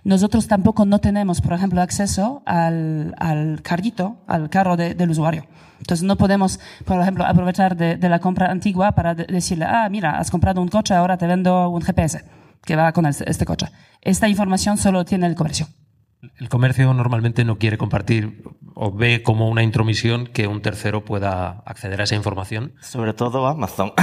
nosotros 0.04 0.48
tampoco 0.48 0.86
no 0.86 1.00
tenemos, 1.00 1.42
por 1.42 1.54
ejemplo, 1.54 1.82
acceso 1.82 2.44
al, 2.46 3.16
al 3.18 3.62
carrito, 3.62 4.18
al 4.28 4.50
carro 4.50 4.76
de- 4.76 4.94
del 4.96 5.10
usuario. 5.12 5.46
Entonces 5.80 6.04
no 6.06 6.18
podemos, 6.18 6.60
por 6.86 7.00
ejemplo, 7.02 7.26
aprovechar 7.26 7.76
de, 7.76 7.98
de 7.98 8.10
la 8.10 8.20
compra 8.20 8.52
antigua 8.52 8.92
para 8.94 9.16
de- 9.16 9.26
decirle, 9.26 9.66
ah, 9.68 9.88
mira, 9.90 10.18
has 10.20 10.30
comprado 10.32 10.62
un 10.62 10.68
coche, 10.70 10.94
ahora 10.94 11.18
te 11.18 11.28
vendo 11.28 11.70
un 11.70 11.82
GPS 11.82 12.24
que 12.66 12.76
va 12.76 12.92
con 12.94 13.06
este, 13.06 13.30
este 13.30 13.46
coche. 13.46 13.68
Esta 14.02 14.28
información 14.28 14.78
solo 14.78 15.04
tiene 15.06 15.28
el 15.28 15.36
comercio. 15.36 15.68
El 16.44 16.50
comercio 16.50 16.94
normalmente 16.94 17.46
no 17.46 17.58
quiere 17.58 17.78
compartir 17.78 18.44
o 18.76 18.92
ve 18.92 19.24
como 19.24 19.48
una 19.48 19.64
intromisión 19.64 20.28
que 20.28 20.46
un 20.46 20.62
tercero 20.62 21.06
pueda 21.06 21.64
acceder 21.66 22.02
a 22.02 22.04
esa 22.04 22.16
información. 22.16 22.74
Sobre 22.82 23.14
todo 23.14 23.48
Amazon. 23.48 23.94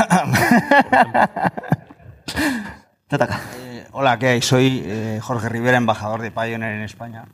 Te 3.09 3.19
toca. 3.19 3.41
Eh, 3.59 3.85
hola, 3.93 4.19
¿qué 4.19 4.29
hay? 4.29 4.41
Soy 4.41 4.83
eh, 4.87 5.19
Jorge 5.21 5.51
Rivera, 5.51 5.77
embajador 5.77 6.23
de 6.23 6.31
Pioneer 6.31 6.77
en 6.77 6.81
España. 6.81 7.27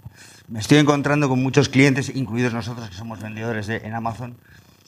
Me 0.48 0.58
estoy 0.58 0.78
encontrando 0.78 1.28
con 1.28 1.40
muchos 1.40 1.68
clientes, 1.68 2.10
incluidos 2.12 2.52
nosotros 2.52 2.88
que 2.90 2.96
somos 2.96 3.20
vendedores 3.22 3.68
de- 3.68 3.76
en 3.86 3.94
Amazon, 3.94 4.36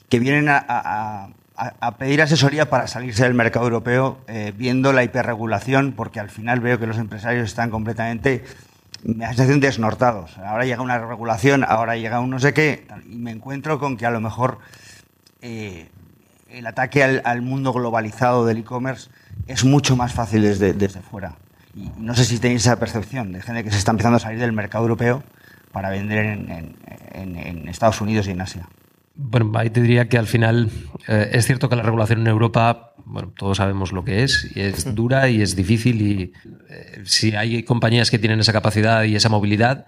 que 0.09 0.19
vienen 0.19 0.49
a, 0.49 0.57
a- 0.57 1.29
a- 1.55 1.73
a 1.79 1.97
pedir 1.97 2.21
asesoría 2.21 2.69
para 2.69 2.87
salirse 2.87 3.23
del 3.23 3.35
mercado 3.35 3.67
europeo 3.67 4.17
eh, 4.27 4.51
viendo 4.53 4.91
la 4.91 5.05
hiperregulación, 5.05 5.93
porque 5.93 6.19
al 6.19 6.29
final 6.29 6.59
veo 6.59 6.77
que 6.77 6.87
los 6.87 6.97
empresarios 6.97 7.45
están 7.45 7.69
completamente, 7.69 8.43
me 9.03 9.25
sensación, 9.27 9.59
desnortados. 9.59 10.37
Ahora 10.39 10.65
llega 10.65 10.81
una 10.81 10.97
regulación, 10.99 11.63
ahora 11.67 11.95
llega 11.97 12.19
un 12.19 12.29
no 12.29 12.39
sé 12.39 12.53
qué, 12.53 12.85
y 13.09 13.15
me 13.15 13.31
encuentro 13.31 13.79
con 13.79 13.97
que 13.97 14.05
a 14.05 14.11
lo 14.11 14.19
mejor 14.21 14.59
eh, 15.41 15.89
el 16.49 16.65
ataque 16.67 17.03
al, 17.03 17.41
mundo 17.41 17.73
globalizado 17.73 18.45
del 18.45 18.57
e-commerce 18.57 19.09
es 19.47 19.63
mucho 19.63 19.95
más 19.95 20.13
fácil 20.13 20.41
desde, 20.43 20.73
desde 20.73 21.01
fuera. 21.01 21.35
Y 21.75 21.89
no 21.97 22.15
sé 22.15 22.25
si 22.25 22.39
tenéis 22.39 22.61
esa 22.61 22.79
percepción 22.79 23.31
de 23.31 23.41
gente 23.41 23.63
que 23.63 23.71
se 23.71 23.77
está 23.77 23.91
empezando 23.91 24.17
a 24.17 24.19
salir 24.19 24.39
del 24.39 24.51
mercado 24.51 24.83
europeo 24.83 25.23
para 25.71 25.89
vender 25.91 26.25
en, 26.25 26.49
en- 26.51 26.75
en- 27.13 27.35
en 27.37 27.67
Estados 27.69 28.01
Unidos 28.01 28.27
y 28.27 28.31
en 28.31 28.41
Asia. 28.41 28.67
Bueno, 29.15 29.51
ahí 29.55 29.69
te 29.69 29.81
diría 29.81 30.07
que 30.09 30.17
al 30.17 30.27
final 30.27 30.71
eh, 31.07 31.29
es 31.33 31.45
cierto 31.45 31.69
que 31.69 31.75
la 31.75 31.83
regulación 31.83 32.21
en 32.21 32.27
Europa, 32.27 32.88
bueno, 33.05 33.33
todos 33.35 33.57
sabemos 33.57 33.91
lo 33.91 34.03
que 34.03 34.23
es, 34.23 34.49
y 34.55 34.61
es 34.61 34.95
dura 34.95 35.29
y 35.29 35.41
es 35.41 35.55
difícil 35.55 36.01
y 36.01 36.33
eh, 36.69 37.01
si 37.05 37.35
hay 37.35 37.63
compañías 37.63 38.11
que 38.11 38.19
tienen 38.19 38.39
esa 38.39 38.53
capacidad 38.53 39.03
y 39.03 39.15
esa 39.15 39.29
movilidad, 39.29 39.87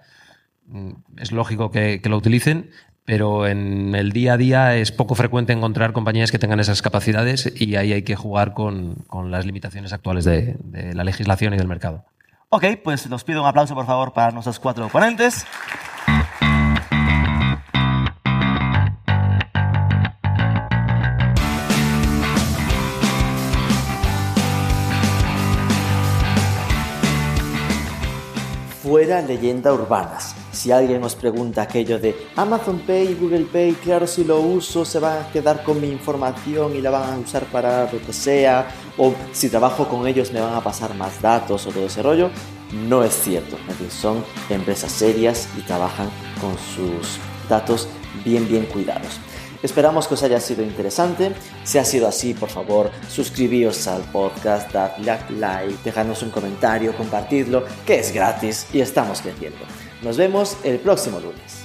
mm, 0.68 0.92
es 1.18 1.32
lógico 1.32 1.72
que, 1.72 2.02
que 2.02 2.10
lo 2.10 2.18
utilicen, 2.18 2.70
pero 3.06 3.48
en 3.48 3.96
el 3.96 4.12
día 4.12 4.34
a 4.34 4.38
día 4.38 4.76
es 4.76 4.92
poco 4.92 5.16
frecuente 5.16 5.54
encontrar 5.54 5.94
compañías 5.94 6.32
que 6.32 6.40
tengan 6.40 6.60
esas 6.60 6.82
capacidades 6.82 7.52
y 7.56 7.76
ahí 7.76 7.94
hay 7.94 8.04
que 8.04 8.16
jugar 8.16 8.54
con, 8.54 8.96
con 9.08 9.32
las 9.32 9.46
limitaciones 9.46 9.94
actuales 9.94 10.26
de, 10.26 10.56
de 10.64 10.94
la 10.94 11.04
legislación 11.04 11.54
y 11.54 11.58
del 11.58 11.68
mercado. 11.68 12.06
ok, 12.50 12.66
pues 12.84 13.08
los 13.08 13.24
pido 13.24 13.42
un 13.42 13.48
aplauso 13.48 13.76
por 13.76 13.86
favor 13.86 14.14
para 14.14 14.32
nuestros 14.32 14.60
cuatro 14.60 14.86
oponentes. 14.86 15.46
Fuera 28.92 29.22
leyenda 29.22 29.72
urbanas. 29.72 30.36
Si 30.52 30.70
alguien 30.70 31.02
os 31.02 31.16
pregunta 31.16 31.62
aquello 31.62 31.98
de 31.98 32.14
Amazon 32.36 32.80
Pay 32.80 33.12
y 33.12 33.16
Google 33.16 33.46
Pay, 33.46 33.72
claro, 33.76 34.06
si 34.06 34.26
lo 34.26 34.42
uso 34.42 34.84
se 34.84 35.00
van 35.00 35.24
a 35.24 35.32
quedar 35.32 35.64
con 35.64 35.80
mi 35.80 35.88
información 35.88 36.76
y 36.76 36.82
la 36.82 36.90
van 36.90 37.14
a 37.14 37.18
usar 37.18 37.46
para 37.46 37.90
lo 37.90 38.06
que 38.06 38.12
sea, 38.12 38.68
o 38.98 39.14
si 39.32 39.48
trabajo 39.48 39.88
con 39.88 40.08
ellos 40.08 40.34
me 40.34 40.42
van 40.42 40.56
a 40.56 40.62
pasar 40.62 40.94
más 40.96 41.22
datos 41.22 41.66
o 41.68 41.72
todo 41.72 41.86
ese 41.86 42.04
rollo, 42.04 42.32
no 42.90 43.02
es 43.02 43.14
cierto. 43.14 43.56
Son 43.90 44.26
empresas 44.50 44.92
serias 44.92 45.48
y 45.58 45.62
trabajan 45.62 46.10
con 46.42 46.58
sus 46.58 47.18
datos 47.48 47.88
bien, 48.26 48.46
bien 48.46 48.66
cuidados. 48.66 49.22
Esperamos 49.64 50.08
que 50.08 50.16
os 50.16 50.24
haya 50.24 50.40
sido 50.40 50.64
interesante. 50.64 51.34
Si 51.64 51.78
ha 51.78 51.86
sido 51.86 52.08
así, 52.08 52.34
por 52.34 52.50
favor, 52.50 52.90
suscribíos 53.10 53.88
al 53.88 54.02
podcast, 54.04 54.72
dadle 54.72 55.38
like, 55.38 55.78
dejadnos 55.84 56.24
un 56.24 56.32
comentario, 56.32 56.96
compartidlo, 56.96 57.64
que 57.86 58.00
es 58.00 58.12
gratis 58.12 58.68
y 58.74 58.82
estamos 58.82 59.22
creciendo. 59.22 59.60
Nos 60.02 60.18
vemos 60.18 60.58
el 60.64 60.80
próximo 60.80 61.20
lunes. 61.20 61.61